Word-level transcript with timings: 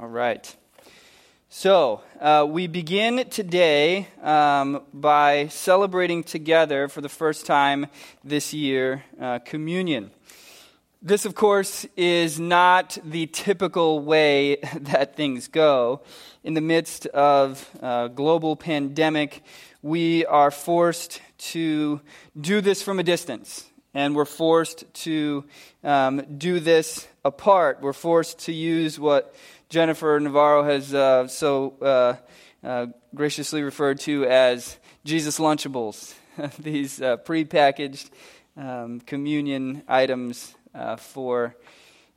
All 0.00 0.06
right. 0.06 0.56
So, 1.48 2.02
uh, 2.20 2.46
we 2.48 2.68
begin 2.68 3.28
today 3.30 4.06
um, 4.22 4.82
by 4.94 5.48
celebrating 5.48 6.22
together 6.22 6.86
for 6.86 7.00
the 7.00 7.08
first 7.08 7.46
time 7.46 7.88
this 8.22 8.54
year 8.54 9.02
uh, 9.20 9.40
communion. 9.40 10.12
This, 11.02 11.24
of 11.24 11.34
course, 11.34 11.84
is 11.96 12.38
not 12.38 12.96
the 13.04 13.26
typical 13.26 13.98
way 13.98 14.56
that 14.82 15.16
things 15.16 15.48
go. 15.48 16.02
In 16.44 16.54
the 16.54 16.60
midst 16.60 17.06
of 17.06 17.68
a 17.82 18.08
global 18.08 18.54
pandemic, 18.54 19.42
we 19.82 20.24
are 20.26 20.52
forced 20.52 21.20
to 21.38 22.00
do 22.40 22.60
this 22.60 22.82
from 22.82 23.00
a 23.00 23.02
distance 23.02 23.68
and 23.94 24.14
we're 24.14 24.24
forced 24.24 24.84
to 24.94 25.44
um, 25.82 26.22
do 26.38 26.60
this 26.60 27.08
apart. 27.24 27.80
We're 27.80 27.92
forced 27.92 28.38
to 28.40 28.52
use 28.52 28.98
what 28.98 29.34
Jennifer 29.68 30.18
Navarro 30.18 30.62
has 30.62 30.94
uh, 30.94 31.28
so 31.28 31.74
uh, 31.82 32.66
uh, 32.66 32.86
graciously 33.14 33.62
referred 33.62 34.00
to 34.00 34.24
as 34.24 34.78
Jesus 35.04 35.38
Lunchables, 35.38 36.14
these 36.58 37.02
uh, 37.02 37.18
prepackaged 37.18 38.08
um, 38.56 39.00
communion 39.00 39.82
items 39.86 40.54
uh, 40.74 40.96
for 40.96 41.54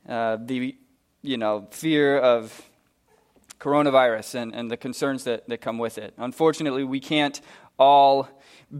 the 0.06 0.74
you 1.20 1.36
know 1.36 1.68
fear 1.72 2.18
of 2.18 2.70
coronavirus 3.60 4.34
and, 4.36 4.54
and 4.54 4.70
the 4.70 4.78
concerns 4.78 5.24
that, 5.24 5.46
that 5.50 5.60
come 5.60 5.76
with 5.76 5.98
it. 5.98 6.14
Unfortunately, 6.16 6.84
we 6.84 7.00
can't 7.00 7.38
all 7.78 8.28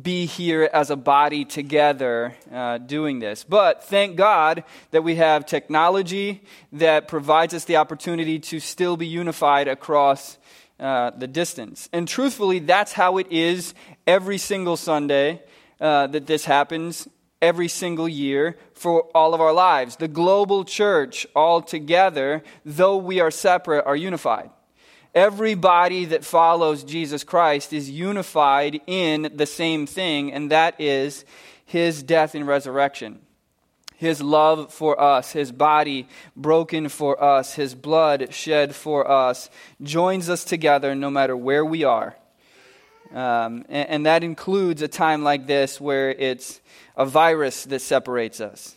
be 0.01 0.25
here 0.25 0.71
as 0.73 0.91
a 0.91 0.97
body 0.97 1.45
together 1.45 2.35
uh, 2.51 2.79
doing 2.79 3.19
this. 3.19 3.45
But 3.45 3.85
thank 3.85 4.17
God 4.17 4.65
that 4.91 5.03
we 5.03 5.17
have 5.17 5.45
technology 5.45 6.43
that 6.73 7.09
provides 7.09 7.53
us 7.53 7.65
the 7.65 7.77
opportunity 7.77 8.39
to 8.39 8.59
still 8.59 8.97
be 8.97 9.07
unified 9.07 9.69
across 9.69 10.39
uh, 10.81 11.11
the 11.11 11.27
distance. 11.27 11.89
And 11.93 12.09
truthfully, 12.09 12.59
that's 12.59 12.93
how 12.93 13.19
it 13.19 13.27
is 13.31 13.75
every 14.07 14.39
single 14.39 14.77
Sunday 14.77 15.43
uh, 15.81 16.07
that 16.09 16.27
this 16.27 16.45
happens. 16.45 17.07
Every 17.43 17.67
single 17.67 18.09
year 18.09 18.57
for 18.73 19.09
all 19.17 19.35
of 19.35 19.41
our 19.41 19.53
lives. 19.53 19.97
The 19.97 20.07
global 20.07 20.65
church, 20.65 21.27
all 21.35 21.61
together, 21.61 22.45
though 22.65 22.97
we 22.97 23.19
are 23.19 23.33
separate, 23.33 23.85
are 23.85 23.97
unified. 23.97 24.51
Everybody 25.15 26.07
that 26.07 26.25
follows 26.25 26.85
Jesus 26.85 27.23
Christ 27.23 27.73
is 27.73 27.91
unified 27.91 28.81
in 28.87 29.31
the 29.35 29.47
same 29.47 29.87
thing, 29.87 30.33
and 30.33 30.51
that 30.51 30.81
is 30.81 31.27
his 31.67 32.03
death 32.03 32.35
and 32.35 32.47
resurrection. 32.47 33.21
His 33.97 34.23
love 34.23 34.73
for 34.73 35.01
us, 35.01 35.33
his 35.33 35.53
body 35.53 36.09
broken 36.35 36.89
for 36.89 37.23
us, 37.23 37.55
his 37.55 37.75
blood 37.75 38.33
shed 38.33 38.75
for 38.75 39.09
us, 39.09 39.51
joins 39.83 40.31
us 40.31 40.45
together 40.45 40.95
no 40.95 41.11
matter 41.11 41.37
where 41.37 41.65
we 41.65 41.85
are. 41.85 42.17
Um, 43.13 43.65
and, 43.69 43.89
and 43.89 44.07
that 44.07 44.25
includes 44.25 44.81
a 44.81 44.89
time 44.89 45.23
like 45.23 45.47
this 45.47 45.81
where 45.81 46.11
it's 46.11 46.61
a 46.97 47.05
virus 47.05 47.65
that 47.65 47.81
separates 47.81 48.41
us. 48.41 48.75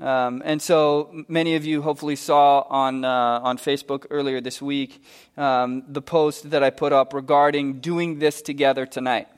Um, 0.00 0.40
and 0.46 0.62
so 0.62 1.24
many 1.28 1.56
of 1.56 1.66
you 1.66 1.82
hopefully 1.82 2.16
saw 2.16 2.60
on, 2.60 3.04
uh, 3.04 3.40
on 3.42 3.58
Facebook 3.58 4.06
earlier 4.08 4.40
this 4.40 4.62
week 4.62 5.02
um, 5.36 5.82
the 5.88 6.00
post 6.00 6.50
that 6.50 6.62
I 6.62 6.70
put 6.70 6.94
up 6.94 7.12
regarding 7.12 7.80
doing 7.80 8.18
this 8.18 8.40
together 8.40 8.86
tonight. 8.86 9.28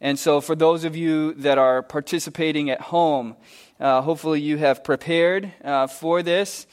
And 0.00 0.16
so, 0.16 0.40
for 0.40 0.54
those 0.54 0.84
of 0.84 0.96
you 0.96 1.32
that 1.34 1.58
are 1.58 1.82
participating 1.82 2.70
at 2.70 2.80
home, 2.80 3.36
uh, 3.80 4.02
hopefully 4.02 4.40
you 4.40 4.58
have 4.58 4.84
prepared 4.84 5.52
uh, 5.64 5.88
for 5.88 6.22
this. 6.22 6.66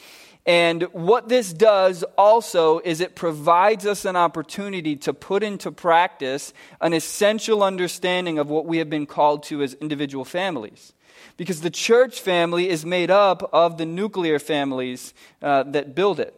And 0.45 0.83
what 0.91 1.29
this 1.29 1.53
does 1.53 2.03
also 2.17 2.79
is 2.79 2.99
it 2.99 3.15
provides 3.15 3.85
us 3.85 4.05
an 4.05 4.15
opportunity 4.15 4.95
to 4.97 5.13
put 5.13 5.43
into 5.43 5.71
practice 5.71 6.53
an 6.81 6.93
essential 6.93 7.63
understanding 7.63 8.37
of 8.37 8.49
what 8.49 8.65
we 8.65 8.77
have 8.79 8.89
been 8.89 9.05
called 9.05 9.43
to 9.43 9.63
as 9.63 9.75
individual 9.75 10.25
families 10.25 10.93
because 11.37 11.61
the 11.61 11.69
church 11.69 12.21
family 12.21 12.69
is 12.69 12.85
made 12.85 13.11
up 13.11 13.49
of 13.53 13.77
the 13.77 13.85
nuclear 13.85 14.39
families 14.39 15.13
uh, 15.41 15.63
that 15.63 15.95
build 15.95 16.19
it. 16.19 16.35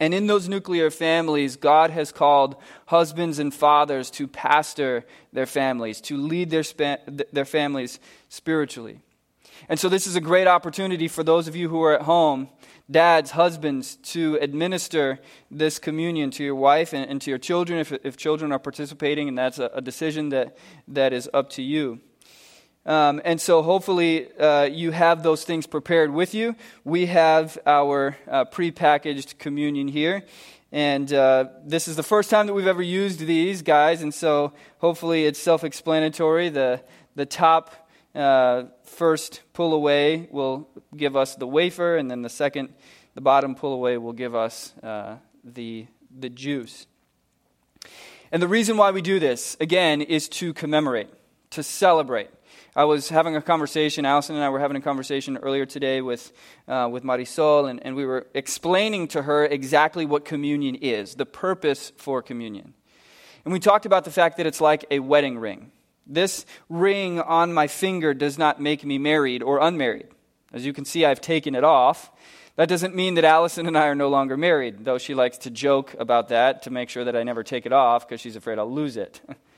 And 0.00 0.12
in 0.12 0.26
those 0.26 0.48
nuclear 0.48 0.90
families, 0.90 1.56
God 1.56 1.90
has 1.90 2.10
called 2.10 2.56
husbands 2.86 3.38
and 3.38 3.54
fathers 3.54 4.10
to 4.12 4.26
pastor 4.26 5.04
their 5.32 5.46
families, 5.46 6.00
to 6.02 6.16
lead 6.16 6.50
their, 6.50 6.64
their 7.32 7.44
families 7.44 8.00
spiritually. 8.28 9.00
And 9.68 9.78
so, 9.78 9.88
this 9.88 10.06
is 10.06 10.16
a 10.16 10.20
great 10.20 10.46
opportunity 10.46 11.08
for 11.08 11.22
those 11.22 11.48
of 11.48 11.54
you 11.54 11.68
who 11.68 11.82
are 11.82 11.94
at 11.94 12.02
home, 12.02 12.48
dads, 12.90 13.30
husbands, 13.30 13.96
to 13.96 14.36
administer 14.40 15.20
this 15.50 15.78
communion 15.78 16.30
to 16.32 16.44
your 16.44 16.56
wife 16.56 16.92
and, 16.92 17.08
and 17.08 17.22
to 17.22 17.30
your 17.30 17.38
children 17.38 17.78
if, 17.78 17.92
if 17.92 18.16
children 18.16 18.52
are 18.52 18.58
participating, 18.58 19.28
and 19.28 19.38
that's 19.38 19.58
a, 19.58 19.70
a 19.72 19.80
decision 19.80 20.30
that, 20.30 20.56
that 20.88 21.12
is 21.12 21.30
up 21.32 21.50
to 21.50 21.62
you. 21.62 22.00
Um, 22.86 23.22
and 23.24 23.40
so 23.40 23.62
hopefully 23.62 24.30
uh, 24.36 24.64
you 24.64 24.90
have 24.90 25.22
those 25.22 25.44
things 25.44 25.66
prepared 25.66 26.12
with 26.12 26.34
you. 26.34 26.54
We 26.84 27.06
have 27.06 27.56
our 27.66 28.16
uh, 28.28 28.44
prepackaged 28.44 29.38
communion 29.38 29.88
here. 29.88 30.24
And 30.70 31.12
uh, 31.12 31.46
this 31.64 31.86
is 31.86 31.96
the 31.96 32.02
first 32.02 32.30
time 32.30 32.46
that 32.48 32.52
we've 32.52 32.66
ever 32.66 32.82
used 32.82 33.20
these, 33.20 33.62
guys. 33.62 34.02
And 34.02 34.12
so 34.12 34.52
hopefully 34.78 35.24
it's 35.24 35.38
self 35.38 35.62
explanatory. 35.62 36.48
The, 36.48 36.82
the 37.14 37.26
top 37.26 37.88
uh, 38.14 38.64
first 38.82 39.42
pull 39.52 39.72
away 39.72 40.28
will 40.30 40.68
give 40.96 41.16
us 41.16 41.36
the 41.36 41.46
wafer, 41.46 41.96
and 41.96 42.10
then 42.10 42.22
the 42.22 42.28
second, 42.28 42.74
the 43.14 43.20
bottom 43.20 43.54
pull 43.54 43.72
away, 43.72 43.98
will 43.98 44.12
give 44.12 44.34
us 44.34 44.74
uh, 44.82 45.16
the, 45.44 45.86
the 46.16 46.28
juice. 46.28 46.86
And 48.32 48.42
the 48.42 48.48
reason 48.48 48.76
why 48.76 48.90
we 48.90 49.00
do 49.00 49.20
this, 49.20 49.56
again, 49.60 50.00
is 50.00 50.28
to 50.30 50.52
commemorate, 50.52 51.08
to 51.50 51.62
celebrate. 51.62 52.30
I 52.76 52.84
was 52.84 53.08
having 53.08 53.36
a 53.36 53.42
conversation, 53.42 54.04
Allison 54.04 54.34
and 54.34 54.44
I 54.44 54.48
were 54.48 54.58
having 54.58 54.76
a 54.76 54.80
conversation 54.80 55.36
earlier 55.36 55.64
today 55.64 56.00
with, 56.00 56.32
uh, 56.66 56.88
with 56.90 57.04
Marisol, 57.04 57.70
and, 57.70 57.80
and 57.86 57.94
we 57.94 58.04
were 58.04 58.26
explaining 58.34 59.06
to 59.08 59.22
her 59.22 59.44
exactly 59.44 60.04
what 60.04 60.24
communion 60.24 60.74
is, 60.74 61.14
the 61.14 61.24
purpose 61.24 61.92
for 61.96 62.20
communion. 62.20 62.74
And 63.44 63.52
we 63.52 63.60
talked 63.60 63.86
about 63.86 64.04
the 64.04 64.10
fact 64.10 64.38
that 64.38 64.46
it's 64.46 64.60
like 64.60 64.84
a 64.90 64.98
wedding 64.98 65.38
ring. 65.38 65.70
This 66.04 66.46
ring 66.68 67.20
on 67.20 67.54
my 67.54 67.68
finger 67.68 68.12
does 68.12 68.38
not 68.38 68.60
make 68.60 68.84
me 68.84 68.98
married 68.98 69.44
or 69.44 69.60
unmarried. 69.60 70.08
As 70.52 70.66
you 70.66 70.72
can 70.72 70.84
see, 70.84 71.04
I've 71.04 71.20
taken 71.20 71.54
it 71.54 71.62
off. 71.62 72.10
That 72.56 72.68
doesn't 72.68 72.94
mean 72.94 73.14
that 73.14 73.24
Allison 73.24 73.68
and 73.68 73.78
I 73.78 73.86
are 73.86 73.94
no 73.94 74.08
longer 74.08 74.36
married, 74.36 74.84
though 74.84 74.98
she 74.98 75.14
likes 75.14 75.38
to 75.38 75.50
joke 75.50 75.94
about 75.96 76.30
that 76.30 76.62
to 76.62 76.70
make 76.70 76.88
sure 76.88 77.04
that 77.04 77.14
I 77.14 77.22
never 77.22 77.44
take 77.44 77.66
it 77.66 77.72
off 77.72 78.08
because 78.08 78.20
she's 78.20 78.34
afraid 78.34 78.58
I'll 78.58 78.70
lose 78.70 78.96
it. 78.96 79.20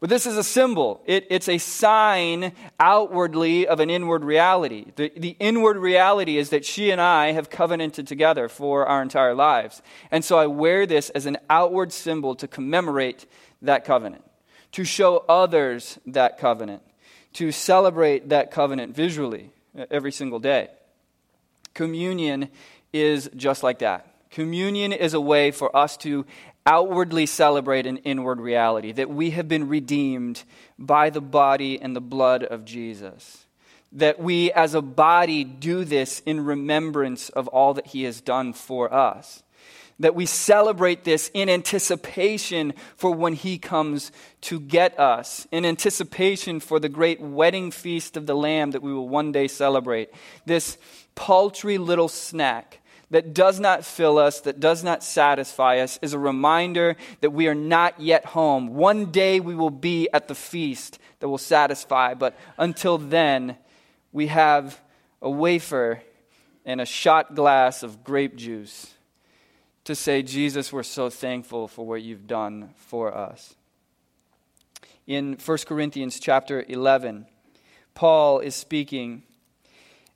But 0.00 0.10
this 0.10 0.26
is 0.26 0.36
a 0.36 0.44
symbol. 0.44 1.02
It, 1.06 1.26
it's 1.28 1.48
a 1.48 1.58
sign 1.58 2.52
outwardly 2.78 3.66
of 3.66 3.80
an 3.80 3.90
inward 3.90 4.22
reality. 4.22 4.86
The, 4.94 5.12
the 5.16 5.36
inward 5.40 5.76
reality 5.76 6.38
is 6.38 6.50
that 6.50 6.64
she 6.64 6.90
and 6.90 7.00
I 7.00 7.32
have 7.32 7.50
covenanted 7.50 8.06
together 8.06 8.48
for 8.48 8.86
our 8.86 9.02
entire 9.02 9.34
lives. 9.34 9.82
And 10.12 10.24
so 10.24 10.38
I 10.38 10.46
wear 10.46 10.86
this 10.86 11.10
as 11.10 11.26
an 11.26 11.38
outward 11.50 11.92
symbol 11.92 12.36
to 12.36 12.46
commemorate 12.46 13.26
that 13.62 13.84
covenant, 13.84 14.24
to 14.72 14.84
show 14.84 15.24
others 15.28 15.98
that 16.06 16.38
covenant, 16.38 16.82
to 17.32 17.50
celebrate 17.50 18.28
that 18.28 18.52
covenant 18.52 18.94
visually 18.94 19.50
uh, 19.76 19.86
every 19.90 20.12
single 20.12 20.38
day. 20.38 20.68
Communion 21.74 22.50
is 22.92 23.28
just 23.34 23.64
like 23.64 23.80
that. 23.80 24.14
Communion 24.30 24.92
is 24.92 25.14
a 25.14 25.20
way 25.20 25.50
for 25.50 25.74
us 25.76 25.96
to 25.98 26.24
outwardly 26.68 27.24
celebrate 27.24 27.86
an 27.86 27.96
inward 27.98 28.38
reality 28.38 28.92
that 28.92 29.08
we 29.08 29.30
have 29.30 29.48
been 29.48 29.68
redeemed 29.68 30.42
by 30.78 31.08
the 31.08 31.20
body 31.20 31.80
and 31.80 31.96
the 31.96 32.00
blood 32.00 32.44
of 32.44 32.66
Jesus. 32.66 33.46
That 33.90 34.20
we 34.20 34.52
as 34.52 34.74
a 34.74 34.82
body 34.82 35.44
do 35.44 35.82
this 35.84 36.20
in 36.26 36.44
remembrance 36.44 37.30
of 37.30 37.48
all 37.48 37.72
that 37.72 37.86
he 37.86 38.02
has 38.02 38.20
done 38.20 38.52
for 38.52 38.92
us. 38.92 39.42
That 39.98 40.14
we 40.14 40.26
celebrate 40.26 41.04
this 41.04 41.30
in 41.32 41.48
anticipation 41.48 42.74
for 42.96 43.12
when 43.12 43.32
he 43.32 43.56
comes 43.56 44.12
to 44.42 44.60
get 44.60 45.00
us, 45.00 45.48
in 45.50 45.64
anticipation 45.64 46.60
for 46.60 46.78
the 46.78 46.90
great 46.90 47.18
wedding 47.18 47.70
feast 47.70 48.18
of 48.18 48.26
the 48.26 48.36
Lamb 48.36 48.72
that 48.72 48.82
we 48.82 48.92
will 48.92 49.08
one 49.08 49.32
day 49.32 49.48
celebrate. 49.48 50.10
This 50.44 50.76
paltry 51.14 51.78
little 51.78 52.08
snack 52.08 52.80
that 53.10 53.32
does 53.32 53.58
not 53.58 53.84
fill 53.84 54.18
us, 54.18 54.40
that 54.42 54.60
does 54.60 54.84
not 54.84 55.02
satisfy 55.02 55.78
us, 55.78 55.98
is 56.02 56.12
a 56.12 56.18
reminder 56.18 56.96
that 57.20 57.30
we 57.30 57.48
are 57.48 57.54
not 57.54 57.98
yet 58.00 58.26
home. 58.26 58.74
One 58.74 59.06
day 59.06 59.40
we 59.40 59.54
will 59.54 59.70
be 59.70 60.08
at 60.12 60.28
the 60.28 60.34
feast 60.34 60.98
that 61.20 61.28
will 61.28 61.38
satisfy, 61.38 62.14
but 62.14 62.36
until 62.58 62.98
then, 62.98 63.56
we 64.12 64.26
have 64.28 64.80
a 65.22 65.30
wafer 65.30 66.02
and 66.64 66.80
a 66.80 66.86
shot 66.86 67.34
glass 67.34 67.82
of 67.82 68.04
grape 68.04 68.36
juice 68.36 68.94
to 69.84 69.94
say, 69.94 70.22
Jesus, 70.22 70.70
we're 70.70 70.82
so 70.82 71.08
thankful 71.08 71.66
for 71.66 71.86
what 71.86 72.02
you've 72.02 72.26
done 72.26 72.74
for 72.76 73.16
us. 73.16 73.56
In 75.06 75.38
1 75.42 75.58
Corinthians 75.66 76.20
chapter 76.20 76.62
11, 76.68 77.24
Paul 77.94 78.40
is 78.40 78.54
speaking, 78.54 79.22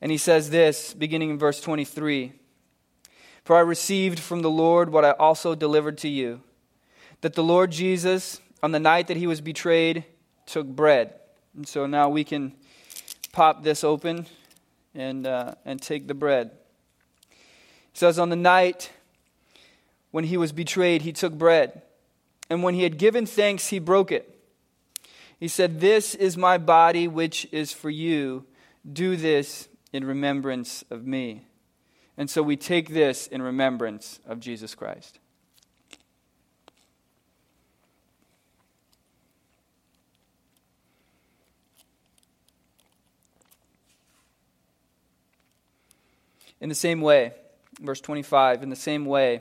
and 0.02 0.12
he 0.12 0.18
says 0.18 0.50
this, 0.50 0.92
beginning 0.92 1.30
in 1.30 1.38
verse 1.38 1.58
23. 1.62 2.34
For 3.44 3.56
I 3.56 3.60
received 3.60 4.20
from 4.20 4.42
the 4.42 4.50
Lord 4.50 4.90
what 4.90 5.04
I 5.04 5.12
also 5.12 5.54
delivered 5.54 5.98
to 5.98 6.08
you 6.08 6.42
that 7.22 7.34
the 7.34 7.42
Lord 7.42 7.70
Jesus, 7.70 8.40
on 8.62 8.72
the 8.72 8.80
night 8.80 9.06
that 9.06 9.16
he 9.16 9.26
was 9.26 9.40
betrayed, 9.40 10.04
took 10.44 10.66
bread. 10.66 11.14
And 11.56 11.66
so 11.66 11.86
now 11.86 12.08
we 12.08 12.24
can 12.24 12.52
pop 13.30 13.62
this 13.62 13.84
open 13.84 14.26
and, 14.94 15.26
uh, 15.26 15.54
and 15.64 15.80
take 15.80 16.08
the 16.08 16.14
bread. 16.14 16.50
It 17.30 17.38
says, 17.94 18.18
On 18.18 18.28
the 18.28 18.36
night 18.36 18.90
when 20.10 20.24
he 20.24 20.36
was 20.36 20.52
betrayed, 20.52 21.02
he 21.02 21.12
took 21.12 21.32
bread. 21.32 21.82
And 22.50 22.62
when 22.62 22.74
he 22.74 22.82
had 22.82 22.98
given 22.98 23.24
thanks, 23.24 23.68
he 23.68 23.78
broke 23.78 24.12
it. 24.12 24.28
He 25.38 25.48
said, 25.48 25.80
This 25.80 26.14
is 26.14 26.36
my 26.36 26.58
body, 26.58 27.08
which 27.08 27.46
is 27.52 27.72
for 27.72 27.90
you. 27.90 28.44
Do 28.90 29.16
this 29.16 29.68
in 29.92 30.04
remembrance 30.04 30.84
of 30.90 31.06
me. 31.06 31.42
And 32.22 32.30
so 32.30 32.40
we 32.40 32.56
take 32.56 32.90
this 32.90 33.26
in 33.26 33.42
remembrance 33.42 34.20
of 34.28 34.38
Jesus 34.38 34.76
Christ. 34.76 35.18
In 46.60 46.68
the 46.68 46.76
same 46.76 47.00
way, 47.00 47.32
verse 47.80 48.00
25, 48.00 48.62
in 48.62 48.70
the 48.70 48.76
same 48.76 49.04
way, 49.04 49.40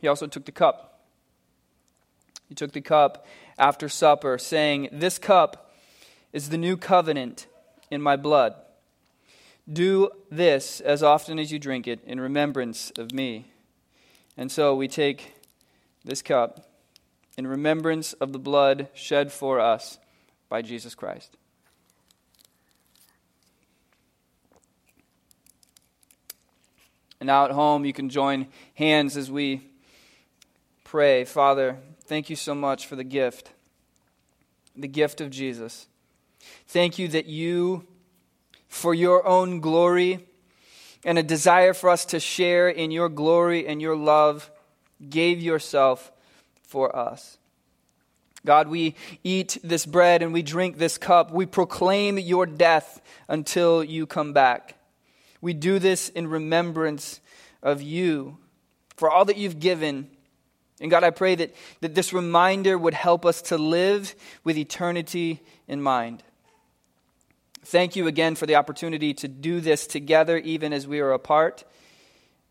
he 0.00 0.08
also 0.08 0.26
took 0.26 0.46
the 0.46 0.50
cup. 0.50 1.02
He 2.48 2.54
took 2.54 2.72
the 2.72 2.80
cup 2.80 3.26
after 3.58 3.90
supper, 3.90 4.38
saying, 4.38 4.88
This 4.92 5.18
cup 5.18 5.74
is 6.32 6.48
the 6.48 6.56
new 6.56 6.78
covenant 6.78 7.48
in 7.90 8.00
my 8.00 8.16
blood. 8.16 8.54
Do 9.70 10.10
this 10.30 10.80
as 10.80 11.02
often 11.02 11.38
as 11.38 11.52
you 11.52 11.58
drink 11.58 11.86
it 11.86 12.00
in 12.04 12.20
remembrance 12.20 12.90
of 12.98 13.12
me. 13.12 13.52
And 14.36 14.50
so 14.50 14.74
we 14.74 14.88
take 14.88 15.34
this 16.04 16.22
cup 16.22 16.68
in 17.36 17.46
remembrance 17.46 18.12
of 18.14 18.32
the 18.32 18.38
blood 18.38 18.88
shed 18.94 19.32
for 19.32 19.60
us 19.60 19.98
by 20.48 20.62
Jesus 20.62 20.94
Christ. 20.94 21.36
And 27.20 27.28
now 27.28 27.44
at 27.44 27.52
home, 27.52 27.84
you 27.84 27.92
can 27.92 28.08
join 28.08 28.48
hands 28.74 29.16
as 29.16 29.30
we 29.30 29.70
pray. 30.82 31.24
Father, 31.24 31.78
thank 32.04 32.28
you 32.28 32.34
so 32.34 32.52
much 32.52 32.88
for 32.88 32.96
the 32.96 33.04
gift, 33.04 33.52
the 34.76 34.88
gift 34.88 35.20
of 35.20 35.30
Jesus. 35.30 35.86
Thank 36.66 36.98
you 36.98 37.06
that 37.08 37.26
you 37.26 37.86
for 38.72 38.94
your 38.94 39.26
own 39.26 39.60
glory 39.60 40.26
and 41.04 41.18
a 41.18 41.22
desire 41.22 41.74
for 41.74 41.90
us 41.90 42.06
to 42.06 42.18
share 42.18 42.70
in 42.70 42.90
your 42.90 43.10
glory 43.10 43.66
and 43.66 43.82
your 43.82 43.94
love, 43.94 44.50
gave 45.10 45.42
yourself 45.42 46.10
for 46.62 46.96
us. 46.96 47.36
God, 48.46 48.68
we 48.68 48.94
eat 49.22 49.58
this 49.62 49.84
bread 49.84 50.22
and 50.22 50.32
we 50.32 50.40
drink 50.40 50.78
this 50.78 50.96
cup. 50.96 51.30
We 51.30 51.44
proclaim 51.44 52.18
your 52.18 52.46
death 52.46 53.02
until 53.28 53.84
you 53.84 54.06
come 54.06 54.32
back. 54.32 54.74
We 55.42 55.52
do 55.52 55.78
this 55.78 56.08
in 56.08 56.26
remembrance 56.26 57.20
of 57.62 57.82
you 57.82 58.38
for 58.96 59.10
all 59.10 59.26
that 59.26 59.36
you've 59.36 59.60
given. 59.60 60.08
And 60.80 60.90
God, 60.90 61.04
I 61.04 61.10
pray 61.10 61.34
that, 61.34 61.54
that 61.82 61.94
this 61.94 62.14
reminder 62.14 62.78
would 62.78 62.94
help 62.94 63.26
us 63.26 63.42
to 63.42 63.58
live 63.58 64.14
with 64.44 64.56
eternity 64.56 65.42
in 65.68 65.82
mind. 65.82 66.22
Thank 67.64 67.94
you 67.94 68.06
again 68.06 68.34
for 68.34 68.46
the 68.46 68.56
opportunity 68.56 69.14
to 69.14 69.28
do 69.28 69.60
this 69.60 69.86
together, 69.86 70.36
even 70.38 70.72
as 70.72 70.86
we 70.86 71.00
are 71.00 71.12
apart. 71.12 71.64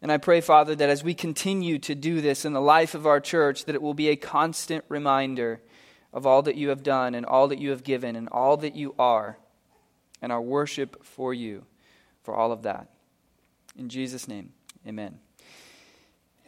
And 0.02 0.12
I 0.12 0.18
pray, 0.18 0.42
Father, 0.42 0.74
that 0.76 0.90
as 0.90 1.04
we 1.04 1.14
continue 1.14 1.78
to 1.80 1.94
do 1.94 2.22
this 2.22 2.46
in 2.46 2.54
the 2.54 2.62
life 2.62 2.96
of 2.96 3.06
our 3.06 3.20
church, 3.20 3.66
that 3.66 3.76
it 3.76 3.82
will 3.82 3.94
be 3.94 4.08
a 4.08 4.16
constant 4.16 4.86
reminder 4.88 5.62
of 6.14 6.26
all 6.26 6.42
that 6.44 6.56
you 6.56 6.70
have 6.70 6.82
done 6.82 7.14
and 7.14 7.26
all 7.26 7.48
that 7.50 7.60
you 7.60 7.70
have 7.70 7.84
given 7.84 8.16
and 8.16 8.30
all 8.30 8.58
that 8.58 8.76
you 8.76 8.96
are, 8.98 9.38
and 10.22 10.32
our 10.32 10.42
worship 10.42 11.04
for 11.04 11.34
you 11.34 11.66
for 12.24 12.34
all 12.34 12.52
of 12.52 12.64
that. 12.64 12.90
In 13.78 13.90
Jesus' 13.90 14.28
name, 14.28 14.54
amen. 14.88 15.20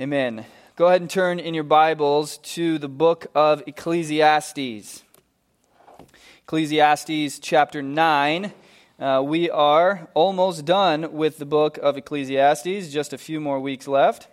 Amen. 0.01 0.45
Go 0.75 0.87
ahead 0.87 1.01
and 1.01 1.09
turn 1.09 1.39
in 1.39 1.53
your 1.53 1.63
Bibles 1.63 2.37
to 2.39 2.79
the 2.79 2.89
book 2.89 3.27
of 3.35 3.61
Ecclesiastes. 3.67 5.03
Ecclesiastes 6.45 7.39
chapter 7.39 7.81
9. 7.81 8.51
Uh, 8.99 9.23
we 9.25 9.49
are 9.49 10.09
almost 10.13 10.65
done 10.65 11.13
with 11.13 11.37
the 11.37 11.45
book 11.45 11.77
of 11.77 11.95
Ecclesiastes, 11.95 12.91
just 12.91 13.13
a 13.13 13.17
few 13.17 13.39
more 13.39 13.61
weeks 13.61 13.87
left. 13.87 14.27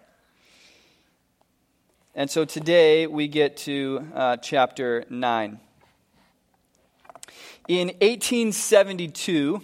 And 2.13 2.29
so 2.29 2.45
today 2.45 3.07
we 3.07 3.29
get 3.29 3.57
to 3.59 4.09
uh, 4.13 4.37
chapter 4.39 5.05
9. 5.09 5.61
In 7.69 7.87
1872, 8.01 9.63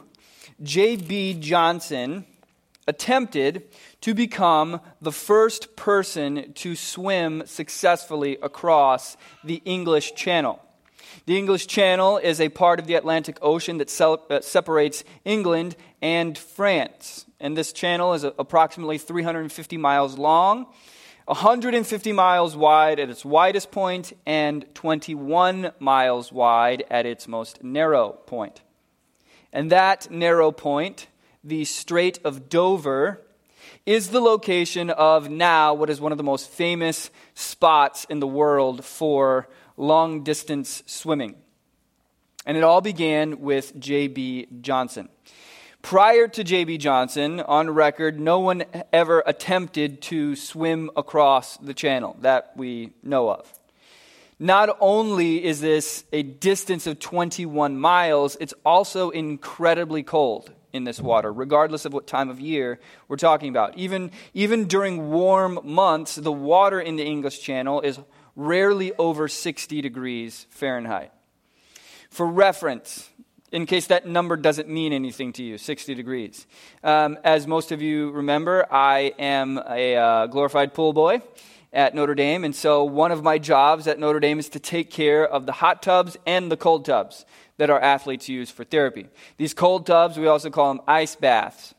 J.B. 0.62 1.34
Johnson 1.40 2.26
attempted 2.86 3.64
to 4.02 4.14
become 4.14 4.80
the 5.02 5.12
first 5.12 5.74
person 5.74 6.52
to 6.52 6.76
swim 6.76 7.42
successfully 7.44 8.38
across 8.40 9.16
the 9.42 9.60
English 9.64 10.14
Channel. 10.14 10.62
The 11.26 11.36
English 11.36 11.66
Channel 11.66 12.18
is 12.18 12.40
a 12.40 12.48
part 12.48 12.78
of 12.78 12.86
the 12.86 12.94
Atlantic 12.94 13.38
Ocean 13.42 13.78
that 13.78 14.00
uh, 14.00 14.40
separates 14.42 15.02
England 15.24 15.74
and 16.00 16.38
France. 16.38 17.26
And 17.40 17.56
this 17.56 17.72
channel 17.72 18.14
is 18.14 18.22
approximately 18.22 18.96
350 18.96 19.76
miles 19.76 20.16
long, 20.16 20.66
150 21.24 22.12
miles 22.12 22.54
wide 22.54 23.00
at 23.00 23.10
its 23.10 23.24
widest 23.24 23.72
point, 23.72 24.12
and 24.24 24.72
21 24.76 25.72
miles 25.80 26.30
wide 26.30 26.84
at 26.88 27.06
its 27.06 27.26
most 27.26 27.64
narrow 27.64 28.10
point. 28.10 28.62
And 29.52 29.72
that 29.72 30.08
narrow 30.08 30.52
point, 30.52 31.08
the 31.42 31.64
Strait 31.64 32.20
of 32.24 32.48
Dover, 32.48 33.20
is 33.84 34.10
the 34.10 34.20
location 34.20 34.90
of 34.90 35.28
now 35.28 35.74
what 35.74 35.90
is 35.90 36.00
one 36.00 36.12
of 36.12 36.18
the 36.18 36.24
most 36.24 36.48
famous 36.48 37.10
spots 37.34 38.04
in 38.08 38.20
the 38.20 38.28
world 38.28 38.84
for 38.84 39.48
long 39.76 40.22
distance 40.22 40.82
swimming. 40.86 41.36
And 42.44 42.56
it 42.56 42.62
all 42.62 42.80
began 42.80 43.40
with 43.40 43.78
J.B. 43.78 44.48
Johnson. 44.60 45.08
Prior 45.82 46.26
to 46.28 46.42
J.B. 46.42 46.78
Johnson, 46.78 47.40
on 47.40 47.70
record, 47.70 48.18
no 48.18 48.40
one 48.40 48.64
ever 48.92 49.22
attempted 49.24 50.02
to 50.02 50.34
swim 50.34 50.90
across 50.96 51.56
the 51.58 51.74
channel 51.74 52.16
that 52.22 52.52
we 52.56 52.90
know 53.02 53.30
of. 53.30 53.52
Not 54.38 54.76
only 54.80 55.44
is 55.44 55.60
this 55.60 56.04
a 56.12 56.22
distance 56.22 56.86
of 56.86 56.98
21 56.98 57.78
miles, 57.78 58.36
it's 58.40 58.52
also 58.64 59.10
incredibly 59.10 60.02
cold 60.02 60.50
in 60.72 60.84
this 60.84 61.00
water, 61.00 61.32
regardless 61.32 61.84
of 61.84 61.92
what 61.92 62.06
time 62.06 62.28
of 62.28 62.38
year 62.38 62.78
we're 63.08 63.16
talking 63.16 63.48
about. 63.48 63.78
Even, 63.78 64.10
even 64.34 64.66
during 64.66 65.10
warm 65.10 65.58
months, 65.62 66.16
the 66.16 66.32
water 66.32 66.80
in 66.80 66.96
the 66.96 67.04
English 67.04 67.40
Channel 67.40 67.80
is 67.80 67.98
rarely 68.36 68.92
over 68.98 69.26
60 69.26 69.80
degrees 69.80 70.46
Fahrenheit. 70.50 71.12
For 72.10 72.26
reference, 72.26 73.10
in 73.50 73.66
case 73.66 73.86
that 73.86 74.06
number 74.06 74.36
doesn't 74.36 74.68
mean 74.68 74.92
anything 74.92 75.32
to 75.34 75.42
you, 75.42 75.58
60 75.58 75.94
degrees. 75.94 76.46
Um, 76.84 77.18
as 77.24 77.46
most 77.46 77.72
of 77.72 77.80
you 77.80 78.10
remember, 78.10 78.66
I 78.70 79.14
am 79.18 79.58
a 79.68 79.96
uh, 79.96 80.26
glorified 80.26 80.74
pool 80.74 80.92
boy 80.92 81.22
at 81.72 81.94
Notre 81.94 82.14
Dame, 82.14 82.44
and 82.44 82.54
so 82.54 82.84
one 82.84 83.12
of 83.12 83.22
my 83.22 83.38
jobs 83.38 83.86
at 83.86 83.98
Notre 83.98 84.20
Dame 84.20 84.38
is 84.38 84.48
to 84.50 84.60
take 84.60 84.90
care 84.90 85.26
of 85.26 85.46
the 85.46 85.52
hot 85.52 85.82
tubs 85.82 86.16
and 86.26 86.50
the 86.50 86.56
cold 86.56 86.84
tubs 86.84 87.24
that 87.56 87.70
our 87.70 87.80
athletes 87.80 88.28
use 88.28 88.50
for 88.50 88.64
therapy. 88.64 89.06
These 89.36 89.54
cold 89.54 89.86
tubs, 89.86 90.18
we 90.18 90.26
also 90.26 90.50
call 90.50 90.74
them 90.74 90.82
ice 90.86 91.16
baths. 91.16 91.74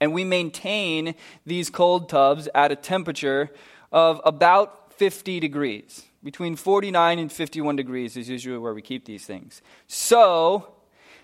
And 0.00 0.12
we 0.12 0.24
maintain 0.24 1.14
these 1.44 1.70
cold 1.70 2.08
tubs 2.08 2.48
at 2.54 2.70
a 2.70 2.76
temperature 2.76 3.50
of 3.90 4.20
about 4.24 4.85
50 4.96 5.40
degrees. 5.40 6.06
Between 6.22 6.56
49 6.56 7.18
and 7.18 7.30
51 7.30 7.76
degrees 7.76 8.16
is 8.16 8.28
usually 8.28 8.58
where 8.58 8.74
we 8.74 8.82
keep 8.82 9.04
these 9.04 9.24
things. 9.24 9.62
So, 9.86 10.74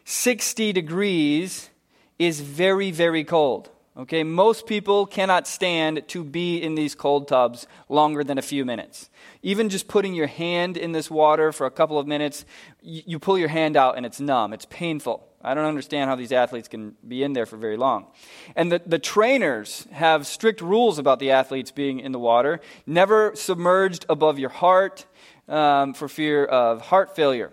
60 0.05 0.73
degrees 0.73 1.71
is 2.19 2.41
very, 2.41 2.91
very 2.91 3.25
cold. 3.25 3.71
Okay, 3.95 4.25
most 4.25 4.67
people 4.67 5.05
cannot 5.05 5.47
stand 5.47 6.09
to 6.09 6.25
be 6.25 6.57
in 6.57 6.77
these 6.77 6.95
cold 6.95 7.29
tubs 7.29 7.67
longer 7.91 8.25
than 8.25 8.39
a 8.39 8.43
few 8.43 8.65
minutes. 8.65 9.11
Even 9.43 9.69
just 9.69 9.87
putting 9.87 10.15
your 10.15 10.29
hand 10.29 10.79
in 10.79 10.93
this 10.93 11.11
water 11.11 11.53
for 11.53 11.67
a 11.67 11.71
couple 11.71 11.99
of 11.99 12.07
minutes, 12.07 12.47
you, 12.81 13.03
you 13.05 13.19
pull 13.19 13.39
your 13.39 13.49
hand 13.49 13.77
out 13.77 13.99
and 13.99 14.07
it's 14.07 14.19
numb, 14.19 14.55
it's 14.55 14.65
painful. 14.65 15.29
I 15.43 15.53
don't 15.53 15.67
understand 15.67 16.09
how 16.09 16.17
these 16.17 16.33
athletes 16.33 16.69
can 16.69 16.97
be 17.07 17.23
in 17.23 17.35
there 17.35 17.45
for 17.45 17.59
very 17.59 17.77
long. 17.77 18.07
And 18.57 18.73
the, 18.73 18.81
the 18.87 18.99
trainers 18.99 19.87
have 19.91 20.27
strict 20.27 20.63
rules 20.63 20.99
about 20.99 21.19
the 21.19 21.33
athletes 21.33 21.71
being 21.71 22.01
in 22.01 22.13
the 22.13 22.19
water. 22.19 22.61
Never 22.87 23.37
submerged 23.37 24.07
above 24.09 24.39
your 24.39 24.51
heart 24.51 25.05
um, 25.49 25.93
for 25.93 26.09
fear 26.09 26.47
of 26.47 26.81
heart 26.81 27.15
failure. 27.15 27.53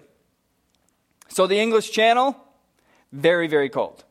So 1.27 1.47
the 1.47 1.59
English 1.59 1.91
Channel, 1.91 2.37
very, 3.11 3.47
very 3.47 3.69
cold. 3.69 4.05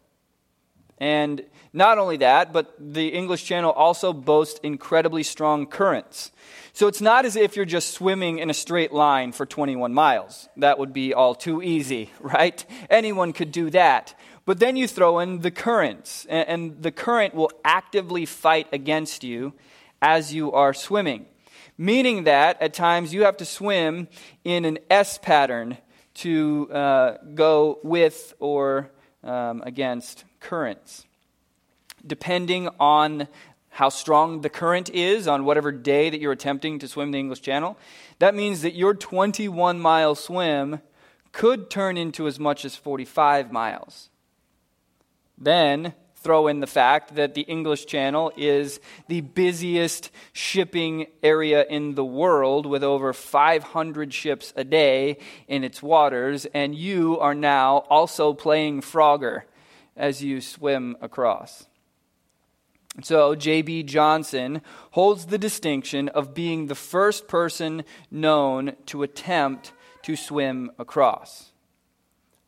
And 0.99 1.45
not 1.73 1.99
only 1.99 2.17
that, 2.19 2.53
but 2.53 2.75
the 2.79 3.09
English 3.09 3.45
Channel 3.45 3.73
also 3.73 4.13
boasts 4.13 4.61
incredibly 4.63 5.23
strong 5.23 5.67
currents. 5.67 6.33
So 6.73 6.87
it's 6.87 7.01
not 7.01 7.25
as 7.25 7.37
if 7.37 7.57
you're 7.57 7.65
just 7.65 7.93
swimming 7.93 8.39
in 8.39 8.51
a 8.51 8.55
straight 8.55 8.93
line 8.93 9.33
for 9.33 9.45
21 9.45 9.93
miles. 9.93 10.49
That 10.57 10.79
would 10.79 10.93
be 10.93 11.13
all 11.13 11.35
too 11.35 11.61
easy, 11.63 12.11
right? 12.21 12.65
Anyone 12.89 13.33
could 13.33 13.53
do 13.53 13.71
that. 13.71 14.15
But 14.45 14.61
then 14.61 14.77
you 14.77 14.89
throw 14.89 15.19
in 15.19 15.41
the 15.41 15.51
currents, 15.51 16.25
and 16.27 16.81
the 16.81 16.91
current 16.91 17.35
will 17.35 17.51
actively 17.65 18.25
fight 18.25 18.67
against 18.73 19.23
you 19.23 19.53
as 20.01 20.33
you 20.33 20.53
are 20.53 20.73
swimming. 20.73 21.27
Meaning 21.77 22.25
that 22.25 22.63
at 22.63 22.73
times 22.73 23.13
you 23.13 23.25
have 23.25 23.37
to 23.39 23.45
swim 23.45 24.09
in 24.45 24.65
an 24.65 24.79
S 24.89 25.19
pattern 25.19 25.77
to 26.15 26.69
uh, 26.73 27.17
go 27.35 27.79
with 27.83 28.35
or 28.39 28.91
um, 29.23 29.63
against 29.67 30.25
currents. 30.41 31.08
Depending 32.07 32.69
on 32.81 33.29
how 33.71 33.89
strong 33.89 34.41
the 34.41 34.49
current 34.49 34.91
is 34.91 35.29
on 35.29 35.45
whatever 35.45 35.71
day 35.71 36.11
that 36.11 36.21
you're 36.21 36.33
attempting 36.33 36.79
to 36.81 36.89
swim 36.89 37.11
the 37.13 37.19
English 37.19 37.41
Channel, 37.41 37.79
that 38.19 38.35
means 38.35 38.63
that 38.63 38.75
your 38.75 38.95
21 38.95 39.79
mile 39.79 40.15
swim 40.15 40.81
could 41.33 41.71
turn 41.71 41.97
into 41.97 42.27
as 42.27 42.41
much 42.41 42.65
as 42.65 42.75
45 42.75 43.53
miles. 43.53 44.11
Then 45.37 45.95
throw 46.17 46.49
in 46.49 46.59
the 46.59 46.67
fact 46.67 47.15
that 47.15 47.35
the 47.35 47.43
English 47.43 47.87
Channel 47.87 48.33
is 48.37 48.81
the 49.07 49.21
busiest 49.21 50.11
shipping 50.33 51.07
area 51.23 51.65
in 51.65 51.95
the 51.95 52.05
world 52.05 52.67
with 52.67 52.83
over 52.83 53.13
500 53.13 54.13
ships 54.13 54.53
a 54.57 54.65
day 54.65 55.19
in 55.47 55.63
its 55.63 55.81
waters, 55.81 56.45
and 56.47 56.75
you 56.75 57.21
are 57.21 57.35
now 57.35 57.79
also 57.89 58.33
playing 58.33 58.81
Frogger 58.81 59.43
as 59.97 60.23
you 60.23 60.41
swim 60.41 60.97
across. 61.01 61.68
So, 63.01 63.37
J.B. 63.37 63.85
Johnson 63.85 64.61
holds 64.91 65.27
the 65.27 65.39
distinction 65.39 66.09
of 66.09 66.35
being 66.35 66.67
the 66.67 66.75
first 66.75 67.29
person 67.29 67.85
known 68.11 68.73
to 68.87 69.05
attempt 69.05 69.73
to 70.03 70.17
swim 70.17 70.73
across. 70.79 71.53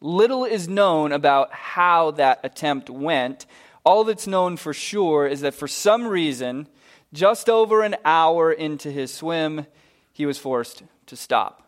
Little 0.01 0.45
is 0.45 0.69
known 0.69 1.13
about 1.13 1.53
how 1.53 2.13
that 2.13 2.41
attempt 2.43 2.91
went. 2.91 3.47
All 3.85 4.03
that's 4.03 4.27
known 4.27 4.57
for 4.57 4.73
sure 4.73 5.27
is 5.27 5.43
that 5.43 5.55
for 5.55 5.69
some 5.69 6.07
reason, 6.07 6.67
just 7.13 7.49
over 7.49 7.83
an 7.83 7.97
hour 8.05 8.53
into 8.53 8.91
his 8.91 9.13
swim, 9.13 9.67
he 10.13 10.27
was 10.27 10.39
forced 10.39 10.83
to 11.07 11.17
stop. 11.17 11.63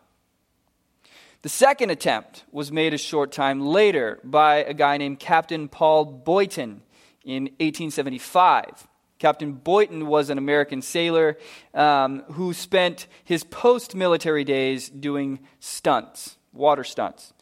The 1.41 1.49
second 1.49 1.89
attempt 1.89 2.43
was 2.51 2.71
made 2.71 2.93
a 2.93 2.97
short 2.97 3.31
time 3.31 3.61
later 3.61 4.19
by 4.23 4.57
a 4.57 4.73
guy 4.73 4.97
named 4.97 5.19
Captain 5.19 5.67
Paul 5.67 6.05
Boyton 6.05 6.81
in 7.23 7.43
1875. 7.59 8.87
Captain 9.19 9.53
Boyton 9.53 10.07
was 10.07 10.29
an 10.29 10.37
American 10.37 10.81
sailor 10.81 11.37
um, 11.73 12.23
who 12.33 12.53
spent 12.53 13.07
his 13.23 13.43
post 13.43 13.95
military 13.95 14.43
days 14.43 14.89
doing 14.89 15.39
stunts, 15.59 16.37
water 16.51 16.83
stunts. 16.83 17.33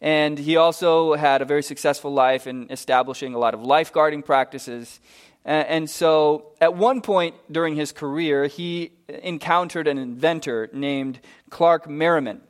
And 0.00 0.38
he 0.38 0.56
also 0.56 1.14
had 1.14 1.42
a 1.42 1.44
very 1.44 1.62
successful 1.62 2.12
life 2.12 2.46
in 2.46 2.70
establishing 2.70 3.34
a 3.34 3.38
lot 3.38 3.54
of 3.54 3.60
lifeguarding 3.60 4.24
practices. 4.24 5.00
And 5.44 5.88
so, 5.88 6.52
at 6.60 6.74
one 6.74 7.02
point 7.02 7.36
during 7.50 7.76
his 7.76 7.92
career, 7.92 8.46
he 8.46 8.92
encountered 9.08 9.86
an 9.86 9.96
inventor 9.96 10.68
named 10.72 11.20
Clark 11.50 11.88
Merriman. 11.88 12.40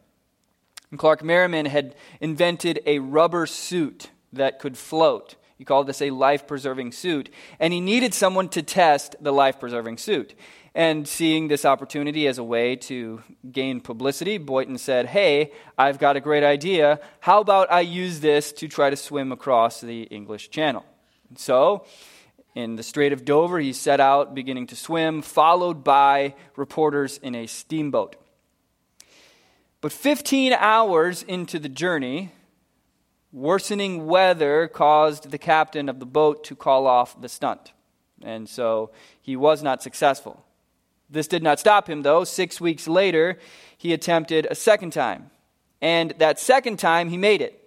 And 0.90 0.98
Clark 0.98 1.22
Merriman 1.22 1.66
had 1.66 1.94
invented 2.20 2.80
a 2.86 3.00
rubber 3.00 3.46
suit 3.46 4.10
that 4.32 4.58
could 4.58 4.78
float. 4.78 5.34
He 5.56 5.64
called 5.64 5.86
this 5.86 6.02
a 6.02 6.10
life 6.10 6.46
preserving 6.46 6.92
suit. 6.92 7.30
And 7.58 7.72
he 7.72 7.80
needed 7.80 8.12
someone 8.12 8.48
to 8.50 8.62
test 8.62 9.16
the 9.20 9.32
life 9.32 9.58
preserving 9.58 9.98
suit. 9.98 10.34
And 10.74 11.08
seeing 11.08 11.48
this 11.48 11.64
opportunity 11.64 12.26
as 12.26 12.36
a 12.36 12.44
way 12.44 12.76
to 12.76 13.22
gain 13.50 13.80
publicity, 13.80 14.36
Boyton 14.36 14.76
said, 14.76 15.06
Hey, 15.06 15.52
I've 15.78 15.98
got 15.98 16.16
a 16.16 16.20
great 16.20 16.44
idea. 16.44 17.00
How 17.20 17.40
about 17.40 17.72
I 17.72 17.80
use 17.80 18.20
this 18.20 18.52
to 18.52 18.68
try 18.68 18.90
to 18.90 18.96
swim 18.96 19.32
across 19.32 19.80
the 19.80 20.02
English 20.02 20.50
Channel? 20.50 20.84
And 21.30 21.38
so, 21.38 21.86
in 22.54 22.76
the 22.76 22.82
Strait 22.82 23.14
of 23.14 23.24
Dover, 23.24 23.58
he 23.58 23.72
set 23.72 24.00
out 24.00 24.34
beginning 24.34 24.66
to 24.68 24.76
swim, 24.76 25.22
followed 25.22 25.82
by 25.82 26.34
reporters 26.56 27.18
in 27.18 27.34
a 27.34 27.46
steamboat. 27.46 28.16
But 29.80 29.92
15 29.92 30.52
hours 30.52 31.22
into 31.22 31.58
the 31.58 31.68
journey, 31.68 32.32
worsening 33.36 34.06
weather 34.06 34.66
caused 34.66 35.30
the 35.30 35.36
captain 35.36 35.90
of 35.90 36.00
the 36.00 36.06
boat 36.06 36.42
to 36.42 36.56
call 36.56 36.86
off 36.86 37.20
the 37.20 37.28
stunt. 37.28 37.72
And 38.22 38.48
so 38.48 38.90
he 39.20 39.36
was 39.36 39.62
not 39.62 39.82
successful. 39.82 40.42
This 41.10 41.28
did 41.28 41.42
not 41.42 41.60
stop 41.60 41.88
him, 41.88 42.02
though. 42.02 42.24
Six 42.24 42.62
weeks 42.62 42.88
later, 42.88 43.38
he 43.76 43.92
attempted 43.92 44.46
a 44.50 44.54
second 44.54 44.92
time. 44.92 45.30
And 45.82 46.14
that 46.18 46.40
second 46.40 46.78
time, 46.78 47.10
he 47.10 47.18
made 47.18 47.42
it. 47.42 47.62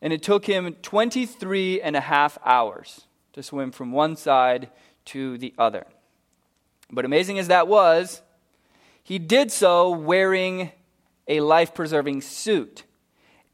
And 0.00 0.12
it 0.12 0.22
took 0.22 0.46
him 0.46 0.76
23 0.82 1.82
and 1.82 1.96
a 1.96 2.00
half 2.00 2.38
hours 2.44 3.06
to 3.32 3.42
swim 3.42 3.72
from 3.72 3.90
one 3.90 4.14
side 4.14 4.70
to 5.06 5.36
the 5.38 5.52
other. 5.58 5.86
But 6.88 7.04
amazing 7.04 7.40
as 7.40 7.48
that 7.48 7.66
was, 7.66 8.22
he 9.02 9.18
did 9.18 9.50
so 9.50 9.90
wearing 9.90 10.70
a 11.26 11.40
life 11.40 11.74
preserving 11.74 12.20
suit, 12.20 12.84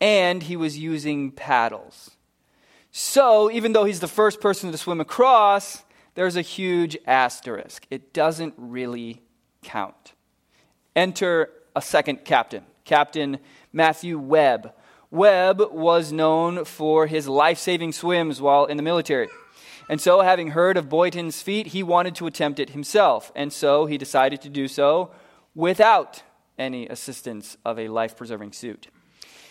and 0.00 0.42
he 0.42 0.57
was 0.57 0.78
using 0.78 1.30
paddles. 1.30 2.12
So, 2.92 3.50
even 3.50 3.73
though 3.73 3.85
he's 3.85 4.00
the 4.00 4.09
first 4.09 4.40
person 4.40 4.73
to 4.73 4.78
swim 4.78 5.00
across, 5.00 5.85
there's 6.14 6.37
a 6.37 6.42
huge 6.42 6.97
asterisk. 7.07 7.87
It 7.90 8.12
doesn't 8.12 8.54
really 8.57 9.23
count. 9.62 10.14
Enter 10.97 11.50
a 11.76 11.83
second 11.83 12.25
captain, 12.25 12.64
Captain 12.85 13.38
Matthew 13.73 14.19
Webb. 14.19 14.73
Webb 15.11 15.62
was 15.71 16.12
known 16.12 16.64
for 16.64 17.07
his 17.07 17.28
life 17.28 17.59
saving 17.59 17.92
swims 17.92 18.40
while 18.40 18.64
in 18.64 18.76
the 18.76 18.83
military. 18.83 19.28
And 19.88 20.00
so, 20.00 20.21
having 20.21 20.49
heard 20.49 20.76
of 20.76 20.88
Boyton's 20.88 21.42
feat, 21.42 21.69
he 21.69 21.83
wanted 21.83 22.14
to 22.16 22.26
attempt 22.26 22.59
it 22.59 22.71
himself. 22.71 23.30
And 23.37 23.52
so, 23.52 23.87
he 23.87 23.99
decided 23.99 24.40
to 24.42 24.49
do 24.49 24.66
so 24.66 25.11
without 25.54 26.23
any 26.59 26.88
assistance 26.88 27.57
of 27.64 27.78
a 27.78 27.88
life 27.88 28.16
preserving 28.16 28.52
suit. 28.52 28.88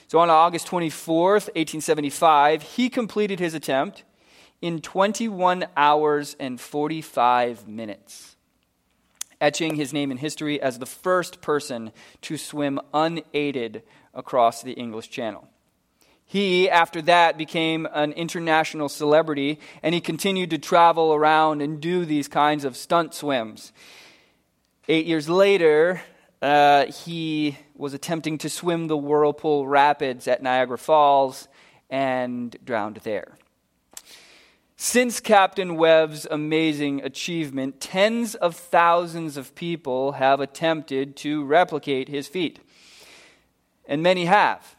So, 0.09 0.17
on 0.17 0.31
August 0.31 0.65
24th, 0.65 1.53
1875, 1.53 2.63
he 2.63 2.89
completed 2.89 3.39
his 3.39 3.53
attempt 3.53 4.03
in 4.59 4.81
21 4.81 5.67
hours 5.77 6.35
and 6.39 6.59
45 6.59 7.67
minutes, 7.67 8.35
etching 9.39 9.75
his 9.75 9.93
name 9.93 10.09
in 10.09 10.17
history 10.17 10.59
as 10.59 10.79
the 10.79 10.87
first 10.87 11.41
person 11.41 11.91
to 12.23 12.37
swim 12.37 12.79
unaided 12.91 13.83
across 14.15 14.63
the 14.63 14.71
English 14.71 15.11
Channel. 15.11 15.47
He, 16.25 16.67
after 16.67 17.03
that, 17.03 17.37
became 17.37 17.87
an 17.93 18.13
international 18.13 18.89
celebrity, 18.89 19.59
and 19.83 19.93
he 19.93 20.01
continued 20.01 20.49
to 20.49 20.57
travel 20.57 21.13
around 21.13 21.61
and 21.61 21.79
do 21.79 22.03
these 22.03 22.27
kinds 22.27 22.65
of 22.65 22.75
stunt 22.75 23.13
swims. 23.13 23.71
Eight 24.87 25.05
years 25.05 25.29
later, 25.29 26.01
uh, 26.41 26.85
he 26.85 27.57
was 27.75 27.93
attempting 27.93 28.37
to 28.39 28.49
swim 28.49 28.87
the 28.87 28.97
Whirlpool 28.97 29.67
Rapids 29.67 30.27
at 30.27 30.41
Niagara 30.41 30.77
Falls 30.77 31.47
and 31.89 32.55
drowned 32.63 32.97
there. 33.03 33.37
Since 34.77 35.19
Captain 35.19 35.75
Webb's 35.75 36.25
amazing 36.31 37.03
achievement, 37.03 37.81
tens 37.81 38.35
of 38.35 38.55
thousands 38.55 39.35
of 39.35 39.53
people 39.53 40.13
have 40.13 40.39
attempted 40.39 41.17
to 41.17 41.43
replicate 41.43 42.07
his 42.07 42.29
feat. 42.29 42.59
And 43.85 44.01
many 44.01 44.25
have. 44.25 44.77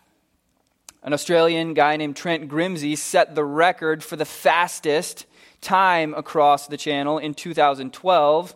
An 1.02 1.12
Australian 1.12 1.74
guy 1.74 1.96
named 1.96 2.16
Trent 2.16 2.48
Grimsey 2.48 2.96
set 2.96 3.34
the 3.34 3.44
record 3.44 4.02
for 4.02 4.16
the 4.16 4.24
fastest 4.24 5.26
time 5.60 6.14
across 6.14 6.66
the 6.66 6.78
channel 6.78 7.18
in 7.18 7.34
2012 7.34 8.54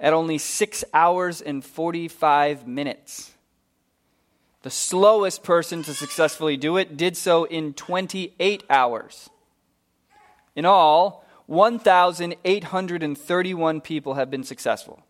at 0.00 0.12
only 0.12 0.38
6 0.38 0.84
hours 0.92 1.40
and 1.40 1.64
45 1.64 2.66
minutes. 2.66 3.30
The 4.62 4.70
slowest 4.70 5.42
person 5.42 5.82
to 5.82 5.92
successfully 5.92 6.56
do 6.56 6.78
it 6.78 6.96
did 6.96 7.16
so 7.16 7.44
in 7.44 7.74
28 7.74 8.62
hours. 8.70 9.28
In 10.56 10.64
all, 10.64 11.24
1,831 11.46 13.80
people 13.82 14.14
have 14.14 14.30
been 14.30 14.44
successful. 14.44 15.02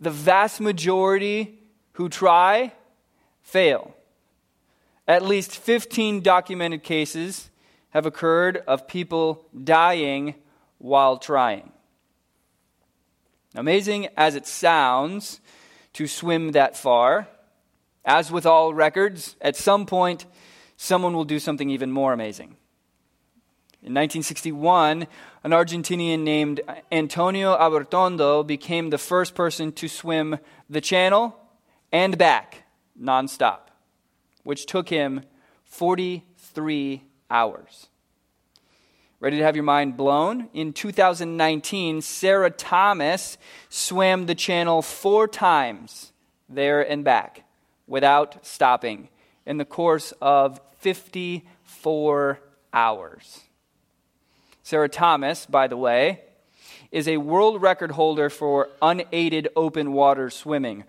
The 0.00 0.10
vast 0.10 0.60
majority 0.60 1.58
who 1.92 2.08
try 2.08 2.72
fail. 3.42 3.94
At 5.06 5.22
least 5.22 5.54
15 5.56 6.22
documented 6.22 6.82
cases 6.82 7.50
have 7.90 8.06
occurred 8.06 8.64
of 8.66 8.88
people 8.88 9.44
dying 9.62 10.34
while 10.78 11.18
trying. 11.18 11.73
Amazing 13.54 14.08
as 14.16 14.34
it 14.34 14.46
sounds 14.46 15.40
to 15.92 16.06
swim 16.06 16.52
that 16.52 16.76
far, 16.76 17.28
as 18.04 18.30
with 18.30 18.46
all 18.46 18.74
records, 18.74 19.36
at 19.40 19.56
some 19.56 19.86
point, 19.86 20.26
someone 20.76 21.14
will 21.14 21.24
do 21.24 21.38
something 21.38 21.70
even 21.70 21.92
more 21.92 22.12
amazing. 22.12 22.56
In 23.80 23.92
1961, 23.92 25.06
an 25.44 25.50
Argentinian 25.50 26.20
named 26.20 26.62
Antonio 26.90 27.56
Abertondo 27.56 28.44
became 28.44 28.90
the 28.90 28.98
first 28.98 29.34
person 29.34 29.72
to 29.72 29.88
swim 29.88 30.38
the 30.68 30.80
channel 30.80 31.36
and 31.92 32.16
back 32.18 32.64
nonstop, 33.00 33.68
which 34.42 34.66
took 34.66 34.88
him 34.88 35.22
43 35.64 37.04
hours. 37.30 37.88
Ready 39.24 39.38
to 39.38 39.42
have 39.44 39.56
your 39.56 39.64
mind 39.64 39.96
blown? 39.96 40.50
In 40.52 40.74
2019, 40.74 42.02
Sarah 42.02 42.50
Thomas 42.50 43.38
swam 43.70 44.26
the 44.26 44.34
channel 44.34 44.82
four 44.82 45.26
times 45.26 46.12
there 46.46 46.82
and 46.82 47.02
back 47.02 47.42
without 47.86 48.44
stopping 48.44 49.08
in 49.46 49.56
the 49.56 49.64
course 49.64 50.12
of 50.20 50.60
54 50.80 52.38
hours. 52.74 53.40
Sarah 54.62 54.90
Thomas, 54.90 55.46
by 55.46 55.68
the 55.68 55.78
way, 55.78 56.20
is 56.92 57.08
a 57.08 57.16
world 57.16 57.62
record 57.62 57.92
holder 57.92 58.28
for 58.28 58.68
unaided 58.82 59.48
open 59.56 59.94
water 59.94 60.28
swimming. 60.28 60.84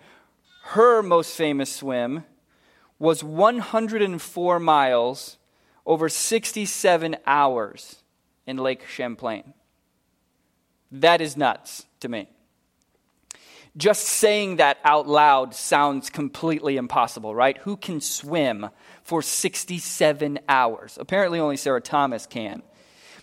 Her 0.64 1.02
most 1.02 1.34
famous 1.34 1.72
swim 1.72 2.24
was 2.98 3.24
104 3.24 4.60
miles 4.60 5.38
over 5.86 6.10
67 6.10 7.16
hours 7.26 8.02
in 8.46 8.56
Lake 8.56 8.86
Champlain. 8.86 9.54
That 10.90 11.20
is 11.20 11.36
nuts 11.36 11.86
to 12.00 12.08
me. 12.08 12.28
Just 13.76 14.04
saying 14.04 14.56
that 14.56 14.78
out 14.84 15.06
loud 15.06 15.54
sounds 15.54 16.08
completely 16.08 16.78
impossible, 16.78 17.34
right? 17.34 17.58
Who 17.58 17.76
can 17.76 18.00
swim 18.00 18.70
for 19.02 19.20
67 19.20 20.38
hours? 20.48 20.96
Apparently, 20.98 21.38
only 21.38 21.58
Sarah 21.58 21.82
Thomas 21.82 22.26
can. 22.26 22.62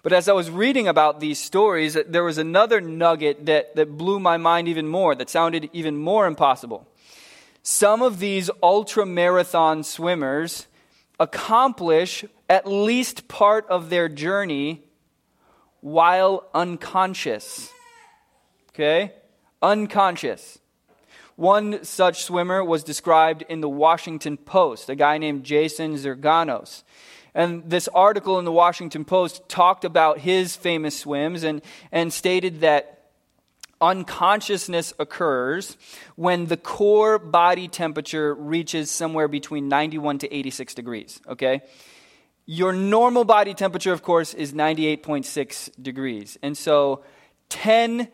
But 0.04 0.14
as 0.14 0.28
I 0.28 0.34
was 0.34 0.52
reading 0.52 0.88
about 0.88 1.20
these 1.20 1.40
stories, 1.40 1.98
there 2.08 2.24
was 2.24 2.38
another 2.38 2.82
nugget 2.82 3.48
that, 3.48 3.76
that 3.78 3.98
blew 3.98 4.20
my 4.20 4.38
mind 4.38 4.68
even 4.68 4.88
more, 4.88 5.16
that 5.16 5.30
sounded 5.30 5.70
even 5.74 5.98
more 5.98 6.28
impossible. 6.28 6.88
Some 7.64 8.02
of 8.02 8.20
these 8.20 8.52
ultra 8.62 9.06
marathon 9.06 9.84
swimmers 9.84 10.68
accomplish 11.20 12.26
at 12.50 12.68
least 12.68 13.28
part 13.28 13.66
of 13.70 13.90
their 13.90 14.10
journey 14.10 14.84
while 15.84 16.48
unconscious. 16.54 17.70
Okay? 18.70 19.12
Unconscious. 19.62 20.58
One 21.36 21.84
such 21.84 22.24
swimmer 22.24 22.64
was 22.64 22.86
described 22.86 23.44
in 23.50 23.60
the 23.60 23.68
Washington 23.68 24.38
Post, 24.38 24.90
a 24.90 24.96
guy 24.96 25.18
named 25.18 25.44
Jason 25.44 25.96
Zirganos. 25.96 26.84
And 27.36 27.70
this 27.70 27.90
article 27.90 28.40
in 28.40 28.46
the 28.46 28.52
Washington 28.52 29.04
Post 29.04 29.50
talked 29.50 29.84
about 29.84 30.20
his 30.20 30.56
famous 30.56 30.98
swims 30.98 31.44
and, 31.44 31.62
and 31.92 32.14
stated 32.14 32.62
that 32.62 33.10
unconsciousness 33.82 34.94
occurs 35.00 35.76
when 36.16 36.46
the 36.46 36.56
core 36.56 37.20
body 37.20 37.68
temperature 37.68 38.34
reaches 38.34 38.90
somewhere 38.90 39.28
between 39.28 39.68
91 39.68 40.20
to 40.20 40.34
86 40.34 40.76
degrees, 40.76 41.20
okay? 41.28 41.62
Your 42.46 42.74
normal 42.74 43.24
body 43.24 43.54
temperature, 43.54 43.94
of 43.94 44.02
course, 44.02 44.34
is 44.34 44.54
98.6 44.54 45.82
degrees. 45.82 46.38
And 46.42 46.58
so 46.58 47.04
10 47.50 48.10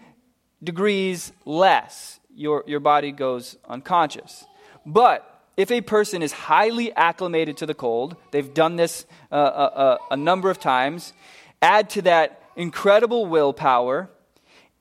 degrees 0.63 1.31
less, 1.45 2.19
your, 2.33 2.63
your 2.67 2.79
body 2.79 3.11
goes 3.11 3.57
unconscious. 3.67 4.45
But 4.85 5.25
if 5.57 5.71
a 5.71 5.81
person 5.81 6.21
is 6.21 6.31
highly 6.31 6.93
acclimated 6.93 7.57
to 7.57 7.65
the 7.65 7.73
cold, 7.73 8.15
they've 8.31 8.53
done 8.53 8.75
this 8.75 9.05
uh, 9.31 9.35
a, 9.35 9.39
uh, 9.39 9.43
a, 9.43 9.79
uh, 9.79 9.97
a 10.11 10.17
number 10.17 10.49
of 10.49 10.59
times, 10.59 11.13
add 11.61 11.89
to 11.91 12.01
that 12.03 12.43
incredible 12.55 13.25
willpower 13.25 14.09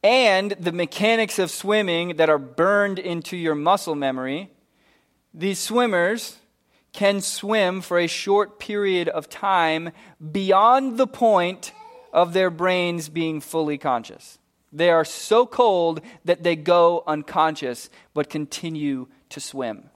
and 0.03 0.53
the 0.53 0.73
mechanics 0.73 1.39
of 1.39 1.51
swimming 1.51 2.17
that 2.17 2.31
are 2.31 2.39
burned 2.39 2.99
into 2.99 3.37
your 3.37 3.55
muscle 3.55 3.95
memory, 3.95 4.51
these 5.35 5.59
swimmers 5.59 6.39
can 6.93 7.21
swim 7.21 7.81
for 7.81 7.99
a 7.99 8.07
short 8.07 8.59
period 8.59 9.09
of 9.09 9.29
time 9.29 9.91
beyond 10.33 10.97
the 10.99 11.07
point 11.07 11.73
of 12.13 12.33
their 12.33 12.51
brains 12.51 13.09
being 13.09 13.41
fully 13.41 13.79
conscious. 13.79 14.39
They 14.73 14.91
are 14.91 15.05
so 15.05 15.47
cold 15.47 16.01
that 16.25 16.43
they 16.43 16.57
go 16.57 17.03
unconscious 17.07 17.89
but 18.15 18.31
continue 18.31 19.07
to 19.31 19.41
swim. 19.41 19.91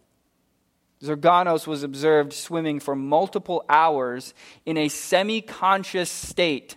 Zirganos 1.02 1.66
was 1.66 1.82
observed 1.82 2.32
swimming 2.32 2.78
for 2.78 2.94
multiple 2.94 3.64
hours 3.68 4.34
in 4.64 4.76
a 4.76 4.88
semi 4.88 5.40
conscious 5.40 6.10
state 6.10 6.76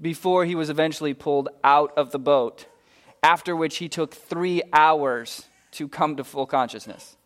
before 0.00 0.44
he 0.44 0.54
was 0.54 0.68
eventually 0.70 1.14
pulled 1.14 1.48
out 1.62 1.92
of 1.96 2.10
the 2.10 2.18
boat, 2.18 2.66
after 3.22 3.54
which 3.54 3.76
he 3.76 3.88
took 3.88 4.14
three 4.14 4.62
hours 4.72 5.44
to 5.72 5.86
come 5.86 6.16
to 6.16 6.24
full 6.24 6.46
consciousness. 6.46 7.16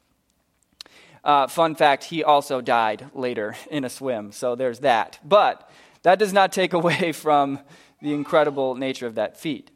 Uh, 1.24 1.46
fun 1.46 1.74
fact, 1.74 2.04
he 2.04 2.22
also 2.22 2.60
died 2.60 3.10
later 3.14 3.56
in 3.70 3.84
a 3.84 3.88
swim, 3.88 4.30
so 4.30 4.54
there's 4.54 4.80
that. 4.80 5.18
But 5.24 5.68
that 6.02 6.18
does 6.18 6.32
not 6.32 6.52
take 6.52 6.72
away 6.80 7.12
from 7.12 7.58
the 8.00 8.12
incredible 8.12 8.74
nature 8.74 9.06
of 9.06 9.14
that 9.14 9.38
feat. 9.38 9.70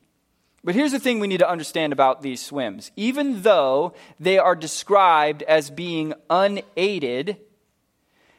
But 0.63 0.75
here's 0.75 0.93
the 0.93 0.99
thing 0.99 1.21
we 1.21 1.29
need 1.29 1.39
to 1.39 1.49
understand 1.49 1.93
about 1.93 2.21
these 2.21 2.45
swims. 2.45 2.91
Even 2.97 3.43
though 3.43 3.95
they 4.21 4.39
are 4.39 4.55
described 4.55 5.43
as 5.45 5.71
being 5.71 6.13
unaided, 6.29 7.39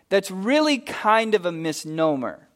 that's 0.09 0.29
really 0.29 0.77
kind 0.77 1.33
of 1.33 1.45
a 1.45 1.51
misnomer. 1.51 2.47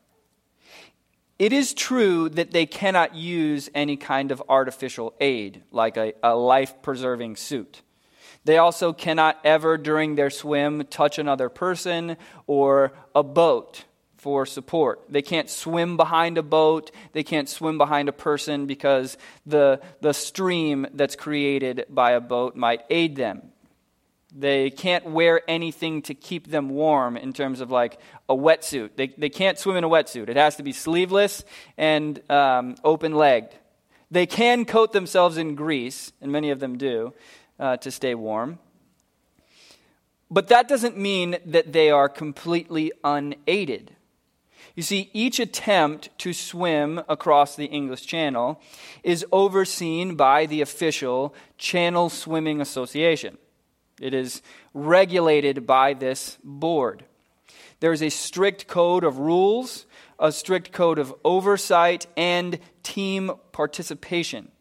It 1.40 1.54
is 1.54 1.74
true 1.74 2.30
that 2.30 2.52
they 2.52 2.66
cannot 2.66 3.16
use 3.16 3.70
any 3.74 3.98
kind 3.98 4.32
of 4.32 4.44
artificial 4.48 5.16
aid, 5.20 5.64
like 5.72 5.98
a, 5.98 6.14
a 6.22 6.36
life 6.36 6.82
preserving 6.82 7.38
suit. 7.38 7.82
They 8.46 8.58
also 8.58 8.94
cannot 8.94 9.40
ever, 9.44 9.78
during 9.78 10.16
their 10.16 10.30
swim, 10.30 10.86
touch 10.90 11.18
another 11.18 11.50
person 11.50 12.18
or 12.46 12.94
a 13.16 13.24
boat 13.24 13.86
for 14.18 14.46
support. 14.46 15.02
They 15.10 15.22
can't 15.22 15.50
swim 15.50 15.98
behind 15.98 16.38
a 16.38 16.44
boat, 16.44 16.92
they 17.12 17.24
can't 17.24 17.50
swim 17.50 17.78
behind 17.78 18.08
a 18.08 18.14
person 18.14 18.68
because 18.68 19.18
the, 19.46 19.82
the 20.00 20.14
stream 20.14 20.88
that's 20.94 21.18
created 21.18 21.86
by 21.90 22.12
a 22.12 22.22
boat 22.22 22.56
might 22.56 22.84
aid 22.90 23.18
them. 23.18 23.42
They 24.36 24.72
can't 24.72 25.06
wear 25.06 25.42
anything 25.48 26.02
to 26.04 26.16
keep 26.16 26.48
them 26.48 26.70
warm 26.70 27.18
in 27.18 27.34
terms 27.34 27.60
of 27.60 27.70
like 27.70 28.00
a 28.28 28.36
wetsuit. 28.36 28.92
They, 28.96 29.08
they 29.08 29.30
can't 29.30 29.60
swim 29.60 29.76
in 29.76 29.84
a 29.84 29.90
wetsuit. 29.90 30.30
It 30.30 30.38
has 30.38 30.56
to 30.56 30.64
be 30.64 30.72
sleeveless 30.72 31.44
and 31.78 32.20
um, 32.32 32.76
open 32.84 33.14
legged. 33.14 33.54
They 34.10 34.26
can 34.26 34.66
coat 34.66 34.94
themselves 34.94 35.38
in 35.38 35.56
grease, 35.56 36.12
and 36.22 36.32
many 36.32 36.52
of 36.52 36.60
them 36.60 36.78
do, 36.78 37.14
uh, 37.60 37.78
to 37.78 37.92
stay 37.92 38.16
warm. 38.16 38.60
But 40.30 40.48
that 40.48 40.68
doesn't 40.68 40.98
mean 40.98 41.38
that 41.46 41.74
they 41.74 41.92
are 41.92 42.10
completely 42.10 42.92
unaided. 43.04 43.96
You 44.76 44.82
see, 44.82 45.12
each 45.14 45.40
attempt 45.40 46.10
to 46.20 46.34
swim 46.34 47.04
across 47.08 47.56
the 47.56 47.66
English 47.66 48.08
Channel 48.08 48.60
is 49.04 49.26
overseen 49.32 50.16
by 50.16 50.48
the 50.48 50.62
official 50.62 51.36
Channel 51.60 52.10
Swimming 52.10 52.60
Association. 52.60 53.38
It 54.02 54.16
is 54.16 54.42
regulated 54.74 55.68
by 55.68 55.94
this 55.94 56.40
board. 56.44 57.06
There 57.80 57.94
is 57.94 58.02
a 58.02 58.10
strict 58.10 58.68
code 58.68 59.04
of 59.04 59.20
rules, 59.20 59.86
a 60.18 60.32
strict 60.32 60.72
code 60.72 60.98
of 60.98 61.14
oversight, 61.24 62.08
and 62.18 62.58
team 62.82 63.32
participation. 63.52 64.52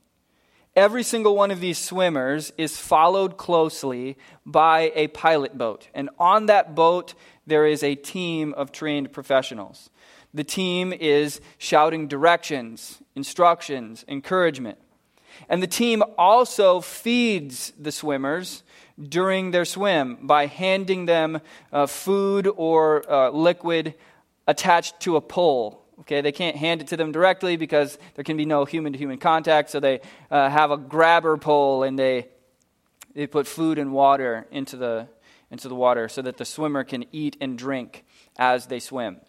Every 0.74 1.02
single 1.02 1.36
one 1.36 1.50
of 1.50 1.60
these 1.60 1.76
swimmers 1.76 2.50
is 2.56 2.78
followed 2.78 3.36
closely 3.36 4.16
by 4.46 4.90
a 4.94 5.08
pilot 5.08 5.58
boat. 5.58 5.88
And 5.92 6.08
on 6.18 6.46
that 6.46 6.74
boat, 6.74 7.12
there 7.46 7.66
is 7.66 7.82
a 7.82 7.94
team 7.94 8.54
of 8.54 8.72
trained 8.72 9.12
professionals. 9.12 9.90
The 10.32 10.44
team 10.44 10.94
is 10.94 11.42
shouting 11.58 12.08
directions, 12.08 13.02
instructions, 13.14 14.02
encouragement. 14.08 14.78
And 15.46 15.62
the 15.62 15.66
team 15.66 16.02
also 16.16 16.80
feeds 16.80 17.74
the 17.78 17.92
swimmers 17.92 18.62
during 18.98 19.50
their 19.50 19.66
swim 19.66 20.18
by 20.22 20.46
handing 20.46 21.04
them 21.04 21.42
uh, 21.70 21.86
food 21.86 22.48
or 22.56 23.10
uh, 23.10 23.28
liquid 23.28 23.94
attached 24.46 25.00
to 25.00 25.16
a 25.16 25.20
pole. 25.20 25.81
Okay, 26.00 26.20
they 26.20 26.32
can't 26.32 26.56
hand 26.56 26.80
it 26.80 26.88
to 26.88 26.96
them 26.96 27.12
directly 27.12 27.56
because 27.56 27.98
there 28.14 28.24
can 28.24 28.36
be 28.36 28.44
no 28.44 28.64
human 28.64 28.92
to 28.92 28.98
human 28.98 29.18
contact, 29.18 29.70
so 29.70 29.78
they 29.78 30.00
uh, 30.30 30.48
have 30.48 30.70
a 30.70 30.76
grabber 30.76 31.36
pole 31.36 31.82
and 31.82 31.98
they, 31.98 32.28
they 33.14 33.26
put 33.26 33.46
food 33.46 33.78
and 33.78 33.92
water 33.92 34.46
into 34.50 34.76
the, 34.76 35.06
into 35.50 35.68
the 35.68 35.74
water 35.74 36.08
so 36.08 36.22
that 36.22 36.38
the 36.38 36.44
swimmer 36.44 36.82
can 36.82 37.04
eat 37.12 37.36
and 37.40 37.58
drink 37.58 38.04
as 38.38 38.66
they 38.66 38.80
swim. 38.80 39.20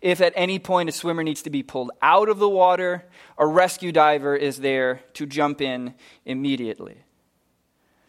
If 0.00 0.20
at 0.20 0.32
any 0.36 0.58
point 0.58 0.88
a 0.88 0.92
swimmer 0.92 1.22
needs 1.22 1.42
to 1.42 1.50
be 1.50 1.62
pulled 1.62 1.92
out 2.02 2.28
of 2.28 2.38
the 2.38 2.48
water, 2.48 3.04
a 3.38 3.46
rescue 3.46 3.92
diver 3.92 4.34
is 4.34 4.58
there 4.58 5.02
to 5.14 5.26
jump 5.26 5.60
in 5.60 5.94
immediately. 6.24 7.04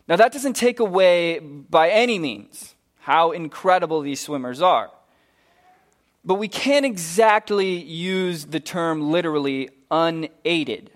Now, 0.08 0.16
that 0.16 0.34
doesn't 0.34 0.56
take 0.56 0.80
away 0.80 1.40
by 1.40 1.90
any 1.90 2.20
means 2.20 2.76
how 3.00 3.32
incredible 3.32 4.02
these 4.02 4.20
swimmers 4.20 4.62
are. 4.62 4.92
But 6.24 6.36
we 6.36 6.48
can't 6.48 6.86
exactly 6.86 7.76
use 7.76 8.46
the 8.46 8.60
term 8.60 9.12
literally 9.12 9.70
unaided. 9.90 10.92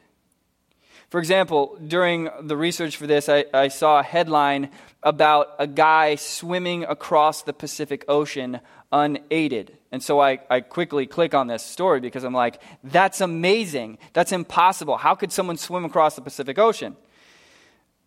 For 1.10 1.20
example, 1.20 1.78
during 1.86 2.30
the 2.42 2.58
research 2.58 2.98
for 2.98 3.08
this, 3.08 3.30
I, 3.30 3.46
I, 3.54 3.70
saw 3.70 4.00
a 4.00 4.04
headline 4.04 4.70
about 5.02 5.56
a 5.60 5.68
guy 5.68 6.16
swimming 6.16 6.84
across 6.84 7.44
the 7.44 7.54
Pacific 7.54 8.04
Ocean 8.08 8.60
unaided. 8.92 9.78
And 9.92 10.04
so 10.04 10.20
I, 10.20 10.40
I 10.50 10.60
quickly 10.62 11.06
click 11.06 11.34
on 11.34 11.48
this 11.48 11.64
story 11.64 12.00
because 12.00 12.24
I'm 12.24 12.34
like, 12.34 12.62
that's 12.84 13.22
amazing. 13.22 13.98
That's 14.14 14.32
impossible. 14.32 14.98
How 14.98 15.16
could 15.16 15.32
someone 15.32 15.58
swim 15.58 15.86
across 15.86 16.16
the 16.16 16.22
Pacific 16.22 16.58
Ocean? 16.58 16.98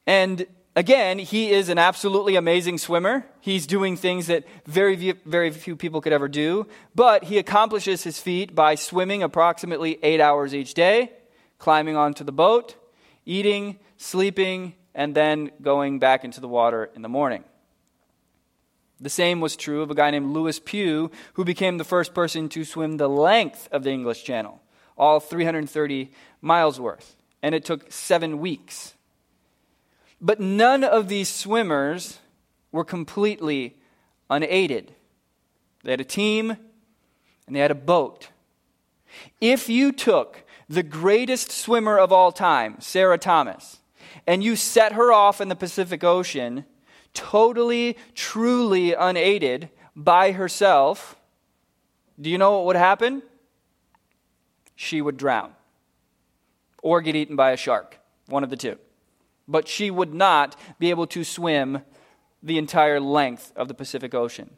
And 0.06 0.46
again, 0.78 1.18
he 1.18 1.50
is 1.50 1.68
an 1.68 1.76
absolutely 1.76 2.36
amazing 2.36 2.78
swimmer. 2.78 3.26
He's 3.40 3.66
doing 3.66 3.96
things 3.96 4.28
that 4.28 4.44
very, 4.64 5.12
very 5.26 5.50
few 5.50 5.74
people 5.74 6.00
could 6.00 6.12
ever 6.12 6.28
do. 6.28 6.68
But 6.94 7.24
he 7.24 7.38
accomplishes 7.38 8.04
his 8.04 8.20
feat 8.20 8.54
by 8.54 8.76
swimming 8.76 9.24
approximately 9.24 9.98
eight 10.04 10.20
hours 10.20 10.54
each 10.54 10.74
day, 10.74 11.10
climbing 11.58 11.96
onto 11.96 12.22
the 12.22 12.30
boat, 12.30 12.76
eating, 13.26 13.80
sleeping, 13.96 14.74
and 14.94 15.16
then 15.16 15.50
going 15.60 15.98
back 15.98 16.24
into 16.24 16.40
the 16.40 16.48
water 16.48 16.90
in 16.94 17.02
the 17.02 17.08
morning. 17.08 17.42
The 19.00 19.10
same 19.10 19.40
was 19.40 19.56
true 19.56 19.82
of 19.82 19.90
a 19.90 19.96
guy 19.96 20.12
named 20.12 20.32
Lewis 20.32 20.60
Pugh, 20.64 21.10
who 21.34 21.44
became 21.44 21.78
the 21.78 21.84
first 21.84 22.14
person 22.14 22.48
to 22.50 22.64
swim 22.64 22.98
the 22.98 23.08
length 23.08 23.68
of 23.72 23.82
the 23.82 23.90
English 23.90 24.22
Channel, 24.22 24.60
all 24.96 25.18
330 25.18 26.12
miles 26.40 26.80
worth. 26.80 27.16
And 27.42 27.52
it 27.54 27.64
took 27.64 27.90
seven 27.90 28.38
weeks. 28.38 28.94
But 30.20 30.40
none 30.40 30.82
of 30.84 31.08
these 31.08 31.28
swimmers 31.28 32.18
were 32.72 32.84
completely 32.84 33.76
unaided. 34.28 34.94
They 35.84 35.92
had 35.92 36.00
a 36.00 36.04
team 36.04 36.56
and 37.46 37.56
they 37.56 37.60
had 37.60 37.70
a 37.70 37.76
boat. 37.76 38.28
If 39.40 39.68
you 39.68 39.92
took 39.92 40.44
the 40.68 40.82
greatest 40.82 41.50
swimmer 41.50 41.98
of 41.98 42.12
all 42.12 42.32
time, 42.32 42.76
Sarah 42.80 43.18
Thomas, 43.18 43.78
and 44.26 44.44
you 44.44 44.56
set 44.56 44.92
her 44.92 45.12
off 45.12 45.40
in 45.40 45.48
the 45.48 45.56
Pacific 45.56 46.04
Ocean, 46.04 46.64
totally, 47.14 47.96
truly 48.14 48.92
unaided 48.92 49.70
by 49.96 50.32
herself, 50.32 51.16
do 52.20 52.28
you 52.28 52.38
know 52.38 52.56
what 52.56 52.66
would 52.66 52.76
happen? 52.76 53.22
She 54.76 55.00
would 55.00 55.16
drown 55.16 55.52
or 56.82 57.00
get 57.00 57.16
eaten 57.16 57.36
by 57.36 57.52
a 57.52 57.56
shark, 57.56 57.98
one 58.26 58.44
of 58.44 58.50
the 58.50 58.56
two. 58.56 58.78
But 59.48 59.66
she 59.66 59.90
would 59.90 60.14
not 60.14 60.54
be 60.78 60.90
able 60.90 61.06
to 61.08 61.24
swim 61.24 61.82
the 62.42 62.58
entire 62.58 63.00
length 63.00 63.52
of 63.56 63.66
the 63.66 63.74
Pacific 63.74 64.14
Ocean. 64.14 64.50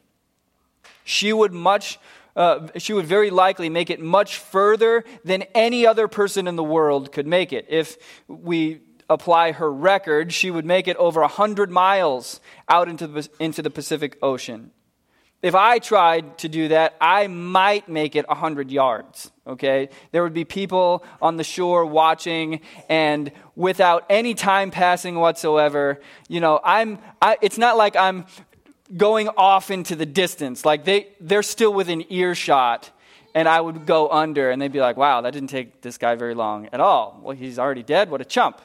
She 1.03 1.33
would 1.33 1.53
much 1.53 1.97
uh, 2.35 2.67
she 2.77 2.93
would 2.93 3.05
very 3.05 3.29
likely 3.29 3.69
make 3.69 3.89
it 3.89 3.99
much 3.99 4.37
further 4.37 5.03
than 5.25 5.43
any 5.53 5.85
other 5.85 6.07
person 6.07 6.47
in 6.47 6.55
the 6.55 6.63
world 6.63 7.11
could 7.11 7.27
make 7.27 7.51
it. 7.51 7.65
If 7.67 7.97
we 8.27 8.81
apply 9.09 9.51
her 9.51 9.71
record, 9.71 10.31
she 10.31 10.49
would 10.49 10.65
make 10.65 10.87
it 10.87 10.95
over 10.97 11.21
100 11.21 11.69
miles 11.69 12.39
out 12.69 12.87
into 12.87 13.07
the, 13.07 13.29
into 13.39 13.61
the 13.61 13.69
Pacific 13.69 14.17
Ocean. 14.21 14.71
If 15.41 15.55
I 15.55 15.79
tried 15.79 16.37
to 16.39 16.47
do 16.47 16.69
that, 16.69 16.95
I 17.01 17.27
might 17.27 17.89
make 17.89 18.15
it 18.15 18.27
100 18.27 18.71
yards, 18.71 19.31
okay? 19.45 19.89
There 20.11 20.23
would 20.23 20.33
be 20.33 20.45
people 20.45 21.03
on 21.21 21.37
the 21.37 21.43
shore 21.43 21.85
watching, 21.85 22.61
and 22.89 23.31
without 23.55 24.05
any 24.09 24.33
time 24.33 24.71
passing 24.71 25.15
whatsoever, 25.15 25.99
you 26.27 26.39
know, 26.39 26.59
I'm, 26.63 26.99
I, 27.21 27.37
it's 27.41 27.57
not 27.57 27.77
like 27.77 27.95
I'm 27.95 28.25
going 28.95 29.29
off 29.29 29.71
into 29.71 29.95
the 29.95 30.05
distance. 30.05 30.65
Like 30.65 30.85
they, 30.85 31.07
they're 31.19 31.43
still 31.43 31.73
within 31.73 32.05
earshot, 32.11 32.91
and 33.33 33.47
I 33.47 33.61
would 33.61 33.85
go 33.85 34.09
under, 34.09 34.51
and 34.51 34.61
they'd 34.61 34.71
be 34.71 34.81
like, 34.81 34.97
wow, 34.97 35.21
that 35.21 35.31
didn't 35.33 35.49
take 35.49 35.81
this 35.81 35.97
guy 35.97 36.15
very 36.15 36.35
long 36.35 36.67
at 36.73 36.79
all. 36.79 37.19
Well, 37.23 37.35
he's 37.35 37.57
already 37.57 37.83
dead. 37.83 38.09
What 38.09 38.21
a 38.21 38.25
chump. 38.25 38.61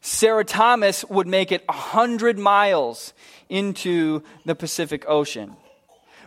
Sarah 0.00 0.44
Thomas 0.44 1.04
would 1.06 1.26
make 1.26 1.50
it 1.50 1.66
100 1.66 2.38
miles 2.38 3.12
into 3.48 4.22
the 4.44 4.54
Pacific 4.54 5.04
Ocean. 5.08 5.56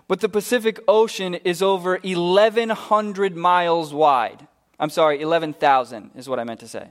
But 0.09 0.21
the 0.21 0.27
Pacific 0.27 0.79
Ocean 0.87 1.35
is 1.35 1.61
over 1.61 1.99
1,100 2.03 3.37
miles 3.37 3.93
wide. 3.93 4.47
I'm 4.79 4.89
sorry, 4.89 5.21
11,000 5.21 6.11
is 6.15 6.27
what 6.27 6.39
I 6.39 6.43
meant 6.45 6.61
to 6.61 6.67
say. 6.67 6.89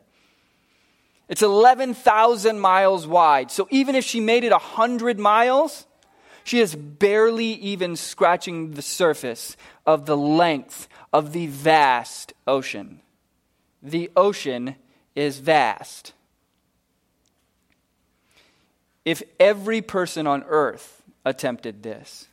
It's 1.29 1.43
11,000 1.43 2.61
miles 2.61 3.09
wide. 3.09 3.51
So 3.51 3.67
even 3.73 3.97
if 3.97 4.05
she 4.05 4.21
made 4.21 4.45
it 4.45 4.53
100 4.53 5.19
miles, 5.19 5.85
she 6.45 6.61
is 6.61 6.77
barely 6.77 7.55
even 7.55 7.97
scratching 7.97 8.75
the 8.75 8.83
surface 8.83 9.57
of 9.85 10.07
the 10.07 10.17
length 10.17 10.87
of 11.13 11.33
the 11.33 11.49
vast 11.49 12.35
ocean. 12.47 13.01
The 13.83 14.13
ocean 14.17 14.77
is 15.17 15.41
vast. 15.41 16.13
If 19.05 19.25
every 19.41 19.83
person 19.83 20.29
on 20.29 20.45
earth 20.47 21.03
attempted 21.25 21.83
this, 21.83 22.28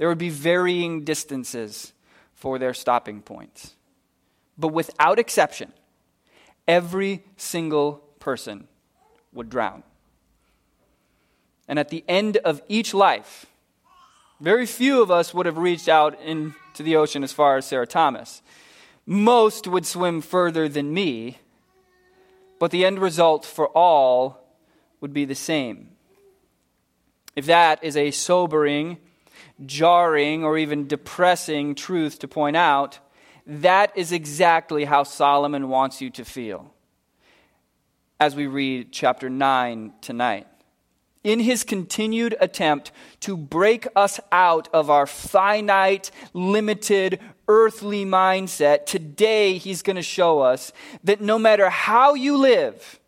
there 0.00 0.08
would 0.08 0.16
be 0.16 0.30
varying 0.30 1.04
distances 1.04 1.92
for 2.32 2.58
their 2.58 2.72
stopping 2.72 3.20
points. 3.20 3.74
But 4.56 4.68
without 4.68 5.18
exception, 5.18 5.74
every 6.66 7.22
single 7.36 8.02
person 8.18 8.66
would 9.34 9.50
drown. 9.50 9.82
And 11.68 11.78
at 11.78 11.90
the 11.90 12.02
end 12.08 12.38
of 12.38 12.62
each 12.66 12.94
life, 12.94 13.44
very 14.40 14.64
few 14.64 15.02
of 15.02 15.10
us 15.10 15.34
would 15.34 15.44
have 15.44 15.58
reached 15.58 15.86
out 15.86 16.18
into 16.22 16.82
the 16.82 16.96
ocean 16.96 17.22
as 17.22 17.34
far 17.34 17.58
as 17.58 17.66
Sarah 17.66 17.86
Thomas. 17.86 18.40
Most 19.04 19.66
would 19.66 19.84
swim 19.84 20.22
further 20.22 20.66
than 20.66 20.94
me, 20.94 21.36
but 22.58 22.70
the 22.70 22.86
end 22.86 23.00
result 23.00 23.44
for 23.44 23.68
all 23.68 24.48
would 25.02 25.12
be 25.12 25.26
the 25.26 25.34
same. 25.34 25.90
If 27.36 27.44
that 27.44 27.84
is 27.84 27.98
a 27.98 28.12
sobering, 28.12 28.96
jarring, 29.64 30.44
or 30.44 30.58
even 30.58 30.86
depressing 30.86 31.74
truth 31.74 32.18
to 32.20 32.28
point 32.28 32.56
out, 32.56 32.98
that 33.46 33.96
is 33.96 34.12
exactly 34.12 34.84
how 34.84 35.02
Solomon 35.02 35.68
wants 35.68 36.00
you 36.00 36.10
to 36.10 36.24
feel 36.24 36.72
as 38.20 38.36
we 38.36 38.46
read 38.46 38.92
chapter 38.92 39.30
9 39.30 39.94
tonight. 40.02 40.46
In 41.24 41.40
his 41.40 41.64
continued 41.64 42.36
attempt 42.40 42.92
to 43.20 43.36
break 43.36 43.86
us 43.96 44.20
out 44.30 44.68
of 44.72 44.88
our 44.88 45.06
finite, 45.06 46.10
limited, 46.32 47.18
earthly 47.48 48.04
mindset, 48.04 48.86
today 48.86 49.58
he's 49.58 49.82
going 49.82 49.96
to 49.96 50.02
show 50.02 50.40
us 50.40 50.72
that 51.04 51.20
no 51.20 51.38
matter 51.38 51.68
how 51.68 52.14
you 52.14 52.36
live, 52.36 53.00